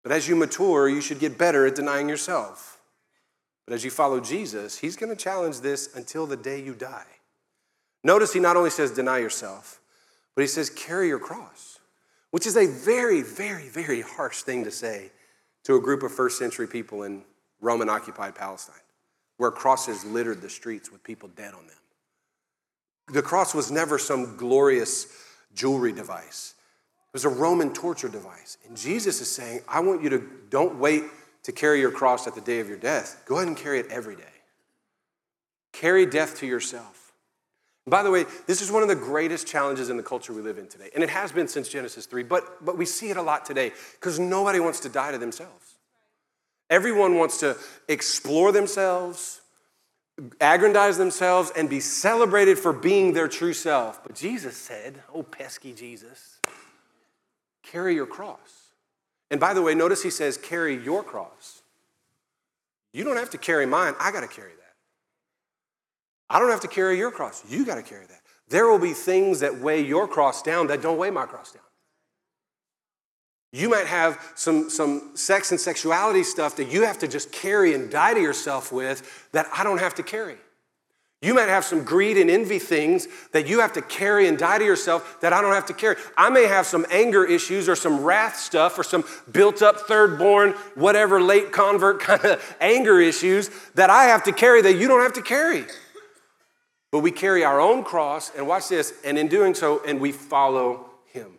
But 0.07 0.14
as 0.14 0.29
you 0.29 0.37
mature, 0.37 0.88
you 0.88 1.01
should 1.01 1.19
get 1.19 1.37
better 1.37 1.66
at 1.66 1.75
denying 1.75 2.09
yourself. 2.09 2.79
But 3.66 3.75
as 3.75 3.85
you 3.85 3.90
follow 3.90 4.21
Jesus, 4.21 4.79
he's 4.79 4.95
going 4.95 5.11
to 5.11 5.21
challenge 5.21 5.62
this 5.62 5.97
until 5.97 6.29
the 6.29 6.37
day 6.37 6.62
you 6.62 6.75
die. 6.75 7.09
Notice 8.05 8.33
he 8.33 8.38
not 8.38 8.57
only 8.57 8.71
says 8.71 8.92
deny 8.92 9.19
yourself, 9.19 9.81
but 10.37 10.42
he 10.42 10.47
says 10.47 10.71
carry 10.71 11.09
your 11.09 11.19
cross, 11.19 11.81
which 12.31 12.47
is 12.47 12.57
a 12.57 12.69
very, 12.69 13.21
very, 13.21 13.69
very 13.69 14.01
harsh 14.01 14.42
thing 14.42 14.62
to 14.62 14.71
say 14.71 15.11
to 15.64 15.75
a 15.75 15.81
group 15.81 16.05
of 16.05 16.12
first 16.12 16.38
century 16.38 16.69
people 16.69 17.03
in 17.03 17.25
Roman 17.61 17.88
occupied 17.88 18.37
Palestine, 18.37 18.77
where 19.38 19.51
crosses 19.51 20.05
littered 20.05 20.40
the 20.40 20.49
streets 20.49 20.92
with 20.92 21.03
people 21.03 21.31
dead 21.35 21.53
on 21.53 21.66
them. 21.66 21.77
The 23.12 23.23
cross 23.23 23.57
was 23.57 23.73
never 23.73 23.99
some 23.99 24.37
glorious 24.37 25.09
jewelry 25.53 25.90
device. 25.90 26.55
Was 27.16 27.24
a 27.24 27.31
Roman 27.31 27.72
torture 27.72 28.11
device. 28.11 28.59
And 28.68 28.76
Jesus 28.76 29.22
is 29.22 29.31
saying, 29.31 29.62
I 29.66 29.81
want 29.81 30.02
you 30.02 30.11
to 30.11 30.29
don't 30.50 30.79
wait 30.79 31.02
to 31.44 31.52
carry 31.52 31.81
your 31.81 31.90
cross 31.90 32.26
at 32.26 32.35
the 32.35 32.42
day 32.42 32.61
of 32.61 32.68
your 32.68 32.76
death. 32.76 33.22
Go 33.24 33.37
ahead 33.37 33.48
and 33.48 33.57
carry 33.57 33.81
it 33.81 33.87
every 33.88 34.16
day. 34.16 34.24
Carry 35.72 36.05
death 36.05 36.37
to 36.40 36.46
yourself. 36.46 37.14
by 37.87 38.02
the 38.02 38.11
way, 38.11 38.26
this 38.46 38.61
is 38.61 38.70
one 38.70 38.83
of 38.83 38.90
the 38.90 38.94
greatest 38.94 39.46
challenges 39.46 39.88
in 39.88 39.96
the 39.96 40.02
culture 40.02 40.35
we 40.35 40.42
live 40.42 40.59
in 40.59 40.68
today. 40.68 40.90
And 40.94 41.02
it 41.02 41.09
has 41.09 41.33
been 41.33 41.48
since 41.48 41.70
Genesis 41.70 42.05
3, 42.05 42.22
but, 42.22 42.62
but 42.62 42.76
we 42.76 42.85
see 42.85 43.09
it 43.09 43.16
a 43.16 43.22
lot 43.22 43.46
today 43.46 43.72
because 43.92 44.18
nobody 44.18 44.61
wants 44.61 44.81
to 44.81 44.90
die 44.90 45.12
to 45.12 45.16
themselves. 45.16 45.76
Everyone 46.68 47.16
wants 47.16 47.40
to 47.40 47.57
explore 47.88 48.52
themselves, 48.52 49.40
aggrandize 50.38 50.98
themselves 50.98 51.50
and 51.57 51.70
be 51.70 51.81
celebrated 51.81 52.59
for 52.59 52.74
being 52.74 53.14
their 53.14 53.26
true 53.26 53.55
self. 53.55 54.02
But 54.02 54.14
Jesus 54.14 54.55
said, 54.55 55.02
Oh, 55.14 55.22
pesky 55.22 55.72
Jesus, 55.72 56.40
carry 57.70 57.94
your 57.94 58.07
cross. 58.07 58.70
And 59.31 59.40
by 59.40 59.55
the 59.55 59.62
way, 59.62 59.74
notice 59.74 60.02
he 60.02 60.11
says, 60.11 60.37
carry 60.37 60.76
your 60.83 61.02
cross. 61.02 61.62
You 62.92 63.05
don't 63.05 63.16
have 63.16 63.31
to 63.31 63.38
carry 63.38 63.66
mine, 63.66 63.94
I 64.00 64.11
got 64.12 64.20
to 64.20 64.29
carry 64.29 64.52
that. 64.52 64.74
I 66.29 66.38
don't 66.38 66.50
have 66.50 66.61
to 66.61 66.68
carry 66.68 66.98
your 66.98 67.11
cross, 67.11 67.44
you 67.48 67.64
got 67.64 67.76
to 67.76 67.83
carry 67.83 68.07
that. 68.07 68.20
There 68.48 68.68
will 68.68 68.79
be 68.79 68.92
things 68.92 69.40
that 69.40 69.59
weigh 69.59 69.81
your 69.81 70.07
cross 70.07 70.42
down 70.42 70.68
that 70.68 70.81
don't 70.81 70.98
weigh 70.98 71.11
my 71.11 71.26
cross 71.26 71.52
down. 71.52 71.62
You 73.52 73.68
might 73.68 73.87
have 73.87 74.20
some, 74.35 74.70
some 74.70 75.12
sex 75.14 75.50
and 75.50 75.61
sexuality 75.61 76.22
stuff 76.22 76.57
that 76.57 76.70
you 76.70 76.85
have 76.85 76.98
to 76.98 77.09
just 77.09 77.33
carry 77.33 77.74
and 77.74 77.90
die 77.90 78.14
to 78.14 78.20
yourself 78.20 78.70
with 78.70 79.29
that 79.33 79.48
I 79.52 79.64
don't 79.64 79.79
have 79.79 79.94
to 79.94 80.02
carry. 80.02 80.37
You 81.22 81.33
might 81.33 81.48
have 81.48 81.64
some 81.64 81.83
greed 81.83 82.18
and 82.18 82.31
envy 82.31 82.59
things 82.59 83.09
that 83.33 83.46
you 83.46 83.61
have 83.61 83.72
to 83.72 83.83
carry 83.83 84.29
and 84.29 84.37
die 84.37 84.59
to 84.59 84.64
yourself 84.64 85.20
that 85.22 85.33
I 85.33 85.40
don't 85.40 85.55
have 85.55 85.66
to 85.66 85.72
carry. 85.72 85.96
I 86.16 86.29
may 86.29 86.46
have 86.46 86.66
some 86.66 86.85
anger 86.90 87.24
issues 87.24 87.68
or 87.68 87.76
some 87.76 88.02
wrath 88.05 88.37
stuff 88.37 88.79
or 88.79 88.85
some 88.85 89.02
built 89.33 89.62
up 89.62 89.81
third 89.81 90.18
born, 90.18 90.52
whatever 90.74 91.20
late 91.20 91.52
convert 91.52 92.00
kind 92.00 92.22
of 92.24 92.57
anger 92.61 93.00
issues 93.00 93.50
that 93.74 93.88
I 93.88 94.05
have 94.05 94.24
to 94.24 94.33
carry 94.33 94.61
that 94.62 94.74
you 94.74 94.88
don't 94.88 95.02
have 95.02 95.14
to 95.14 95.22
carry. 95.22 95.64
But 96.92 97.00
we 97.00 97.11
carry 97.11 97.44
our 97.44 97.61
own 97.61 97.83
cross, 97.83 98.31
and 98.37 98.46
watch 98.46 98.68
this, 98.68 98.92
and 99.05 99.18
in 99.18 99.29
doing 99.29 99.55
so, 99.55 99.83
and 99.85 100.00
we 100.00 100.12
follow 100.12 100.90
him. 101.07 101.38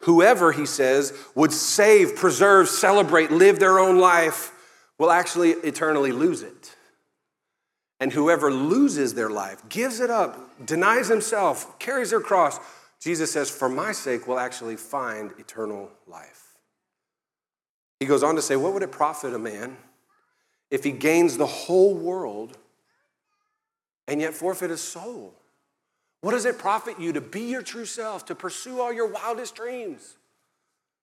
Whoever, 0.00 0.52
he 0.52 0.66
says, 0.66 1.12
would 1.34 1.52
save, 1.52 2.16
preserve, 2.16 2.68
celebrate, 2.68 3.30
live 3.30 3.58
their 3.58 3.78
own 3.78 3.98
life 3.98 4.52
will 4.98 5.10
actually 5.10 5.50
eternally 5.50 6.12
lose 6.12 6.42
it. 6.42 6.74
And 8.00 8.12
whoever 8.12 8.52
loses 8.52 9.14
their 9.14 9.30
life, 9.30 9.68
gives 9.68 9.98
it 9.98 10.10
up, 10.10 10.64
denies 10.64 11.08
himself, 11.08 11.78
carries 11.78 12.10
their 12.10 12.20
cross, 12.20 12.60
Jesus 13.00 13.30
says, 13.32 13.50
for 13.50 13.68
my 13.68 13.92
sake, 13.92 14.26
will 14.26 14.38
actually 14.38 14.76
find 14.76 15.32
eternal 15.38 15.90
life. 16.06 16.48
He 18.00 18.06
goes 18.06 18.22
on 18.22 18.36
to 18.36 18.42
say, 18.42 18.56
What 18.56 18.74
would 18.74 18.82
it 18.82 18.92
profit 18.92 19.34
a 19.34 19.38
man 19.38 19.76
if 20.70 20.84
he 20.84 20.92
gains 20.92 21.36
the 21.36 21.46
whole 21.46 21.94
world 21.94 22.56
and 24.06 24.20
yet 24.20 24.34
forfeit 24.34 24.70
his 24.70 24.80
soul? 24.80 25.34
What 26.20 26.32
does 26.32 26.44
it 26.44 26.58
profit 26.58 26.98
you 26.98 27.12
to 27.12 27.20
be 27.20 27.42
your 27.42 27.62
true 27.62 27.84
self, 27.84 28.26
to 28.26 28.34
pursue 28.34 28.80
all 28.80 28.92
your 28.92 29.06
wildest 29.06 29.54
dreams? 29.54 30.16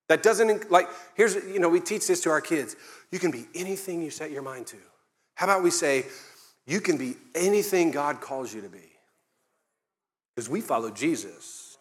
That 0.08 0.22
doesn't, 0.22 0.70
like, 0.70 0.88
here's, 1.16 1.36
you 1.36 1.60
know, 1.60 1.70
we 1.70 1.80
teach 1.80 2.08
this 2.08 2.22
to 2.22 2.30
our 2.30 2.42
kids. 2.42 2.76
You 3.12 3.20
can 3.20 3.32
be 3.32 3.48
anything 3.56 4.02
you 4.02 4.12
set 4.12 4.32
your 4.32 4.42
mind 4.42 4.68
to. 4.68 4.78
How 5.36 5.48
about 5.48 5.64
we 5.64 5.72
say, 5.72 6.06
you 6.66 6.82
can 6.82 6.98
be 6.98 7.16
anything 7.34 7.92
God 7.92 8.22
calls 8.22 8.54
you 8.54 8.62
to 8.62 8.70
be? 8.70 8.92
Because 10.36 10.50
we 10.50 10.62
follow 10.62 10.90
Jesus, 10.90 11.78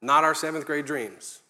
not 0.00 0.24
our 0.24 0.34
seventh 0.34 0.66
grade 0.66 0.84
dreams. 0.84 1.40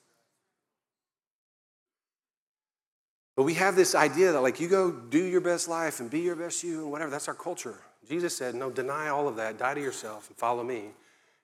But 3.37 3.45
we 3.45 3.55
have 3.55 3.77
this 3.77 3.95
idea 3.95 4.33
that, 4.33 4.41
like, 4.41 4.59
you 4.59 4.69
go 4.69 4.91
do 4.91 5.23
your 5.23 5.41
best 5.41 5.69
life 5.69 6.01
and 6.01 6.11
be 6.11 6.21
your 6.21 6.35
best 6.35 6.64
you 6.64 6.83
and 6.83 6.91
whatever. 6.91 7.11
That's 7.11 7.29
our 7.29 7.35
culture. 7.35 7.79
Jesus 8.09 8.37
said, 8.37 8.55
no, 8.55 8.71
deny 8.71 9.09
all 9.09 9.29
of 9.29 9.37
that, 9.37 9.59
die 9.59 9.75
to 9.75 9.81
yourself 9.81 10.29
and 10.29 10.37
follow 10.37 10.64
me. 10.64 10.91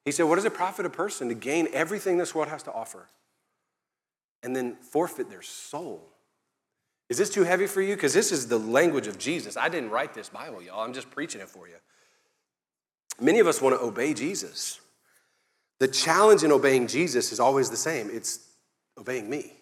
He 0.04 0.12
said, 0.12 0.24
What 0.24 0.36
does 0.36 0.44
it 0.44 0.54
profit 0.54 0.86
a 0.86 0.90
person 0.90 1.28
to 1.28 1.34
gain 1.34 1.68
everything 1.72 2.18
this 2.18 2.34
world 2.34 2.48
has 2.48 2.62
to 2.64 2.72
offer 2.72 3.08
and 4.42 4.54
then 4.54 4.76
forfeit 4.76 5.30
their 5.30 5.42
soul? 5.42 6.13
Is 7.08 7.18
this 7.18 7.30
too 7.30 7.44
heavy 7.44 7.66
for 7.66 7.82
you? 7.82 7.94
Because 7.94 8.14
this 8.14 8.32
is 8.32 8.48
the 8.48 8.58
language 8.58 9.06
of 9.06 9.18
Jesus. 9.18 9.56
I 9.56 9.68
didn't 9.68 9.90
write 9.90 10.14
this 10.14 10.28
Bible, 10.28 10.62
y'all. 10.62 10.80
I'm 10.80 10.94
just 10.94 11.10
preaching 11.10 11.40
it 11.40 11.48
for 11.48 11.68
you. 11.68 11.74
Many 13.20 13.40
of 13.40 13.46
us 13.46 13.60
want 13.60 13.78
to 13.78 13.84
obey 13.84 14.14
Jesus. 14.14 14.80
The 15.80 15.88
challenge 15.88 16.42
in 16.42 16.52
obeying 16.52 16.86
Jesus 16.86 17.32
is 17.32 17.40
always 17.40 17.70
the 17.70 17.76
same 17.76 18.08
it's 18.10 18.40
obeying 18.98 19.28
me. 19.28 19.52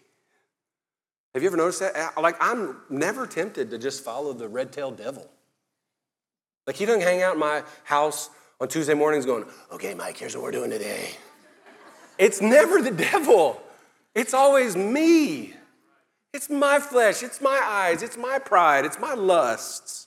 Have 1.35 1.42
you 1.42 1.48
ever 1.48 1.57
noticed 1.57 1.81
that? 1.81 2.20
Like, 2.20 2.37
I'm 2.40 2.76
never 2.90 3.26
tempted 3.26 3.70
to 3.70 3.78
just 3.78 4.05
follow 4.05 4.33
the 4.35 4.48
red 4.48 4.70
tailed 4.70 4.98
devil. 4.98 5.28
Like, 6.66 6.76
he 6.76 6.85
doesn't 6.85 7.02
hang 7.02 7.22
out 7.22 7.35
in 7.35 7.40
my 7.40 7.62
house 7.85 8.28
on 8.61 8.68
Tuesday 8.68 8.94
mornings 8.94 9.26
going, 9.26 9.46
okay, 9.72 9.94
Mike, 9.94 10.18
here's 10.18 10.37
what 10.37 10.44
we're 10.44 10.52
doing 10.52 10.70
today. 10.70 11.11
It's 12.18 12.40
never 12.40 12.83
the 12.83 12.90
devil, 12.90 13.61
it's 14.14 14.35
always 14.35 14.76
me. 14.76 15.55
It's 16.32 16.48
my 16.48 16.78
flesh, 16.78 17.22
it's 17.22 17.40
my 17.40 17.60
eyes, 17.62 18.02
it's 18.02 18.16
my 18.16 18.38
pride, 18.38 18.84
it's 18.84 18.98
my 18.98 19.14
lusts. 19.14 20.06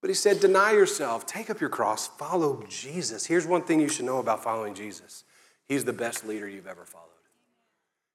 But 0.00 0.10
he 0.10 0.14
said, 0.14 0.40
deny 0.40 0.72
yourself, 0.72 1.26
take 1.26 1.50
up 1.50 1.60
your 1.60 1.70
cross, 1.70 2.06
follow 2.06 2.62
Jesus. 2.68 3.26
Here's 3.26 3.46
one 3.46 3.62
thing 3.62 3.80
you 3.80 3.88
should 3.88 4.04
know 4.04 4.18
about 4.18 4.42
following 4.44 4.74
Jesus 4.74 5.24
He's 5.66 5.84
the 5.84 5.92
best 5.92 6.26
leader 6.26 6.48
you've 6.48 6.66
ever 6.66 6.84
followed. 6.84 7.06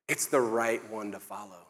It's 0.08 0.26
the 0.28 0.42
right 0.42 0.88
one 0.90 1.12
to 1.12 1.20
follow. 1.20 1.68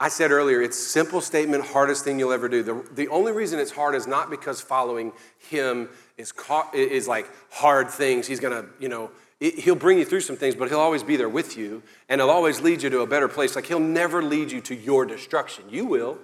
I 0.00 0.08
said 0.08 0.32
earlier, 0.32 0.60
it's 0.60 0.78
simple 0.78 1.20
statement, 1.20 1.64
hardest 1.64 2.04
thing 2.04 2.18
you'll 2.18 2.32
ever 2.32 2.48
do. 2.48 2.62
The, 2.62 2.84
the 2.94 3.08
only 3.08 3.32
reason 3.32 3.60
it's 3.60 3.70
hard 3.70 3.94
is 3.94 4.06
not 4.06 4.28
because 4.28 4.60
following 4.60 5.12
him 5.48 5.88
is, 6.16 6.32
is 6.74 7.06
like 7.06 7.28
hard 7.50 7.90
things. 7.90 8.26
He's 8.26 8.40
gonna, 8.40 8.66
you 8.80 8.88
know, 8.88 9.10
he'll 9.50 9.74
bring 9.74 9.98
you 9.98 10.04
through 10.04 10.20
some 10.20 10.36
things, 10.36 10.54
but 10.54 10.68
he'll 10.68 10.80
always 10.80 11.02
be 11.02 11.16
there 11.16 11.28
with 11.28 11.56
you, 11.56 11.82
and 12.08 12.20
he'll 12.20 12.30
always 12.30 12.60
lead 12.60 12.82
you 12.82 12.90
to 12.90 13.00
a 13.00 13.06
better 13.06 13.28
place. 13.28 13.56
Like 13.56 13.66
he'll 13.66 13.80
never 13.80 14.22
lead 14.22 14.50
you 14.50 14.60
to 14.62 14.74
your 14.74 15.04
destruction. 15.04 15.64
You 15.68 15.86
will. 15.86 16.18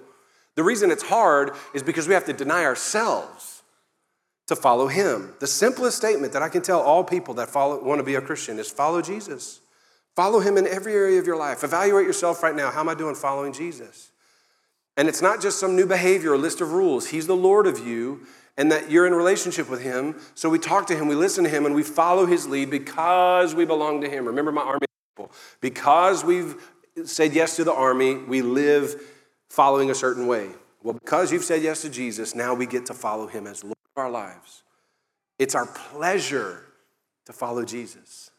The 0.55 0.63
reason 0.63 0.91
it's 0.91 1.03
hard 1.03 1.51
is 1.73 1.83
because 1.83 2.07
we 2.07 2.13
have 2.13 2.25
to 2.25 2.33
deny 2.33 2.65
ourselves 2.65 3.63
to 4.47 4.55
follow 4.55 4.87
him. 4.87 5.33
The 5.39 5.47
simplest 5.47 5.97
statement 5.97 6.33
that 6.33 6.41
I 6.41 6.49
can 6.49 6.61
tell 6.61 6.81
all 6.81 7.03
people 7.03 7.35
that 7.35 7.49
follow, 7.49 7.81
want 7.83 7.99
to 7.99 8.03
be 8.03 8.15
a 8.15 8.21
Christian 8.21 8.59
is 8.59 8.69
follow 8.69 9.01
Jesus. 9.01 9.61
Follow 10.15 10.39
him 10.39 10.57
in 10.57 10.67
every 10.67 10.93
area 10.93 11.19
of 11.19 11.25
your 11.25 11.37
life. 11.37 11.63
Evaluate 11.63 12.05
yourself 12.05 12.43
right 12.43 12.55
now. 12.55 12.69
How 12.69 12.81
am 12.81 12.89
I 12.89 12.95
doing 12.95 13.15
following 13.15 13.53
Jesus? 13.53 14.11
And 14.97 15.07
it's 15.07 15.21
not 15.21 15.41
just 15.41 15.57
some 15.59 15.75
new 15.75 15.85
behavior 15.85 16.33
or 16.33 16.37
list 16.37 16.59
of 16.59 16.73
rules. 16.73 17.07
He's 17.07 17.27
the 17.27 17.35
Lord 17.35 17.65
of 17.65 17.79
you, 17.79 18.25
and 18.57 18.71
that 18.71 18.91
you're 18.91 19.07
in 19.07 19.13
relationship 19.13 19.69
with 19.69 19.81
him. 19.81 20.19
So 20.35 20.49
we 20.49 20.59
talk 20.59 20.87
to 20.87 20.95
him, 20.95 21.07
we 21.07 21.15
listen 21.15 21.43
to 21.43 21.49
him, 21.49 21.65
and 21.65 21.73
we 21.73 21.83
follow 21.83 22.25
his 22.25 22.47
lead 22.47 22.69
because 22.69 23.55
we 23.55 23.65
belong 23.65 24.01
to 24.01 24.09
him. 24.09 24.25
Remember 24.25 24.51
my 24.51 24.61
army 24.61 24.87
people. 25.15 25.31
Because 25.59 26.23
we've 26.23 26.55
said 27.05 27.33
yes 27.33 27.55
to 27.55 27.63
the 27.63 27.73
army, 27.73 28.15
we 28.15 28.41
live 28.41 29.01
following 29.49 29.89
a 29.89 29.95
certain 29.95 30.27
way. 30.27 30.49
Well, 30.83 30.93
because 30.93 31.31
you've 31.31 31.43
said 31.43 31.61
yes 31.61 31.81
to 31.83 31.89
Jesus, 31.89 32.33
now 32.33 32.53
we 32.53 32.65
get 32.65 32.87
to 32.87 32.93
follow 32.93 33.27
him 33.27 33.47
as 33.47 33.63
Lord 33.63 33.77
of 33.95 34.01
our 34.01 34.09
lives. 34.09 34.63
It's 35.37 35.55
our 35.55 35.67
pleasure 35.67 36.63
to 37.25 37.33
follow 37.33 37.65
Jesus. 37.65 38.31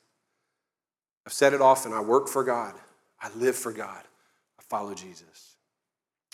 I've 1.27 1.33
said 1.33 1.53
it 1.53 1.61
often 1.61 1.93
I 1.93 2.01
work 2.01 2.29
for 2.29 2.43
God, 2.43 2.75
I 3.21 3.31
live 3.37 3.57
for 3.57 3.73
God, 3.73 4.03
I 4.59 4.63
follow 4.69 4.95
Jesus. 4.95 5.57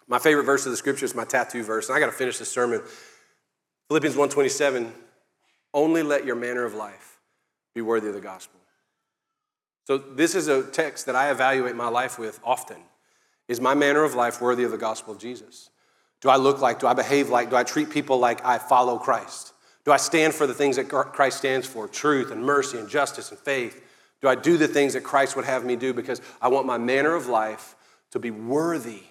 My 0.06 0.18
favorite 0.18 0.44
verse 0.44 0.64
of 0.64 0.70
the 0.70 0.78
scripture 0.78 1.04
is 1.04 1.14
my 1.14 1.24
tattoo 1.24 1.62
verse, 1.62 1.88
and 1.88 1.96
I 1.96 2.00
got 2.00 2.06
to 2.06 2.12
finish 2.12 2.38
this 2.38 2.50
sermon. 2.50 2.80
Philippians 3.88 4.16
1:27, 4.16 4.92
only 5.74 6.02
let 6.02 6.24
your 6.24 6.36
manner 6.36 6.64
of 6.64 6.74
life 6.74 7.18
be 7.74 7.80
worthy 7.80 8.08
of 8.08 8.14
the 8.14 8.20
gospel. 8.20 8.60
So 9.84 9.96
this 9.96 10.34
is 10.34 10.48
a 10.48 10.62
text 10.62 11.06
that 11.06 11.16
I 11.16 11.30
evaluate 11.30 11.74
my 11.74 11.88
life 11.88 12.18
with 12.18 12.40
often. 12.44 12.82
Is 13.48 13.60
my 13.60 13.74
manner 13.74 14.04
of 14.04 14.14
life 14.14 14.40
worthy 14.40 14.64
of 14.64 14.70
the 14.70 14.78
gospel 14.78 15.14
of 15.14 15.18
Jesus? 15.18 15.70
Do 16.20 16.28
I 16.28 16.36
look 16.36 16.60
like, 16.60 16.80
do 16.80 16.86
I 16.86 16.92
behave 16.92 17.30
like, 17.30 17.48
do 17.48 17.56
I 17.56 17.64
treat 17.64 17.88
people 17.88 18.18
like 18.18 18.44
I 18.44 18.58
follow 18.58 18.98
Christ? 18.98 19.54
Do 19.84 19.92
I 19.92 19.96
stand 19.96 20.34
for 20.34 20.46
the 20.46 20.52
things 20.52 20.76
that 20.76 20.88
Christ 20.88 21.38
stands 21.38 21.66
for 21.66 21.88
truth 21.88 22.30
and 22.30 22.44
mercy 22.44 22.76
and 22.76 22.88
justice 22.88 23.30
and 23.30 23.38
faith? 23.38 23.82
Do 24.20 24.28
I 24.28 24.34
do 24.34 24.58
the 24.58 24.68
things 24.68 24.92
that 24.92 25.02
Christ 25.02 25.36
would 25.36 25.46
have 25.46 25.64
me 25.64 25.76
do 25.76 25.94
because 25.94 26.20
I 26.42 26.48
want 26.48 26.66
my 26.66 26.76
manner 26.76 27.14
of 27.14 27.28
life 27.28 27.74
to 28.10 28.18
be 28.18 28.30
worthy 28.30 29.02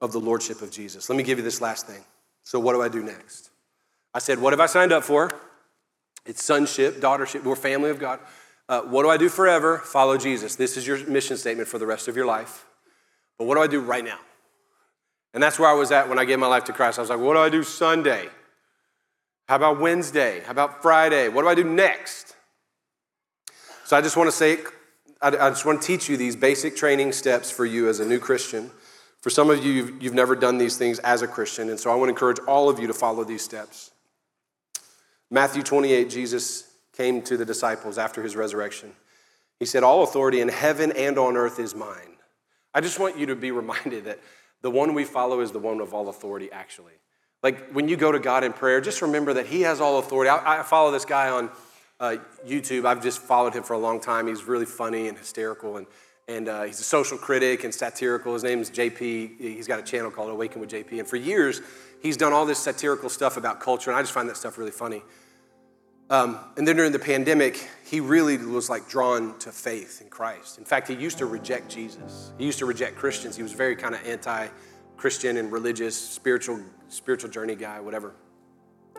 of 0.00 0.12
the 0.12 0.20
lordship 0.20 0.62
of 0.62 0.70
Jesus? 0.70 1.08
Let 1.08 1.16
me 1.16 1.24
give 1.24 1.38
you 1.38 1.44
this 1.44 1.60
last 1.60 1.86
thing. 1.86 2.04
So, 2.44 2.60
what 2.60 2.74
do 2.74 2.82
I 2.82 2.88
do 2.88 3.02
next? 3.02 3.50
I 4.14 4.20
said, 4.20 4.40
What 4.40 4.52
have 4.52 4.60
I 4.60 4.66
signed 4.66 4.92
up 4.92 5.04
for? 5.04 5.30
It's 6.24 6.42
sonship, 6.42 7.00
daughtership. 7.00 7.42
We're 7.42 7.56
family 7.56 7.90
of 7.90 7.98
God. 7.98 8.20
Uh, 8.68 8.80
what 8.82 9.02
do 9.02 9.10
I 9.10 9.16
do 9.16 9.28
forever? 9.28 9.78
Follow 9.78 10.16
Jesus. 10.16 10.56
This 10.56 10.76
is 10.76 10.86
your 10.86 11.04
mission 11.06 11.36
statement 11.36 11.68
for 11.68 11.78
the 11.78 11.86
rest 11.86 12.08
of 12.08 12.16
your 12.16 12.24
life. 12.24 12.64
But 13.38 13.46
what 13.46 13.56
do 13.56 13.60
I 13.60 13.66
do 13.66 13.80
right 13.80 14.04
now? 14.04 14.18
And 15.34 15.42
that's 15.42 15.58
where 15.58 15.68
I 15.68 15.74
was 15.74 15.90
at 15.92 16.08
when 16.08 16.18
I 16.18 16.24
gave 16.24 16.38
my 16.38 16.46
life 16.46 16.64
to 16.64 16.72
Christ. 16.72 16.98
I 16.98 17.02
was 17.02 17.10
like, 17.10 17.18
what 17.18 17.34
do 17.34 17.40
I 17.40 17.50
do 17.50 17.62
Sunday? 17.62 18.28
How 19.48 19.56
about 19.56 19.80
Wednesday? 19.80 20.40
How 20.44 20.52
about 20.52 20.80
Friday? 20.80 21.28
What 21.28 21.42
do 21.42 21.48
I 21.48 21.54
do 21.54 21.64
next? 21.64 22.36
So 23.84 23.96
I 23.96 24.00
just 24.00 24.16
want 24.16 24.28
to 24.28 24.32
say, 24.32 24.58
I 25.20 25.50
just 25.50 25.66
want 25.66 25.82
to 25.82 25.86
teach 25.86 26.08
you 26.08 26.16
these 26.16 26.36
basic 26.36 26.76
training 26.76 27.12
steps 27.12 27.50
for 27.50 27.66
you 27.66 27.88
as 27.88 28.00
a 28.00 28.06
new 28.06 28.18
Christian. 28.18 28.70
For 29.20 29.30
some 29.30 29.50
of 29.50 29.64
you, 29.64 29.72
you've, 29.72 30.02
you've 30.02 30.14
never 30.14 30.36
done 30.36 30.58
these 30.58 30.76
things 30.76 30.98
as 31.00 31.22
a 31.22 31.26
Christian, 31.26 31.70
and 31.70 31.80
so 31.80 31.90
I 31.90 31.94
want 31.94 32.08
to 32.08 32.10
encourage 32.10 32.38
all 32.46 32.68
of 32.68 32.78
you 32.78 32.86
to 32.86 32.92
follow 32.92 33.24
these 33.24 33.42
steps. 33.42 33.90
Matthew 35.30 35.62
28, 35.62 36.10
Jesus 36.10 36.70
came 36.96 37.22
to 37.22 37.36
the 37.36 37.44
disciples 37.44 37.98
after 37.98 38.22
his 38.22 38.36
resurrection. 38.36 38.92
He 39.58 39.66
said, 39.66 39.82
All 39.82 40.02
authority 40.02 40.40
in 40.40 40.48
heaven 40.48 40.92
and 40.92 41.18
on 41.18 41.36
earth 41.36 41.58
is 41.58 41.74
mine. 41.74 42.16
I 42.72 42.80
just 42.80 42.98
want 42.98 43.18
you 43.18 43.26
to 43.26 43.36
be 43.36 43.50
reminded 43.52 44.04
that 44.04 44.20
the 44.62 44.70
one 44.70 44.94
we 44.94 45.04
follow 45.04 45.40
is 45.40 45.52
the 45.52 45.58
one 45.58 45.80
of 45.80 45.92
all 45.92 46.08
authority, 46.08 46.50
actually. 46.52 46.94
Like 47.42 47.70
when 47.72 47.88
you 47.88 47.96
go 47.96 48.10
to 48.10 48.18
God 48.18 48.44
in 48.44 48.52
prayer, 48.52 48.80
just 48.80 49.02
remember 49.02 49.34
that 49.34 49.46
He 49.46 49.62
has 49.62 49.80
all 49.80 49.98
authority. 49.98 50.30
I, 50.30 50.60
I 50.60 50.62
follow 50.62 50.90
this 50.90 51.04
guy 51.04 51.28
on 51.28 51.50
uh, 52.00 52.16
YouTube. 52.46 52.86
I've 52.86 53.02
just 53.02 53.18
followed 53.18 53.54
him 53.54 53.62
for 53.62 53.74
a 53.74 53.78
long 53.78 54.00
time. 54.00 54.26
He's 54.26 54.44
really 54.44 54.66
funny 54.66 55.08
and 55.08 55.16
hysterical, 55.16 55.76
and, 55.76 55.86
and 56.28 56.48
uh, 56.48 56.62
he's 56.62 56.80
a 56.80 56.84
social 56.84 57.18
critic 57.18 57.64
and 57.64 57.74
satirical. 57.74 58.32
His 58.32 58.42
name 58.42 58.60
is 58.60 58.70
JP. 58.70 59.38
He's 59.38 59.66
got 59.66 59.78
a 59.78 59.82
channel 59.82 60.10
called 60.10 60.30
Awaken 60.30 60.60
with 60.60 60.70
JP. 60.70 60.98
And 60.98 61.08
for 61.08 61.16
years, 61.16 61.60
he's 62.02 62.16
done 62.16 62.32
all 62.32 62.46
this 62.46 62.58
satirical 62.58 63.08
stuff 63.08 63.36
about 63.36 63.60
culture, 63.60 63.90
and 63.90 63.98
I 63.98 64.02
just 64.02 64.12
find 64.12 64.28
that 64.28 64.36
stuff 64.36 64.56
really 64.56 64.70
funny. 64.70 65.02
Um, 66.10 66.38
and 66.56 66.68
then 66.68 66.76
during 66.76 66.92
the 66.92 66.98
pandemic, 66.98 67.68
he 67.84 68.00
really 68.00 68.36
was 68.36 68.68
like 68.68 68.88
drawn 68.88 69.38
to 69.38 69.50
faith 69.50 70.00
in 70.02 70.08
Christ. 70.08 70.58
In 70.58 70.64
fact, 70.64 70.88
he 70.88 70.94
used 70.94 71.18
to 71.18 71.26
reject 71.26 71.70
Jesus. 71.70 72.32
He 72.38 72.44
used 72.44 72.58
to 72.58 72.66
reject 72.66 72.96
Christians. 72.96 73.36
He 73.36 73.42
was 73.42 73.52
very 73.52 73.74
kind 73.74 73.94
of 73.94 74.06
anti-Christian 74.06 75.38
and 75.38 75.50
religious, 75.50 75.96
spiritual, 75.96 76.60
spiritual 76.88 77.30
journey 77.30 77.54
guy, 77.54 77.80
whatever. 77.80 78.14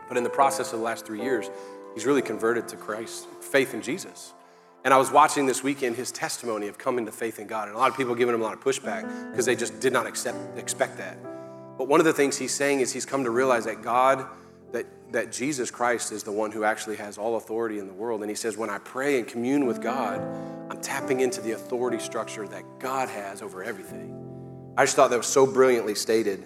But 0.07 0.17
in 0.17 0.23
the 0.23 0.29
process 0.29 0.73
of 0.73 0.79
the 0.79 0.85
last 0.85 1.05
three 1.05 1.21
years, 1.21 1.49
he's 1.93 2.05
really 2.05 2.21
converted 2.21 2.67
to 2.69 2.75
Christ, 2.75 3.27
faith 3.41 3.73
in 3.73 3.81
Jesus. 3.81 4.33
And 4.85 4.93
I 4.93 4.97
was 4.97 5.11
watching 5.11 5.45
this 5.47 5.61
weekend 5.61 5.97
his 5.97 6.11
testimony 6.11 6.67
of 6.67 6.77
coming 6.77 7.05
to 7.07 7.11
faith 7.11 7.39
in 7.39 7.47
God, 7.47 7.67
and 7.67 7.75
a 7.75 7.79
lot 7.79 7.91
of 7.91 7.97
people 7.97 8.15
giving 8.15 8.33
him 8.33 8.41
a 8.41 8.43
lot 8.43 8.53
of 8.53 8.61
pushback 8.61 9.31
because 9.31 9.45
they 9.45 9.55
just 9.55 9.81
did 9.81 9.91
not 9.91 10.07
accept, 10.07 10.37
expect 10.57 10.97
that. 10.99 11.17
But 11.77 11.89
one 11.89 11.99
of 11.99 12.05
the 12.05 12.13
things 12.13 12.37
he's 12.37 12.53
saying 12.53 12.79
is 12.79 12.93
he's 12.93 13.05
come 13.05 13.25
to 13.25 13.31
realize 13.31 13.65
that 13.65 13.81
God 13.81 14.25
that, 14.75 14.85
that 15.11 15.31
Jesus 15.31 15.71
Christ 15.71 16.11
is 16.11 16.23
the 16.23 16.31
one 16.31 16.51
who 16.51 16.63
actually 16.63 16.97
has 16.97 17.17
all 17.17 17.37
authority 17.37 17.79
in 17.79 17.87
the 17.87 17.93
world. 17.93 18.21
And 18.21 18.29
he 18.29 18.35
says, 18.35 18.57
when 18.57 18.69
I 18.69 18.77
pray 18.79 19.17
and 19.17 19.27
commune 19.27 19.65
with 19.65 19.81
God, 19.81 20.19
I'm 20.69 20.81
tapping 20.81 21.21
into 21.21 21.39
the 21.39 21.53
authority 21.53 21.99
structure 21.99 22.45
that 22.47 22.63
God 22.79 23.07
has 23.09 23.41
over 23.41 23.63
everything. 23.63 24.21
I 24.77 24.83
just 24.83 24.97
thought 24.97 25.11
that 25.11 25.17
was 25.17 25.27
so 25.27 25.45
brilliantly 25.47 25.95
stated. 25.95 26.45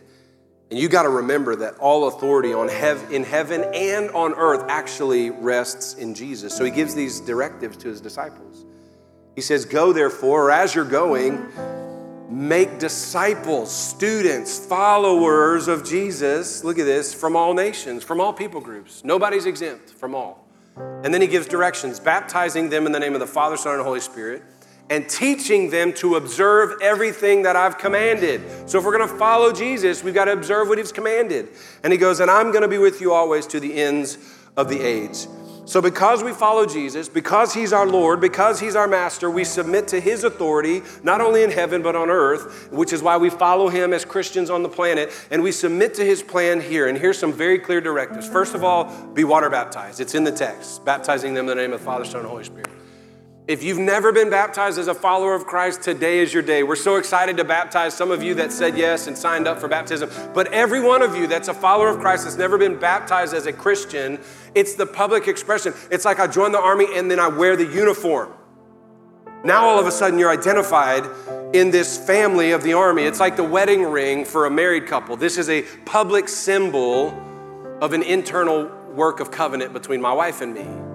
And 0.70 0.78
you 0.78 0.88
got 0.88 1.04
to 1.04 1.10
remember 1.10 1.56
that 1.58 1.78
all 1.80 2.08
authority 2.08 2.54
on 2.54 2.68
hev- 2.68 3.12
in 3.12 3.24
heaven 3.24 3.64
and 3.74 4.12
on 4.12 4.34
earth 4.36 4.66
actually 4.70 5.32
rests 5.32 5.96
in 5.96 6.14
Jesus. 6.14 6.56
So 6.56 6.64
he 6.64 6.70
gives 6.70 6.94
these 6.94 7.20
directives 7.20 7.78
to 7.78 7.88
his 7.88 8.02
disciples. 8.02 8.66
He 9.36 9.42
says, 9.42 9.66
Go 9.66 9.94
therefore, 9.94 10.46
or 10.46 10.52
as 10.52 10.76
you're 10.76 10.86
going, 10.86 11.44
make 12.30 12.78
disciples, 12.78 13.72
students, 13.72 14.64
followers 14.64 15.68
of 15.68 15.84
Jesus. 15.84 16.64
Look 16.64 16.78
at 16.78 16.86
this 16.86 17.16
from 17.16 17.36
all 17.36 17.56
nations, 17.56 18.04
from 18.04 18.22
all 18.22 18.32
people 18.32 18.62
groups. 18.62 19.04
Nobody's 19.04 19.48
exempt 19.48 19.90
from 19.90 20.14
all. 20.14 20.46
And 20.76 21.12
then 21.14 21.22
he 21.22 21.28
gives 21.28 21.48
directions, 21.48 22.00
baptizing 22.00 22.70
them 22.70 22.86
in 22.86 22.92
the 22.92 23.00
name 23.00 23.14
of 23.14 23.20
the 23.20 23.28
Father, 23.28 23.58
Son, 23.58 23.74
and 23.74 23.84
Holy 23.84 24.00
Spirit, 24.00 24.44
and 24.90 25.08
teaching 25.08 25.70
them 25.70 25.94
to 25.94 26.16
observe 26.16 26.82
everything 26.82 27.44
that 27.44 27.56
I've 27.56 27.78
commanded. 27.78 28.42
So 28.70 28.80
if 28.80 28.86
we're 28.86 28.98
going 28.98 29.08
to 29.08 29.18
follow 29.18 29.52
Jesus, 29.52 30.04
we've 30.04 30.14
got 30.14 30.26
to 30.26 30.34
observe 30.34 30.68
what 30.68 30.78
he's 30.78 30.92
commanded. 30.92 31.50
And 31.84 31.94
he 31.94 32.00
goes, 32.00 32.20
And 32.20 32.30
I'm 32.32 32.52
going 32.52 32.64
to 32.64 32.68
be 32.68 32.78
with 32.78 33.02
you 33.02 33.14
always 33.14 33.46
to 33.48 33.60
the 33.60 33.82
ends 33.82 34.18
of 34.58 34.70
the 34.70 34.82
age. 34.82 35.28
So, 35.70 35.84
because 35.84 36.24
we 36.24 36.32
follow 36.32 36.66
Jesus, 36.66 37.08
because 37.08 37.54
He's 37.54 37.74
our 37.74 37.86
Lord, 37.86 38.20
because 38.20 38.60
He's 38.60 38.76
our 38.76 38.88
Master, 38.88 39.30
we 39.30 39.44
submit 39.44 39.88
to 39.90 40.00
His 40.00 40.24
authority, 40.24 40.82
not 41.04 41.22
only 41.22 41.44
in 41.44 41.52
heaven, 41.52 41.84
but 41.84 41.96
on 41.96 42.10
earth, 42.10 42.72
which 42.72 42.92
is 42.92 43.04
why 43.04 43.18
we 43.18 43.30
follow 43.30 43.70
Him 43.70 43.94
as 43.94 44.04
Christians 44.04 44.50
on 44.50 44.64
the 44.64 44.70
planet, 44.70 45.12
and 45.30 45.44
we 45.44 45.52
submit 45.52 45.94
to 45.94 46.04
His 46.04 46.24
plan 46.24 46.60
here. 46.60 46.88
And 46.88 46.98
here's 46.98 47.20
some 47.20 47.32
very 47.32 47.60
clear 47.60 47.82
directives. 47.82 48.28
First 48.28 48.56
of 48.56 48.64
all, 48.64 48.92
be 49.14 49.24
water 49.24 49.52
baptized. 49.52 50.00
It's 50.00 50.16
in 50.16 50.24
the 50.24 50.32
text, 50.32 50.84
baptizing 50.86 51.36
them 51.36 51.48
in 51.48 51.56
the 51.56 51.62
name 51.62 51.74
of 51.74 51.82
the 51.82 51.86
Father, 51.86 52.04
Son, 52.04 52.22
and 52.22 52.30
Holy 52.30 52.46
Spirit. 52.46 52.79
If 53.50 53.64
you've 53.64 53.80
never 53.80 54.12
been 54.12 54.30
baptized 54.30 54.78
as 54.78 54.88
a 54.88 54.94
follower 54.94 55.34
of 55.34 55.48
Christ, 55.48 55.82
today 55.82 56.20
is 56.20 56.32
your 56.32 56.44
day. 56.44 56.62
We're 56.62 56.76
so 56.76 56.98
excited 56.98 57.36
to 57.38 57.44
baptize 57.44 57.96
some 57.96 58.12
of 58.12 58.22
you 58.22 58.36
that 58.36 58.52
said 58.52 58.78
yes 58.78 59.08
and 59.08 59.18
signed 59.18 59.48
up 59.48 59.60
for 59.60 59.68
baptism. 59.68 60.12
But 60.36 60.54
every 60.54 60.80
one 60.80 61.02
of 61.02 61.16
you 61.16 61.26
that's 61.26 61.48
a 61.48 61.54
follower 61.56 61.88
of 61.88 62.00
Christ 62.00 62.26
that's 62.26 62.38
never 62.38 62.60
been 62.60 62.78
baptized 62.78 63.34
as 63.34 63.48
a 63.48 63.52
Christian, 63.52 64.20
it's 64.54 64.76
the 64.76 64.86
public 64.86 65.28
expression. 65.28 65.74
It's 65.90 66.06
like 66.06 66.20
I 66.20 66.28
joined 66.28 66.54
the 66.54 66.60
army 66.60 66.96
and 66.96 67.10
then 67.10 67.20
I 67.20 67.28
wear 67.28 67.56
the 67.56 67.66
uniform. 67.66 68.32
Now 69.44 69.66
all 69.66 69.80
of 69.80 69.88
a 69.88 69.92
sudden 69.92 70.20
you're 70.20 70.30
identified 70.30 71.06
in 71.52 71.72
this 71.72 71.98
family 71.98 72.52
of 72.52 72.62
the 72.62 72.74
army. 72.74 73.02
It's 73.02 73.20
like 73.20 73.36
the 73.36 73.44
wedding 73.44 73.82
ring 73.82 74.26
for 74.26 74.46
a 74.46 74.52
married 74.52 74.86
couple. 74.86 75.18
This 75.18 75.40
is 75.40 75.50
a 75.50 75.64
public 75.86 76.30
symbol 76.30 77.20
of 77.82 77.94
an 77.94 78.04
internal 78.04 78.68
work 78.94 79.20
of 79.20 79.32
covenant 79.32 79.74
between 79.74 80.02
my 80.02 80.14
wife 80.14 80.42
and 80.42 80.54
me. 80.54 80.89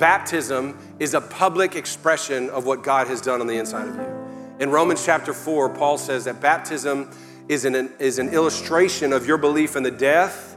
Baptism 0.00 0.78
is 0.98 1.12
a 1.12 1.20
public 1.20 1.76
expression 1.76 2.48
of 2.48 2.64
what 2.64 2.82
God 2.82 3.06
has 3.08 3.20
done 3.20 3.42
on 3.42 3.46
the 3.46 3.58
inside 3.58 3.86
of 3.86 3.94
you. 3.94 4.56
In 4.58 4.70
Romans 4.70 5.04
chapter 5.04 5.34
4, 5.34 5.68
Paul 5.68 5.98
says 5.98 6.24
that 6.24 6.40
baptism 6.40 7.10
is 7.48 7.66
an, 7.66 7.92
is 7.98 8.18
an 8.18 8.30
illustration 8.30 9.12
of 9.12 9.26
your 9.26 9.36
belief 9.36 9.76
in 9.76 9.82
the 9.82 9.90
death, 9.90 10.56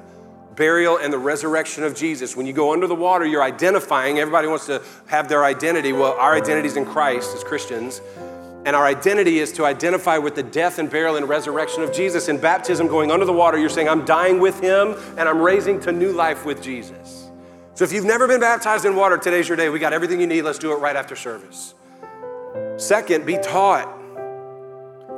burial, 0.55 0.95
and 0.95 1.11
the 1.11 1.17
resurrection 1.17 1.83
of 1.83 1.93
Jesus. 1.93 2.37
When 2.37 2.45
you 2.45 2.53
go 2.53 2.71
under 2.71 2.87
the 2.87 2.95
water, 2.95 3.25
you're 3.25 3.43
identifying. 3.43 4.17
Everybody 4.17 4.47
wants 4.47 4.65
to 4.67 4.81
have 5.07 5.27
their 5.27 5.43
identity. 5.43 5.91
Well, 5.91 6.13
our 6.13 6.35
identity 6.35 6.69
is 6.69 6.77
in 6.77 6.85
Christ 6.85 7.35
as 7.35 7.43
Christians. 7.43 7.99
And 8.65 8.77
our 8.77 8.85
identity 8.85 9.39
is 9.39 9.51
to 9.53 9.65
identify 9.65 10.19
with 10.19 10.35
the 10.35 10.43
death 10.43 10.79
and 10.79 10.89
burial 10.89 11.17
and 11.17 11.27
resurrection 11.27 11.83
of 11.83 11.91
Jesus. 11.91 12.29
In 12.29 12.39
baptism, 12.39 12.87
going 12.87 13.11
under 13.11 13.25
the 13.25 13.33
water, 13.33 13.57
you're 13.57 13.67
saying, 13.67 13.89
I'm 13.89 14.05
dying 14.05 14.39
with 14.39 14.61
him 14.61 14.95
and 15.17 15.27
I'm 15.27 15.41
raising 15.41 15.81
to 15.81 15.91
new 15.91 16.13
life 16.13 16.45
with 16.45 16.63
Jesus. 16.63 17.22
So 17.75 17.83
if 17.83 17.91
you've 17.91 18.05
never 18.05 18.27
been 18.27 18.39
baptized 18.39 18.85
in 18.85 18.95
water, 18.95 19.17
today's 19.17 19.47
your 19.47 19.57
day. 19.57 19.69
We 19.69 19.79
got 19.79 19.93
everything 19.93 20.21
you 20.21 20.27
need. 20.27 20.43
Let's 20.43 20.59
do 20.59 20.71
it 20.73 20.75
right 20.75 20.95
after 20.95 21.15
service. 21.15 21.73
Second, 22.77 23.25
be 23.25 23.37
taught. 23.37 23.89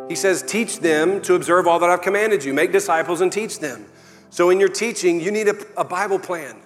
He 0.08 0.16
says, 0.16 0.42
teach 0.42 0.80
them 0.80 1.22
to 1.24 1.36
observe 1.36 1.68
all 1.68 1.80
that 1.80 1.90
I've 1.90 2.02
commanded 2.02 2.46
you. 2.46 2.54
Make 2.54 2.72
disciples 2.72 3.20
and 3.20 3.32
teach 3.32 3.60
them. 3.60 3.86
So 4.30 4.52
in 4.52 4.60
your 4.60 4.70
teaching, 4.70 5.20
you 5.20 5.32
need 5.32 5.50
a, 5.50 5.56
a 5.76 5.84
Bible 5.84 6.20
plan. 6.20 6.62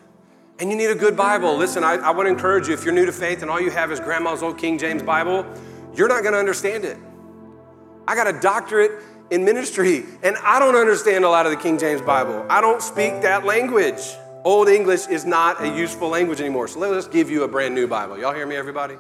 And 0.60 0.70
you 0.70 0.76
need 0.76 0.92
a 0.92 0.96
good 0.96 1.16
Bible. 1.16 1.56
Listen, 1.56 1.84
I, 1.84 1.96
I 1.96 2.12
want 2.12 2.28
to 2.28 2.32
encourage 2.32 2.68
you 2.68 2.74
if 2.74 2.84
you're 2.84 2.94
new 2.94 3.06
to 3.06 3.12
faith 3.12 3.42
and 3.42 3.50
all 3.50 3.62
you 3.62 3.72
have 3.72 3.92
is 3.92 4.00
grandma's 4.00 4.44
old 4.44 4.58
King 4.58 4.78
James 4.78 5.02
Bible, 5.02 5.46
you're 5.96 6.10
not 6.10 6.22
going 6.22 6.34
to 6.34 6.40
understand 6.40 6.86
it. 6.86 6.98
I 8.08 8.14
got 8.14 8.28
a 8.28 8.40
doctorate 8.40 8.92
in 9.32 9.46
ministry, 9.46 10.04
and 10.22 10.36
I 10.44 10.60
don't 10.60 10.76
understand 10.76 11.24
a 11.24 11.30
lot 11.30 11.46
of 11.46 11.52
the 11.52 11.58
King 11.58 11.80
James 11.80 12.02
Bible. 12.02 12.46
I 12.50 12.62
don't 12.62 12.82
speak 12.82 13.22
that 13.22 13.46
language. 13.46 14.02
Old 14.44 14.70
English 14.70 15.08
is 15.08 15.26
not 15.26 15.62
a 15.62 15.68
useful 15.68 16.10
language 16.10 16.40
anymore. 16.40 16.68
So 16.68 16.80
let 16.80 16.92
us 16.92 17.08
give 17.08 17.30
you 17.30 17.44
a 17.44 17.48
brand 17.48 17.76
new 17.76 17.88
Bible. 17.88 18.18
Y'all 18.18 18.34
hear 18.34 18.46
me, 18.46 18.56
everybody? 18.56 18.96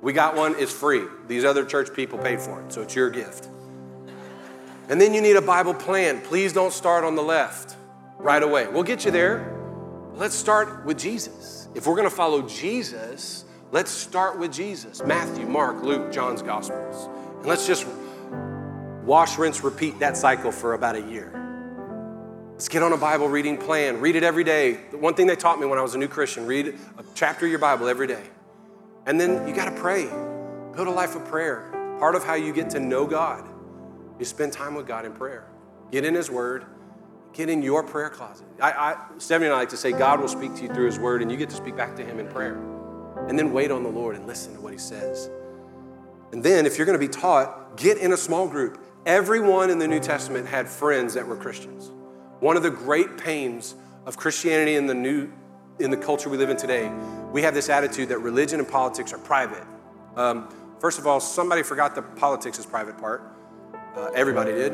We 0.00 0.12
got 0.12 0.34
one, 0.34 0.56
it's 0.58 0.72
free. 0.72 1.04
These 1.28 1.44
other 1.44 1.64
church 1.64 1.94
people 1.94 2.18
paid 2.18 2.40
for 2.40 2.60
it, 2.60 2.72
so 2.72 2.82
it's 2.82 2.94
your 2.94 3.08
gift. 3.08 3.48
And 4.88 5.00
then 5.00 5.14
you 5.14 5.20
need 5.20 5.36
a 5.36 5.42
Bible 5.42 5.74
plan. 5.74 6.20
Please 6.22 6.52
don't 6.52 6.72
start 6.72 7.04
on 7.04 7.14
the 7.14 7.22
left 7.22 7.76
right 8.18 8.42
away. 8.42 8.66
We'll 8.66 8.82
get 8.82 9.04
you 9.04 9.10
there. 9.10 9.58
Let's 10.14 10.34
start 10.34 10.84
with 10.84 10.98
Jesus. 10.98 11.68
If 11.74 11.86
we're 11.86 11.96
going 11.96 12.08
to 12.08 12.14
follow 12.14 12.42
Jesus, 12.42 13.44
Let's 13.72 13.90
start 13.90 14.38
with 14.38 14.52
Jesus 14.52 15.02
Matthew, 15.02 15.46
Mark, 15.46 15.82
Luke, 15.82 16.12
John's 16.12 16.42
Gospels. 16.42 17.08
And 17.38 17.46
let's 17.46 17.66
just 17.66 17.86
wash, 19.02 19.38
rinse, 19.38 19.64
repeat 19.64 19.98
that 20.00 20.14
cycle 20.14 20.52
for 20.52 20.74
about 20.74 20.94
a 20.94 21.00
year. 21.00 21.41
Let's 22.62 22.68
get 22.68 22.84
on 22.84 22.92
a 22.92 22.96
Bible 22.96 23.28
reading 23.28 23.56
plan. 23.56 24.00
Read 24.00 24.14
it 24.14 24.22
every 24.22 24.44
day. 24.44 24.78
The 24.92 24.96
one 24.96 25.14
thing 25.14 25.26
they 25.26 25.34
taught 25.34 25.58
me 25.58 25.66
when 25.66 25.80
I 25.80 25.82
was 25.82 25.96
a 25.96 25.98
new 25.98 26.06
Christian 26.06 26.46
read 26.46 26.68
a 26.68 27.04
chapter 27.12 27.44
of 27.44 27.50
your 27.50 27.58
Bible 27.58 27.88
every 27.88 28.06
day. 28.06 28.22
And 29.04 29.20
then 29.20 29.48
you 29.48 29.52
got 29.52 29.64
to 29.64 29.72
pray. 29.72 30.04
Build 30.72 30.86
a 30.86 30.92
life 30.92 31.16
of 31.16 31.24
prayer. 31.24 31.96
Part 31.98 32.14
of 32.14 32.22
how 32.22 32.34
you 32.34 32.52
get 32.52 32.70
to 32.70 32.78
know 32.78 33.04
God 33.04 33.44
is 34.20 34.28
spend 34.28 34.52
time 34.52 34.76
with 34.76 34.86
God 34.86 35.04
in 35.04 35.12
prayer. 35.12 35.44
Get 35.90 36.04
in 36.04 36.14
His 36.14 36.30
Word. 36.30 36.64
Get 37.32 37.48
in 37.48 37.62
your 37.62 37.82
prayer 37.82 38.08
closet. 38.08 38.46
I, 38.60 38.70
I, 38.70 38.96
Stephanie 39.18 39.46
and 39.46 39.56
I 39.56 39.58
like 39.58 39.70
to 39.70 39.76
say 39.76 39.90
God 39.90 40.20
will 40.20 40.28
speak 40.28 40.54
to 40.54 40.62
you 40.62 40.68
through 40.72 40.86
His 40.86 41.00
Word, 41.00 41.20
and 41.20 41.32
you 41.32 41.36
get 41.36 41.50
to 41.50 41.56
speak 41.56 41.76
back 41.76 41.96
to 41.96 42.04
Him 42.04 42.20
in 42.20 42.28
prayer. 42.28 42.54
And 43.28 43.36
then 43.36 43.52
wait 43.52 43.72
on 43.72 43.82
the 43.82 43.90
Lord 43.90 44.14
and 44.14 44.24
listen 44.24 44.54
to 44.54 44.60
what 44.60 44.72
He 44.72 44.78
says. 44.78 45.28
And 46.30 46.44
then, 46.44 46.64
if 46.64 46.78
you're 46.78 46.86
going 46.86 46.96
to 46.96 47.04
be 47.04 47.12
taught, 47.12 47.76
get 47.76 47.98
in 47.98 48.12
a 48.12 48.16
small 48.16 48.46
group. 48.46 48.80
Everyone 49.04 49.68
in 49.68 49.80
the 49.80 49.88
New 49.88 49.98
Testament 49.98 50.46
had 50.46 50.68
friends 50.68 51.14
that 51.14 51.26
were 51.26 51.34
Christians. 51.34 51.90
One 52.42 52.56
of 52.56 52.64
the 52.64 52.72
great 52.72 53.18
pains 53.18 53.76
of 54.04 54.16
Christianity 54.16 54.74
in 54.74 54.88
the 54.88 54.94
new 54.94 55.30
in 55.78 55.92
the 55.92 55.96
culture 55.96 56.28
we 56.28 56.36
live 56.36 56.50
in 56.50 56.56
today, 56.56 56.90
we 57.30 57.40
have 57.42 57.54
this 57.54 57.68
attitude 57.68 58.08
that 58.08 58.18
religion 58.18 58.58
and 58.58 58.68
politics 58.68 59.12
are 59.12 59.18
private. 59.18 59.62
Um, 60.16 60.48
first 60.80 60.98
of 60.98 61.06
all, 61.06 61.20
somebody 61.20 61.62
forgot 61.62 61.94
the 61.94 62.02
politics 62.02 62.58
is 62.58 62.66
private 62.66 62.98
part. 62.98 63.22
Uh, 63.94 64.10
everybody 64.16 64.50
did. 64.50 64.72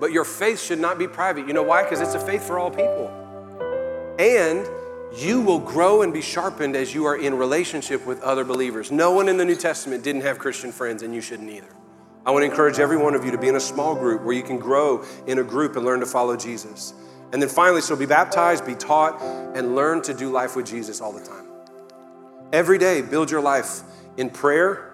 But 0.00 0.12
your 0.12 0.24
faith 0.24 0.58
should 0.58 0.78
not 0.78 0.98
be 0.98 1.06
private. 1.06 1.46
You 1.46 1.52
know 1.52 1.62
why? 1.62 1.82
Because 1.82 2.00
it's 2.00 2.14
a 2.14 2.26
faith 2.26 2.46
for 2.46 2.58
all 2.58 2.70
people. 2.70 3.08
And 4.18 4.66
you 5.14 5.42
will 5.42 5.58
grow 5.58 6.00
and 6.00 6.14
be 6.14 6.22
sharpened 6.22 6.76
as 6.76 6.94
you 6.94 7.04
are 7.04 7.16
in 7.16 7.34
relationship 7.34 8.06
with 8.06 8.22
other 8.22 8.42
believers. 8.42 8.90
No 8.90 9.10
one 9.12 9.28
in 9.28 9.36
the 9.36 9.44
New 9.44 9.54
Testament 9.54 10.02
didn't 10.02 10.22
have 10.22 10.38
Christian 10.38 10.72
friends, 10.72 11.02
and 11.02 11.14
you 11.14 11.20
shouldn't 11.20 11.50
either. 11.50 11.68
I 12.26 12.32
want 12.32 12.42
to 12.42 12.50
encourage 12.50 12.78
every 12.78 12.98
one 12.98 13.14
of 13.14 13.24
you 13.24 13.30
to 13.30 13.38
be 13.38 13.48
in 13.48 13.56
a 13.56 13.60
small 13.60 13.94
group 13.94 14.22
where 14.22 14.34
you 14.34 14.42
can 14.42 14.58
grow 14.58 15.04
in 15.26 15.38
a 15.38 15.42
group 15.42 15.76
and 15.76 15.84
learn 15.84 16.00
to 16.00 16.06
follow 16.06 16.36
Jesus. 16.36 16.92
And 17.32 17.40
then 17.40 17.48
finally, 17.48 17.80
so 17.80 17.96
be 17.96 18.06
baptized, 18.06 18.66
be 18.66 18.74
taught, 18.74 19.20
and 19.56 19.74
learn 19.74 20.02
to 20.02 20.12
do 20.12 20.30
life 20.30 20.54
with 20.54 20.66
Jesus 20.66 21.00
all 21.00 21.12
the 21.12 21.24
time. 21.24 21.46
Every 22.52 22.76
day, 22.76 23.00
build 23.00 23.30
your 23.30 23.40
life 23.40 23.80
in 24.16 24.28
prayer, 24.28 24.92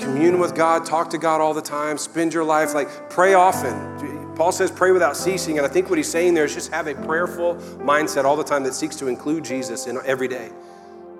commune 0.00 0.38
with 0.38 0.54
God, 0.54 0.84
talk 0.84 1.10
to 1.10 1.18
God 1.18 1.40
all 1.40 1.54
the 1.54 1.62
time, 1.62 1.96
spend 1.96 2.34
your 2.34 2.44
life 2.44 2.74
like 2.74 3.08
pray 3.08 3.34
often. 3.34 4.34
Paul 4.34 4.52
says 4.52 4.70
pray 4.70 4.90
without 4.90 5.16
ceasing, 5.16 5.56
and 5.56 5.66
I 5.66 5.70
think 5.70 5.88
what 5.88 5.96
he's 5.96 6.10
saying 6.10 6.34
there 6.34 6.44
is 6.44 6.52
just 6.52 6.70
have 6.70 6.86
a 6.86 6.94
prayerful 6.94 7.54
mindset 7.78 8.24
all 8.24 8.36
the 8.36 8.44
time 8.44 8.64
that 8.64 8.74
seeks 8.74 8.96
to 8.96 9.06
include 9.06 9.44
Jesus 9.44 9.86
in 9.86 9.98
every 10.04 10.28
day. 10.28 10.50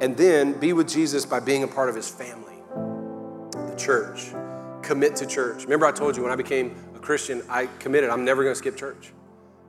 And 0.02 0.14
then 0.14 0.52
be 0.60 0.74
with 0.74 0.86
Jesus 0.86 1.24
by 1.24 1.40
being 1.40 1.62
a 1.62 1.68
part 1.68 1.88
of 1.88 1.94
his 1.94 2.10
family, 2.10 2.56
the 3.52 3.76
church 3.78 4.34
commit 4.86 5.16
to 5.16 5.26
church. 5.26 5.64
Remember, 5.64 5.86
I 5.86 5.92
told 5.92 6.16
you 6.16 6.22
when 6.22 6.32
I 6.32 6.36
became 6.36 6.74
a 6.94 6.98
Christian, 6.98 7.42
I 7.50 7.66
committed, 7.78 8.08
I'm 8.08 8.24
never 8.24 8.42
going 8.42 8.52
to 8.52 8.58
skip 8.58 8.76
church. 8.76 9.12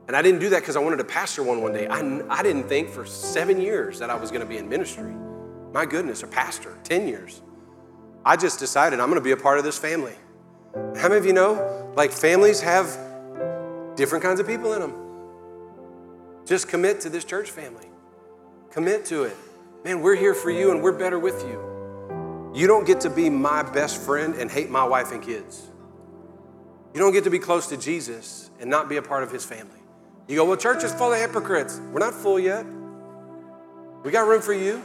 And 0.06 0.16
I 0.16 0.22
didn't 0.22 0.40
do 0.40 0.48
that 0.50 0.60
because 0.60 0.76
I 0.76 0.80
wanted 0.80 0.96
to 0.98 1.04
pastor 1.04 1.42
one 1.42 1.60
one 1.60 1.72
day. 1.72 1.86
I, 1.86 2.00
I 2.30 2.42
didn't 2.42 2.64
think 2.64 2.88
for 2.88 3.04
seven 3.04 3.60
years 3.60 3.98
that 3.98 4.08
I 4.08 4.14
was 4.14 4.30
going 4.30 4.40
to 4.40 4.46
be 4.46 4.56
in 4.56 4.68
ministry. 4.68 5.14
My 5.72 5.84
goodness, 5.84 6.22
a 6.22 6.26
pastor, 6.26 6.78
10 6.84 7.06
years. 7.06 7.42
I 8.24 8.36
just 8.36 8.58
decided 8.58 9.00
I'm 9.00 9.08
going 9.10 9.20
to 9.20 9.24
be 9.24 9.32
a 9.32 9.36
part 9.36 9.58
of 9.58 9.64
this 9.64 9.76
family. 9.76 10.14
How 10.96 11.08
many 11.08 11.16
of 11.16 11.26
you 11.26 11.34
know, 11.34 11.92
like 11.96 12.10
families 12.12 12.60
have 12.62 12.86
different 13.96 14.24
kinds 14.24 14.40
of 14.40 14.46
people 14.46 14.72
in 14.72 14.80
them? 14.80 14.94
Just 16.46 16.68
commit 16.68 17.00
to 17.02 17.10
this 17.10 17.24
church 17.24 17.50
family. 17.50 17.86
Commit 18.70 19.04
to 19.06 19.24
it. 19.24 19.36
Man, 19.84 20.00
we're 20.00 20.16
here 20.16 20.34
for 20.34 20.50
you 20.50 20.70
and 20.70 20.82
we're 20.82 20.92
better 20.92 21.18
with 21.18 21.42
you. 21.42 21.77
You 22.58 22.66
don't 22.66 22.84
get 22.84 23.02
to 23.02 23.10
be 23.10 23.30
my 23.30 23.62
best 23.62 23.98
friend 23.98 24.34
and 24.34 24.50
hate 24.50 24.68
my 24.68 24.84
wife 24.84 25.12
and 25.12 25.22
kids. 25.22 25.62
You 26.92 26.98
don't 26.98 27.12
get 27.12 27.22
to 27.22 27.30
be 27.30 27.38
close 27.38 27.68
to 27.68 27.76
Jesus 27.76 28.50
and 28.58 28.68
not 28.68 28.88
be 28.88 28.96
a 28.96 29.02
part 29.02 29.22
of 29.22 29.30
his 29.30 29.44
family. 29.44 29.78
You 30.26 30.34
go, 30.34 30.44
well, 30.44 30.56
church 30.56 30.82
is 30.82 30.92
full 30.92 31.12
of 31.12 31.20
hypocrites. 31.20 31.80
We're 31.92 32.00
not 32.00 32.14
full 32.14 32.40
yet. 32.40 32.66
We 34.02 34.10
got 34.10 34.26
room 34.26 34.42
for 34.42 34.54
you. 34.54 34.82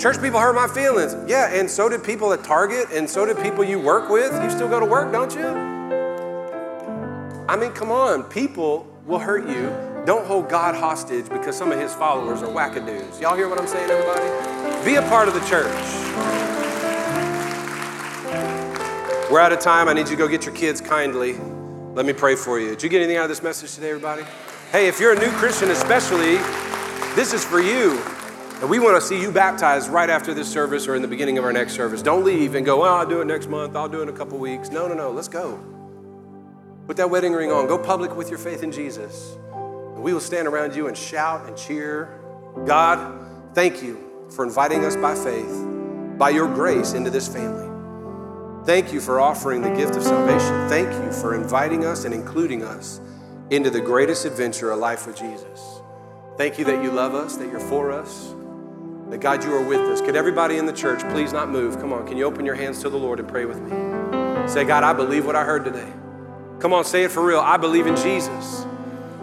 Church 0.00 0.20
people 0.20 0.40
hurt 0.40 0.56
my 0.56 0.66
feelings. 0.66 1.14
Yeah, 1.30 1.54
and 1.54 1.70
so 1.70 1.88
did 1.88 2.02
people 2.02 2.32
at 2.32 2.42
Target, 2.42 2.88
and 2.92 3.08
so 3.08 3.24
did 3.24 3.38
people 3.38 3.62
you 3.62 3.78
work 3.78 4.10
with. 4.10 4.32
You 4.42 4.50
still 4.50 4.68
go 4.68 4.80
to 4.80 4.86
work, 4.86 5.12
don't 5.12 5.32
you? 5.32 5.46
I 7.48 7.54
mean, 7.56 7.70
come 7.70 7.92
on. 7.92 8.24
People 8.24 8.84
will 9.06 9.20
hurt 9.20 9.48
you. 9.48 9.72
Don't 10.06 10.26
hold 10.26 10.48
God 10.48 10.74
hostage 10.74 11.28
because 11.28 11.56
some 11.56 11.70
of 11.70 11.78
his 11.78 11.94
followers 11.94 12.42
are 12.42 12.48
wackadoos. 12.48 13.20
Y'all 13.20 13.36
hear 13.36 13.48
what 13.48 13.60
I'm 13.60 13.68
saying, 13.68 13.88
everybody? 13.88 14.57
Be 14.84 14.94
a 14.94 15.02
part 15.02 15.28
of 15.28 15.34
the 15.34 15.40
church. 15.40 15.74
We're 19.30 19.40
out 19.40 19.52
of 19.52 19.58
time. 19.58 19.88
I 19.88 19.92
need 19.92 20.08
you 20.08 20.12
to 20.12 20.16
go 20.16 20.28
get 20.28 20.46
your 20.46 20.54
kids 20.54 20.80
kindly. 20.80 21.36
Let 21.94 22.06
me 22.06 22.12
pray 22.12 22.36
for 22.36 22.58
you. 22.60 22.70
Did 22.70 22.84
you 22.84 22.88
get 22.88 22.98
anything 22.98 23.16
out 23.16 23.24
of 23.24 23.28
this 23.28 23.42
message 23.42 23.74
today, 23.74 23.90
everybody? 23.90 24.22
Hey, 24.70 24.86
if 24.86 25.00
you're 25.00 25.12
a 25.12 25.18
new 25.18 25.30
Christian, 25.32 25.70
especially, 25.70 26.36
this 27.14 27.34
is 27.34 27.44
for 27.44 27.60
you. 27.60 28.00
And 28.60 28.70
we 28.70 28.78
want 28.78 28.94
to 28.94 29.00
see 29.00 29.20
you 29.20 29.32
baptized 29.32 29.90
right 29.90 30.08
after 30.08 30.32
this 30.32 30.50
service 30.50 30.88
or 30.88 30.94
in 30.94 31.02
the 31.02 31.08
beginning 31.08 31.38
of 31.38 31.44
our 31.44 31.52
next 31.52 31.74
service. 31.74 32.00
Don't 32.00 32.24
leave 32.24 32.54
and 32.54 32.64
go, 32.64 32.84
oh, 32.84 32.94
I'll 32.94 33.06
do 33.06 33.20
it 33.20 33.26
next 33.26 33.48
month. 33.48 33.76
I'll 33.76 33.88
do 33.88 33.98
it 33.98 34.04
in 34.04 34.08
a 34.08 34.16
couple 34.16 34.38
weeks. 34.38 34.70
No, 34.70 34.88
no, 34.88 34.94
no. 34.94 35.10
Let's 35.10 35.28
go. 35.28 35.62
Put 36.86 36.96
that 36.96 37.10
wedding 37.10 37.32
ring 37.32 37.50
on. 37.50 37.66
Go 37.66 37.78
public 37.78 38.16
with 38.16 38.30
your 38.30 38.38
faith 38.38 38.62
in 38.62 38.72
Jesus. 38.72 39.36
And 39.52 40.02
we 40.02 40.14
will 40.14 40.20
stand 40.20 40.48
around 40.48 40.74
you 40.74 40.86
and 40.86 40.96
shout 40.96 41.46
and 41.46 41.56
cheer. 41.56 42.20
God, 42.64 43.54
thank 43.54 43.82
you 43.82 44.07
for 44.30 44.44
inviting 44.44 44.84
us 44.84 44.96
by 44.96 45.14
faith, 45.14 45.66
by 46.18 46.30
your 46.30 46.52
grace, 46.52 46.92
into 46.92 47.10
this 47.10 47.28
family. 47.28 47.66
Thank 48.64 48.92
you 48.92 49.00
for 49.00 49.20
offering 49.20 49.62
the 49.62 49.70
gift 49.70 49.96
of 49.96 50.02
salvation. 50.02 50.68
Thank 50.68 50.92
you 51.02 51.12
for 51.12 51.34
inviting 51.34 51.84
us 51.84 52.04
and 52.04 52.12
including 52.12 52.62
us 52.62 53.00
into 53.50 53.70
the 53.70 53.80
greatest 53.80 54.26
adventure 54.26 54.70
of 54.70 54.78
life 54.78 55.06
with 55.06 55.16
Jesus. 55.16 55.80
Thank 56.36 56.58
you 56.58 56.64
that 56.66 56.82
you 56.82 56.90
love 56.90 57.14
us, 57.14 57.36
that 57.36 57.50
you're 57.50 57.60
for 57.60 57.90
us, 57.90 58.34
that 59.08 59.18
God, 59.18 59.42
you 59.42 59.54
are 59.54 59.66
with 59.66 59.80
us. 59.80 60.00
Could 60.02 60.16
everybody 60.16 60.58
in 60.58 60.66
the 60.66 60.72
church 60.72 61.00
please 61.10 61.32
not 61.32 61.48
move? 61.48 61.78
Come 61.80 61.92
on, 61.92 62.06
can 62.06 62.18
you 62.18 62.24
open 62.24 62.44
your 62.44 62.54
hands 62.54 62.82
to 62.82 62.90
the 62.90 62.98
Lord 62.98 63.20
and 63.20 63.28
pray 63.28 63.46
with 63.46 63.60
me? 63.60 63.70
Say, 64.46 64.64
God, 64.64 64.84
I 64.84 64.92
believe 64.92 65.24
what 65.24 65.34
I 65.34 65.44
heard 65.44 65.64
today. 65.64 65.90
Come 66.60 66.72
on, 66.72 66.84
say 66.84 67.04
it 67.04 67.10
for 67.10 67.24
real. 67.24 67.40
I 67.40 67.56
believe 67.56 67.86
in 67.86 67.96
Jesus, 67.96 68.66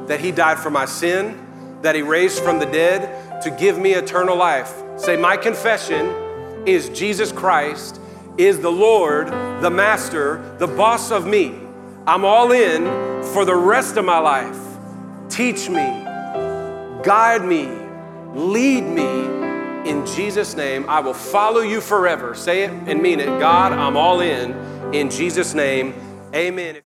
that 0.07 0.19
He 0.19 0.31
died 0.31 0.57
for 0.57 0.69
my 0.69 0.85
sin, 0.85 1.79
that 1.83 1.93
He 1.93 2.01
raised 2.01 2.43
from 2.43 2.57
the 2.59 2.65
dead 2.65 3.24
to 3.43 3.51
give 3.51 3.77
me 3.77 3.93
eternal 3.93 4.35
life. 4.35 4.73
Say, 4.97 5.17
my 5.17 5.37
confession 5.37 6.05
is 6.65 6.89
Jesus 6.89 7.31
Christ 7.31 7.99
is 8.37 8.59
the 8.59 8.71
Lord, 8.71 9.27
the 9.61 9.69
Master, 9.69 10.55
the 10.59 10.67
boss 10.67 11.11
of 11.11 11.25
me. 11.25 11.59
I'm 12.07 12.25
all 12.25 12.51
in 12.51 12.83
for 13.33 13.45
the 13.45 13.55
rest 13.55 13.97
of 13.97 14.05
my 14.05 14.19
life. 14.19 14.59
Teach 15.29 15.69
me, 15.69 15.85
guide 17.03 17.43
me, 17.43 17.69
lead 18.33 18.81
me. 18.83 19.89
In 19.89 20.05
Jesus' 20.05 20.55
name, 20.55 20.89
I 20.89 20.99
will 20.99 21.13
follow 21.13 21.61
you 21.61 21.79
forever. 21.79 22.35
Say 22.35 22.63
it 22.63 22.71
and 22.71 23.01
mean 23.01 23.19
it. 23.19 23.27
God, 23.39 23.71
I'm 23.71 23.95
all 23.95 24.21
in. 24.21 24.51
In 24.93 25.09
Jesus' 25.09 25.53
name, 25.53 25.93
amen. 26.33 26.81